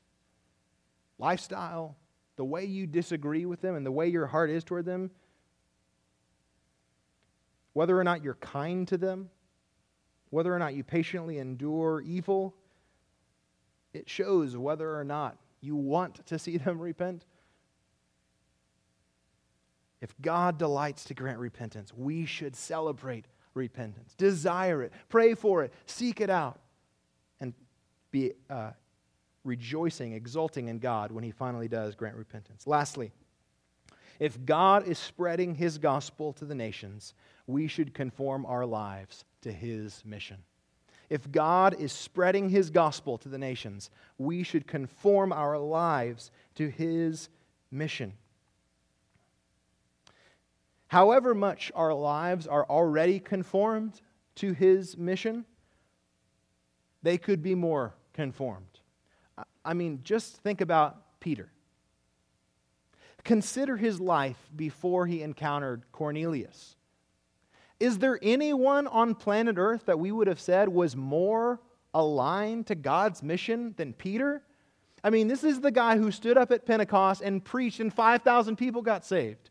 lifestyle, 1.18 1.94
the 2.36 2.44
way 2.44 2.64
you 2.64 2.86
disagree 2.86 3.44
with 3.44 3.60
them 3.60 3.74
and 3.74 3.84
the 3.84 3.92
way 3.92 4.08
your 4.08 4.26
heart 4.26 4.48
is 4.48 4.64
toward 4.64 4.86
them, 4.86 5.10
whether 7.74 8.00
or 8.00 8.02
not 8.02 8.24
you're 8.24 8.36
kind 8.36 8.88
to 8.88 8.96
them, 8.96 9.28
whether 10.30 10.54
or 10.54 10.58
not 10.58 10.72
you 10.72 10.82
patiently 10.82 11.36
endure 11.36 12.00
evil, 12.00 12.54
it 13.92 14.08
shows 14.08 14.56
whether 14.56 14.98
or 14.98 15.04
not 15.04 15.36
you 15.60 15.76
want 15.76 16.24
to 16.24 16.38
see 16.38 16.56
them 16.56 16.78
repent. 16.80 17.26
If 20.00 20.14
God 20.22 20.56
delights 20.56 21.04
to 21.04 21.14
grant 21.14 21.38
repentance, 21.38 21.92
we 21.94 22.24
should 22.24 22.56
celebrate 22.56 23.26
repentance, 23.54 24.14
desire 24.14 24.82
it, 24.82 24.92
pray 25.08 25.34
for 25.34 25.62
it, 25.62 25.72
seek 25.86 26.20
it 26.20 26.30
out, 26.30 26.60
and 27.40 27.54
be 28.10 28.32
uh, 28.50 28.70
rejoicing, 29.44 30.12
exulting 30.12 30.68
in 30.68 30.78
God 30.78 31.12
when 31.12 31.24
He 31.24 31.30
finally 31.30 31.68
does 31.68 31.94
grant 31.94 32.16
repentance. 32.16 32.66
Lastly, 32.66 33.12
if 34.18 34.44
God 34.44 34.86
is 34.86 34.98
spreading 34.98 35.54
His 35.54 35.78
gospel 35.78 36.32
to 36.34 36.44
the 36.44 36.54
nations, 36.54 37.14
we 37.46 37.66
should 37.66 37.94
conform 37.94 38.46
our 38.46 38.64
lives 38.64 39.24
to 39.42 39.52
His 39.52 40.02
mission. 40.04 40.38
If 41.10 41.30
God 41.30 41.74
is 41.78 41.92
spreading 41.92 42.48
His 42.48 42.70
gospel 42.70 43.18
to 43.18 43.28
the 43.28 43.38
nations, 43.38 43.90
we 44.18 44.42
should 44.42 44.66
conform 44.66 45.32
our 45.32 45.58
lives 45.58 46.30
to 46.54 46.70
His 46.70 47.28
mission. 47.70 48.14
However 50.92 51.34
much 51.34 51.72
our 51.74 51.94
lives 51.94 52.46
are 52.46 52.66
already 52.68 53.18
conformed 53.18 53.98
to 54.34 54.52
His 54.52 54.98
mission, 54.98 55.46
they 57.02 57.16
could 57.16 57.42
be 57.42 57.54
more 57.54 57.94
conformed. 58.12 58.80
I 59.64 59.72
mean, 59.72 60.00
just 60.04 60.36
think 60.42 60.60
about 60.60 61.18
Peter. 61.18 61.50
Consider 63.24 63.78
his 63.78 64.00
life 64.00 64.36
before 64.54 65.06
he 65.06 65.22
encountered 65.22 65.84
Cornelius. 65.92 66.76
Is 67.80 67.96
there 67.96 68.18
anyone 68.20 68.86
on 68.86 69.14
planet 69.14 69.56
Earth 69.56 69.86
that 69.86 69.98
we 69.98 70.12
would 70.12 70.26
have 70.26 70.40
said 70.40 70.68
was 70.68 70.94
more 70.94 71.58
aligned 71.94 72.66
to 72.66 72.74
God's 72.74 73.22
mission 73.22 73.72
than 73.78 73.94
Peter? 73.94 74.42
I 75.02 75.08
mean, 75.08 75.26
this 75.26 75.42
is 75.42 75.62
the 75.62 75.70
guy 75.70 75.96
who 75.96 76.10
stood 76.10 76.36
up 76.36 76.52
at 76.52 76.66
Pentecost 76.66 77.22
and 77.22 77.42
preached, 77.42 77.80
and 77.80 77.90
5,000 77.90 78.56
people 78.56 78.82
got 78.82 79.06
saved. 79.06 79.48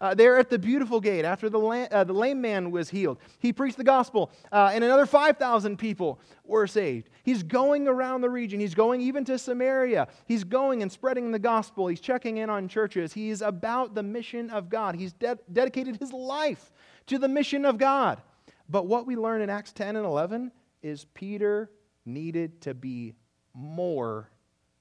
Uh, 0.00 0.14
there 0.14 0.38
at 0.38 0.50
the 0.50 0.58
beautiful 0.58 1.00
gate, 1.00 1.24
after 1.24 1.48
the, 1.48 1.58
la- 1.58 1.88
uh, 1.90 2.04
the 2.04 2.12
lame 2.12 2.40
man 2.40 2.70
was 2.70 2.90
healed, 2.90 3.18
he 3.38 3.52
preached 3.52 3.76
the 3.76 3.84
gospel, 3.84 4.30
uh, 4.52 4.70
and 4.72 4.84
another 4.84 5.06
5,000 5.06 5.76
people 5.76 6.20
were 6.44 6.66
saved. 6.66 7.10
He's 7.22 7.42
going 7.42 7.88
around 7.88 8.20
the 8.20 8.30
region. 8.30 8.60
He's 8.60 8.74
going 8.74 9.00
even 9.00 9.24
to 9.26 9.38
Samaria. 9.38 10.08
He's 10.26 10.44
going 10.44 10.82
and 10.82 10.90
spreading 10.90 11.30
the 11.30 11.38
gospel. 11.38 11.86
He's 11.86 12.00
checking 12.00 12.38
in 12.38 12.50
on 12.50 12.68
churches. 12.68 13.12
He's 13.12 13.42
about 13.42 13.94
the 13.94 14.02
mission 14.02 14.50
of 14.50 14.68
God. 14.68 14.96
He's 14.96 15.12
de- 15.12 15.38
dedicated 15.52 15.96
his 15.96 16.12
life 16.12 16.72
to 17.06 17.18
the 17.18 17.28
mission 17.28 17.64
of 17.64 17.78
God. 17.78 18.20
But 18.68 18.86
what 18.86 19.06
we 19.06 19.16
learn 19.16 19.42
in 19.42 19.50
Acts 19.50 19.72
10 19.72 19.96
and 19.96 20.04
11 20.04 20.52
is 20.82 21.06
Peter 21.14 21.70
needed 22.04 22.60
to 22.62 22.74
be 22.74 23.14
more 23.54 24.30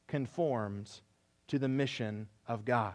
conformed 0.08 0.90
to 1.48 1.60
the 1.60 1.68
mission 1.68 2.28
of 2.48 2.66
God. 2.66 2.94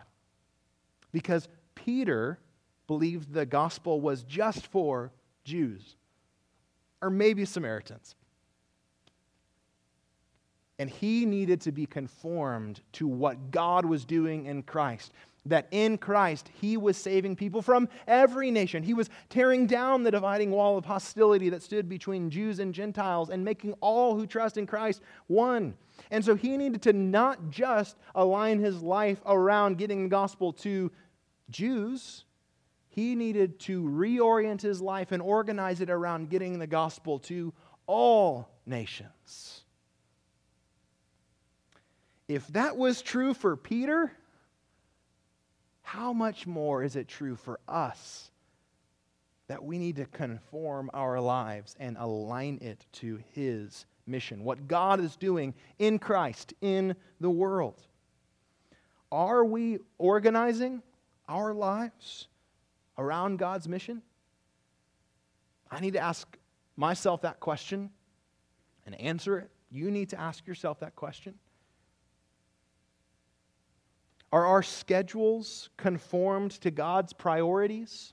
Because 1.13 1.49
Peter 1.85 2.39
believed 2.87 3.33
the 3.33 3.47
gospel 3.47 4.01
was 4.01 4.23
just 4.23 4.67
for 4.67 5.13
Jews 5.45 5.97
or 7.01 7.11
maybe 7.11 7.45
Samaritans. 7.45 8.15
And 10.79 10.91
he 10.91 11.27
needed 11.27 11.61
to 11.63 11.73
be 11.73 11.87
conformed 11.87 12.81
to 12.93 13.07
what 13.07 13.51
God 13.51 13.85
was 13.85 14.05
doing 14.05 14.47
in 14.47 14.63
Christ. 14.63 15.13
That 15.47 15.69
in 15.71 15.99
Christ, 15.99 16.51
he 16.61 16.77
was 16.77 16.97
saving 16.97 17.37
people 17.37 17.63
from 17.63 17.89
every 18.07 18.51
nation. 18.51 18.83
He 18.83 18.95
was 18.95 19.09
tearing 19.29 19.67
down 19.67 20.03
the 20.03 20.11
dividing 20.11 20.51
wall 20.51 20.77
of 20.77 20.85
hostility 20.85 21.49
that 21.51 21.63
stood 21.63 21.89
between 21.89 22.31
Jews 22.31 22.59
and 22.59 22.75
Gentiles 22.75 23.31
and 23.31 23.45
making 23.45 23.75
all 23.81 24.17
who 24.17 24.27
trust 24.27 24.57
in 24.57 24.67
Christ 24.67 25.01
one. 25.29 25.75
And 26.11 26.25
so 26.25 26.35
he 26.35 26.57
needed 26.57 26.83
to 26.83 26.93
not 26.93 27.51
just 27.51 27.97
align 28.15 28.59
his 28.59 28.83
life 28.83 29.21
around 29.27 29.79
getting 29.79 30.05
the 30.05 30.09
gospel 30.09 30.53
to 30.55 30.91
Jews, 31.51 32.25
he 32.89 33.15
needed 33.15 33.59
to 33.61 33.83
reorient 33.83 34.61
his 34.61 34.81
life 34.81 35.13
and 35.13 35.23
organize 35.23 35.81
it 35.81 35.91
around 35.91 36.31
getting 36.31 36.59
the 36.59 36.67
gospel 36.67 37.19
to 37.21 37.53
all 37.87 38.49
nations. 38.67 39.63
If 42.29 42.47
that 42.49 42.77
was 42.77 43.03
true 43.03 43.35
for 43.35 43.57
Peter, 43.57 44.13
how 45.83 46.13
much 46.13 46.47
more 46.47 46.85
is 46.85 46.95
it 46.95 47.09
true 47.09 47.35
for 47.35 47.59
us 47.69 48.31
that 49.49 49.65
we 49.65 49.79
need 49.79 49.97
to 49.97 50.07
conform 50.07 50.91
our 50.95 51.21
lives 51.21 51.75
and 51.81 51.97
align 51.97 52.59
it 52.63 52.87
to 52.93 53.19
his 53.33 53.85
mission, 54.07 54.45
what 54.45 54.69
God 54.69 55.01
is 55.01 55.17
doing 55.17 55.55
in 55.81 55.99
Christ 55.99 56.55
in 56.61 56.95
the 57.19 57.31
world? 57.31 57.83
Are 59.11 59.45
we 59.45 59.79
organizing 59.99 60.83
our 61.31 61.55
lives 61.55 62.27
around 62.99 63.39
God's 63.39 63.69
mission? 63.69 64.03
I 65.71 65.81
need 65.81 65.93
to 65.95 66.01
ask 66.01 66.37
myself 66.77 67.23
that 67.23 67.41
question 67.41 67.91
and 68.85 69.01
answer 69.01 69.39
it. 69.39 69.51
You 69.71 69.91
need 69.91 70.11
to 70.11 70.21
ask 70.21 70.47
yourself 70.47 70.81
that 70.81 70.97
question. 70.97 71.35
Are 74.33 74.45
our 74.47 74.63
schedules 74.63 75.71
conformed 75.77 76.53
to 76.63 76.71
God's 76.71 77.13
priorities? 77.13 78.13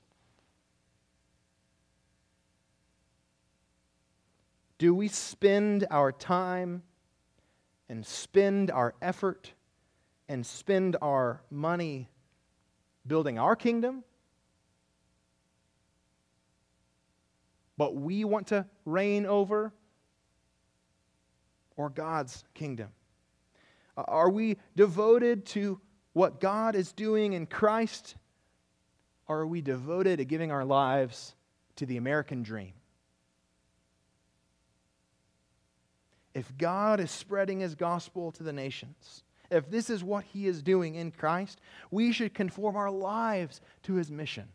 Do 4.78 4.94
we 4.94 5.08
spend 5.08 5.86
our 5.90 6.12
time 6.12 6.82
and 7.88 8.06
spend 8.06 8.70
our 8.70 8.94
effort 9.02 9.52
and 10.28 10.44
spend 10.46 10.96
our 11.02 11.40
money 11.50 12.08
building 13.08 13.38
our 13.38 13.56
kingdom, 13.56 14.04
but 17.76 17.94
we 17.94 18.24
want 18.24 18.48
to 18.48 18.66
reign 18.84 19.24
over, 19.26 19.72
or 21.76 21.88
God's 21.88 22.44
kingdom? 22.54 22.88
Uh, 23.96 24.02
are 24.08 24.30
we 24.30 24.58
devoted 24.76 25.46
to 25.46 25.80
what 26.12 26.40
God 26.40 26.74
is 26.74 26.92
doing 26.92 27.32
in 27.32 27.46
Christ, 27.46 28.16
or 29.26 29.40
are 29.40 29.46
we 29.46 29.60
devoted 29.60 30.18
to 30.18 30.24
giving 30.24 30.50
our 30.50 30.64
lives 30.64 31.34
to 31.76 31.86
the 31.86 31.96
American 31.96 32.42
dream? 32.42 32.74
If 36.34 36.56
God 36.56 37.00
is 37.00 37.10
spreading 37.10 37.60
his 37.60 37.74
gospel 37.74 38.30
to 38.32 38.42
the 38.42 38.52
nations, 38.52 39.24
if 39.50 39.70
this 39.70 39.90
is 39.90 40.04
what 40.04 40.24
he 40.24 40.46
is 40.46 40.62
doing 40.62 40.94
in 40.94 41.10
Christ, 41.10 41.60
we 41.90 42.12
should 42.12 42.34
conform 42.34 42.76
our 42.76 42.90
lives 42.90 43.60
to 43.84 43.94
his 43.94 44.10
mission. 44.10 44.48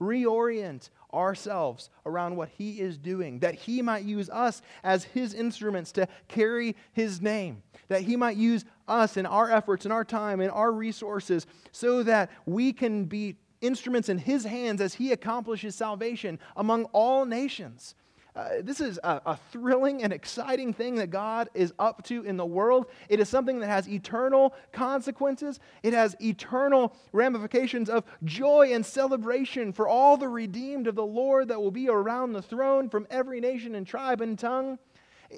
Reorient 0.00 0.90
ourselves 1.12 1.90
around 2.06 2.36
what 2.36 2.50
he 2.50 2.80
is 2.80 2.98
doing, 2.98 3.40
that 3.40 3.54
he 3.54 3.82
might 3.82 4.04
use 4.04 4.30
us 4.30 4.62
as 4.84 5.04
his 5.04 5.34
instruments 5.34 5.90
to 5.92 6.06
carry 6.28 6.76
his 6.92 7.20
name, 7.20 7.62
that 7.88 8.02
he 8.02 8.14
might 8.14 8.36
use 8.36 8.64
us 8.86 9.16
in 9.16 9.26
our 9.26 9.50
efforts, 9.50 9.86
in 9.86 9.92
our 9.92 10.04
time, 10.04 10.40
in 10.40 10.50
our 10.50 10.70
resources, 10.70 11.46
so 11.72 12.02
that 12.02 12.30
we 12.46 12.72
can 12.72 13.06
be 13.06 13.36
instruments 13.60 14.08
in 14.08 14.18
his 14.18 14.44
hands 14.44 14.80
as 14.80 14.94
he 14.94 15.10
accomplishes 15.12 15.74
salvation 15.74 16.38
among 16.56 16.84
all 16.86 17.24
nations. 17.24 17.94
Uh, 18.38 18.62
this 18.62 18.80
is 18.80 19.00
a, 19.02 19.20
a, 19.26 19.36
thrilling 19.50 20.04
and 20.04 20.12
exciting 20.12 20.72
thing 20.72 20.94
that 20.94 21.10
God 21.10 21.48
is 21.54 21.72
up 21.76 22.04
to 22.04 22.22
in 22.22 22.36
the 22.36 22.46
world. 22.46 22.86
It 23.08 23.18
is 23.18 23.28
something 23.28 23.58
that 23.58 23.66
has 23.66 23.88
eternal 23.88 24.54
consequences. 24.70 25.58
It 25.82 25.92
has 25.92 26.14
eternal 26.20 26.94
ramifications 27.10 27.90
of 27.90 28.04
joy 28.22 28.70
and 28.72 28.86
celebration 28.86 29.72
for 29.72 29.88
all 29.88 30.16
the 30.16 30.28
redeemed 30.28 30.86
of 30.86 30.94
the 30.94 31.04
Lord 31.04 31.48
that 31.48 31.60
will 31.60 31.72
be 31.72 31.88
around 31.88 32.32
the 32.32 32.40
throne 32.40 32.88
from 32.88 33.08
every 33.10 33.40
nation 33.40 33.74
and 33.74 33.84
tribe 33.84 34.20
and 34.20 34.38
tongue. 34.38 34.78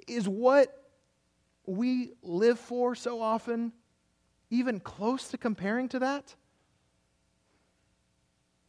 Is 0.06 0.28
what 0.28 0.84
we 1.64 2.12
live 2.22 2.60
for 2.60 2.94
so 2.94 3.22
often 3.22 3.72
even 4.50 4.78
close 4.78 5.28
to 5.28 5.38
comparing 5.38 5.88
to 5.88 6.00
that? 6.00 6.34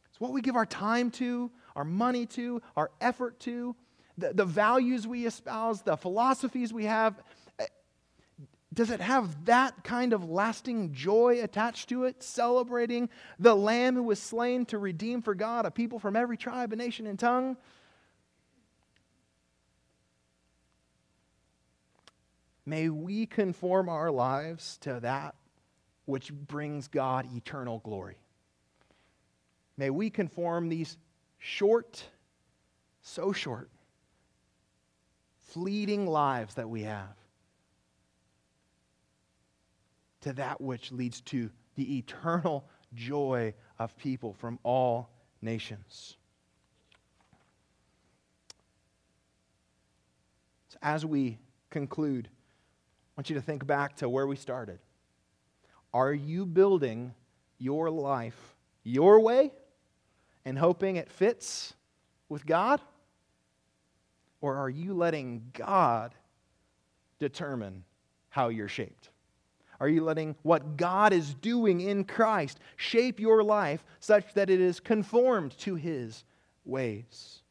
It's 0.08 0.18
what 0.18 0.32
we 0.32 0.40
give 0.40 0.56
our 0.56 0.64
time 0.64 1.10
to, 1.12 1.50
our 1.76 1.84
money 1.84 2.24
to, 2.26 2.62
our 2.78 2.90
effort 2.98 3.38
to 3.40 3.76
the, 4.18 4.32
the 4.32 4.44
values 4.44 5.06
we 5.06 5.26
espouse, 5.26 5.82
the 5.82 5.96
philosophies 5.96 6.72
we 6.72 6.84
have, 6.84 7.20
eh, 7.58 7.66
does 8.72 8.90
it 8.90 9.00
have 9.00 9.44
that 9.46 9.84
kind 9.84 10.12
of 10.12 10.28
lasting 10.28 10.92
joy 10.92 11.40
attached 11.42 11.88
to 11.90 12.04
it, 12.04 12.22
celebrating 12.22 13.08
the 13.38 13.54
Lamb 13.54 13.94
who 13.94 14.02
was 14.02 14.18
slain 14.18 14.64
to 14.66 14.78
redeem 14.78 15.22
for 15.22 15.34
God 15.34 15.66
a 15.66 15.70
people 15.70 15.98
from 15.98 16.16
every 16.16 16.36
tribe 16.36 16.72
and 16.72 16.80
nation 16.80 17.06
and 17.06 17.18
tongue? 17.18 17.56
May 22.64 22.88
we 22.88 23.26
conform 23.26 23.88
our 23.88 24.10
lives 24.10 24.78
to 24.82 25.00
that 25.00 25.34
which 26.04 26.32
brings 26.32 26.88
God 26.88 27.26
eternal 27.34 27.80
glory. 27.80 28.16
May 29.76 29.90
we 29.90 30.10
conform 30.10 30.68
these 30.68 30.96
short, 31.38 32.04
so 33.00 33.32
short, 33.32 33.70
fleeting 35.52 36.06
lives 36.06 36.54
that 36.54 36.68
we 36.68 36.82
have 36.82 37.16
to 40.22 40.32
that 40.32 40.60
which 40.60 40.90
leads 40.92 41.20
to 41.20 41.50
the 41.74 41.98
eternal 41.98 42.64
joy 42.94 43.52
of 43.78 43.96
people 43.98 44.32
from 44.32 44.58
all 44.62 45.10
nations. 45.40 46.16
So 50.68 50.78
as 50.82 51.04
we 51.04 51.38
conclude, 51.70 52.28
I 52.28 52.30
want 53.16 53.28
you 53.28 53.36
to 53.36 53.42
think 53.42 53.66
back 53.66 53.96
to 53.96 54.08
where 54.08 54.26
we 54.26 54.36
started. 54.36 54.78
Are 55.92 56.14
you 56.14 56.46
building 56.46 57.14
your 57.58 57.90
life 57.90 58.56
your 58.84 59.20
way 59.20 59.52
and 60.44 60.58
hoping 60.58 60.96
it 60.96 61.10
fits 61.10 61.74
with 62.28 62.46
God? 62.46 62.80
Or 64.42 64.56
are 64.56 64.68
you 64.68 64.92
letting 64.92 65.50
God 65.54 66.14
determine 67.18 67.84
how 68.28 68.48
you're 68.48 68.68
shaped? 68.68 69.08
Are 69.80 69.88
you 69.88 70.04
letting 70.04 70.36
what 70.42 70.76
God 70.76 71.12
is 71.12 71.34
doing 71.34 71.80
in 71.80 72.04
Christ 72.04 72.58
shape 72.76 73.18
your 73.18 73.42
life 73.42 73.84
such 74.00 74.34
that 74.34 74.50
it 74.50 74.60
is 74.60 74.80
conformed 74.80 75.56
to 75.58 75.76
His 75.76 76.24
ways? 76.64 77.42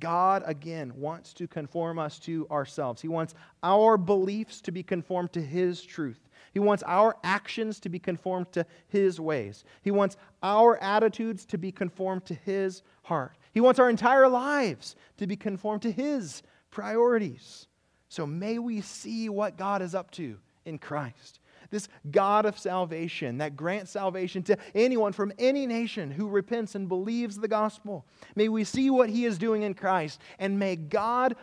God, 0.00 0.42
again, 0.46 0.92
wants 0.96 1.32
to 1.34 1.46
conform 1.46 1.98
us 1.98 2.18
to 2.20 2.48
ourselves. 2.50 3.00
He 3.00 3.08
wants 3.08 3.34
our 3.62 3.96
beliefs 3.96 4.60
to 4.62 4.72
be 4.72 4.82
conformed 4.82 5.32
to 5.34 5.40
His 5.40 5.82
truth. 5.82 6.28
He 6.52 6.60
wants 6.60 6.82
our 6.86 7.16
actions 7.22 7.78
to 7.80 7.88
be 7.88 7.98
conformed 7.98 8.52
to 8.52 8.66
His 8.88 9.20
ways. 9.20 9.64
He 9.82 9.90
wants 9.90 10.16
our 10.42 10.82
attitudes 10.82 11.44
to 11.46 11.58
be 11.58 11.72
conformed 11.72 12.24
to 12.26 12.34
His 12.34 12.82
heart. 13.02 13.36
He 13.54 13.60
wants 13.60 13.78
our 13.78 13.88
entire 13.88 14.28
lives 14.28 14.96
to 15.16 15.28
be 15.28 15.36
conformed 15.36 15.82
to 15.82 15.92
His 15.92 16.42
priorities. 16.72 17.68
So 18.08 18.26
may 18.26 18.58
we 18.58 18.80
see 18.80 19.28
what 19.28 19.56
God 19.56 19.80
is 19.80 19.94
up 19.94 20.10
to 20.12 20.38
in 20.64 20.78
Christ. 20.78 21.38
This 21.70 21.88
God 22.10 22.46
of 22.46 22.58
salvation 22.58 23.38
that 23.38 23.56
grants 23.56 23.92
salvation 23.92 24.42
to 24.44 24.58
anyone 24.74 25.12
from 25.12 25.32
any 25.38 25.66
nation 25.66 26.10
who 26.10 26.28
repents 26.28 26.74
and 26.74 26.88
believes 26.88 27.36
the 27.36 27.48
gospel. 27.48 28.04
May 28.34 28.48
we 28.48 28.64
see 28.64 28.90
what 28.90 29.08
He 29.08 29.24
is 29.24 29.38
doing 29.38 29.62
in 29.62 29.74
Christ, 29.74 30.20
and 30.38 30.58
may 30.58 30.76
God 30.76 31.36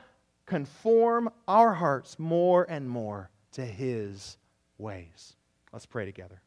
conform 0.46 1.30
our 1.48 1.74
hearts 1.74 2.20
more 2.20 2.66
and 2.70 2.90
more 2.90 3.30
to 3.54 3.66
His 3.66 4.38
ways. 4.78 5.36
Let's 5.72 5.86
pray 5.86 6.06
together. 6.06 6.42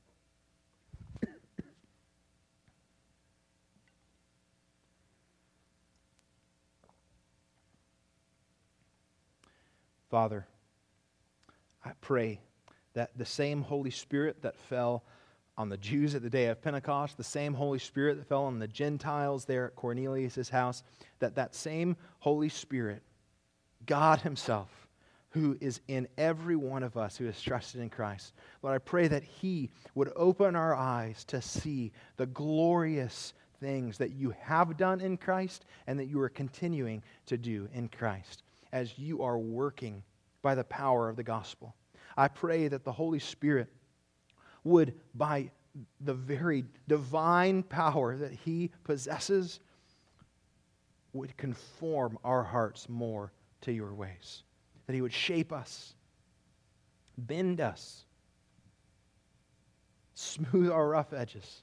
Father, 10.14 10.46
I 11.84 11.90
pray 12.00 12.38
that 12.92 13.10
the 13.18 13.24
same 13.24 13.62
Holy 13.62 13.90
Spirit 13.90 14.42
that 14.42 14.56
fell 14.56 15.02
on 15.58 15.70
the 15.70 15.76
Jews 15.76 16.14
at 16.14 16.22
the 16.22 16.30
day 16.30 16.46
of 16.46 16.62
Pentecost, 16.62 17.16
the 17.16 17.24
same 17.24 17.52
Holy 17.52 17.80
Spirit 17.80 18.18
that 18.18 18.28
fell 18.28 18.44
on 18.44 18.60
the 18.60 18.68
Gentiles 18.68 19.44
there 19.44 19.66
at 19.66 19.74
Cornelius' 19.74 20.48
house, 20.48 20.84
that 21.18 21.34
that 21.34 21.56
same 21.56 21.96
Holy 22.20 22.48
Spirit, 22.48 23.02
God 23.86 24.20
Himself, 24.20 24.86
who 25.30 25.58
is 25.60 25.80
in 25.88 26.06
every 26.16 26.54
one 26.54 26.84
of 26.84 26.96
us 26.96 27.16
who 27.16 27.24
has 27.24 27.42
trusted 27.42 27.80
in 27.80 27.90
Christ, 27.90 28.34
Lord, 28.62 28.76
I 28.76 28.78
pray 28.78 29.08
that 29.08 29.24
He 29.24 29.68
would 29.96 30.12
open 30.14 30.54
our 30.54 30.76
eyes 30.76 31.24
to 31.24 31.42
see 31.42 31.90
the 32.18 32.26
glorious 32.26 33.34
things 33.58 33.98
that 33.98 34.12
you 34.12 34.32
have 34.42 34.76
done 34.76 35.00
in 35.00 35.16
Christ 35.16 35.64
and 35.88 35.98
that 35.98 36.06
you 36.06 36.20
are 36.20 36.28
continuing 36.28 37.02
to 37.26 37.36
do 37.36 37.68
in 37.74 37.88
Christ 37.88 38.43
as 38.74 38.98
you 38.98 39.22
are 39.22 39.38
working 39.38 40.02
by 40.42 40.56
the 40.56 40.64
power 40.64 41.08
of 41.08 41.14
the 41.14 41.22
gospel. 41.22 41.76
I 42.16 42.26
pray 42.26 42.66
that 42.66 42.84
the 42.84 42.92
Holy 42.92 43.20
Spirit 43.20 43.68
would, 44.64 44.94
by 45.14 45.52
the 46.00 46.12
very 46.12 46.64
divine 46.88 47.62
power 47.62 48.16
that 48.16 48.32
He 48.32 48.72
possesses, 48.82 49.60
would 51.12 51.36
conform 51.36 52.18
our 52.24 52.42
hearts 52.42 52.88
more 52.88 53.32
to 53.60 53.72
your 53.72 53.94
ways. 53.94 54.42
That 54.86 54.94
He 54.94 55.02
would 55.02 55.12
shape 55.12 55.52
us, 55.52 55.94
bend 57.16 57.60
us, 57.60 58.04
smooth 60.14 60.70
our 60.70 60.88
rough 60.88 61.12
edges. 61.12 61.62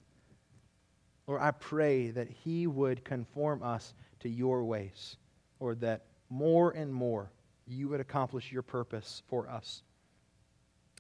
Lord, 1.28 1.42
I 1.42 1.52
pray 1.52 2.12
that 2.12 2.30
He 2.30 2.68
would 2.68 3.04
conform 3.04 3.64
us 3.64 3.94
to 4.22 4.30
your 4.30 4.64
ways, 4.64 5.18
or 5.60 5.76
that 5.76 6.06
more 6.32 6.72
and 6.72 6.94
more, 6.94 7.30
you 7.68 7.90
would 7.90 8.00
accomplish 8.00 8.52
your 8.52 8.62
purpose 8.62 9.22
for 9.28 9.50
us 9.50 9.84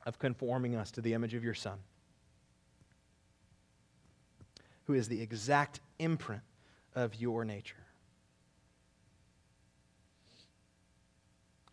of 0.05 0.19
conforming 0.19 0.75
us 0.75 0.91
to 0.91 1.01
the 1.01 1.13
image 1.13 1.33
of 1.33 1.43
your 1.43 1.53
Son, 1.53 1.77
who 4.85 4.93
is 4.93 5.07
the 5.07 5.21
exact 5.21 5.79
imprint 5.99 6.41
of 6.93 7.15
your 7.15 7.45
nature. 7.45 7.77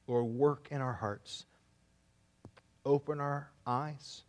Lord, 0.06 0.26
work 0.26 0.68
in 0.70 0.80
our 0.80 0.92
hearts, 0.92 1.44
open 2.84 3.20
our 3.20 3.50
eyes, 3.66 4.22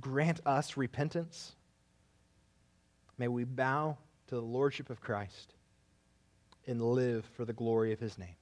grant 0.00 0.40
us 0.44 0.76
repentance. 0.76 1.52
May 3.16 3.28
we 3.28 3.44
bow 3.44 3.96
to 4.28 4.34
the 4.34 4.42
Lordship 4.42 4.90
of 4.90 5.00
Christ 5.00 5.53
and 6.66 6.80
live 6.82 7.24
for 7.36 7.44
the 7.44 7.52
glory 7.52 7.92
of 7.92 8.00
his 8.00 8.18
name. 8.18 8.36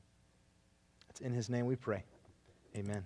It's 1.11 1.21
in 1.21 1.33
his 1.33 1.51
name 1.51 1.67
we 1.67 1.77
pray. 1.77 2.05
Amen. 2.77 3.05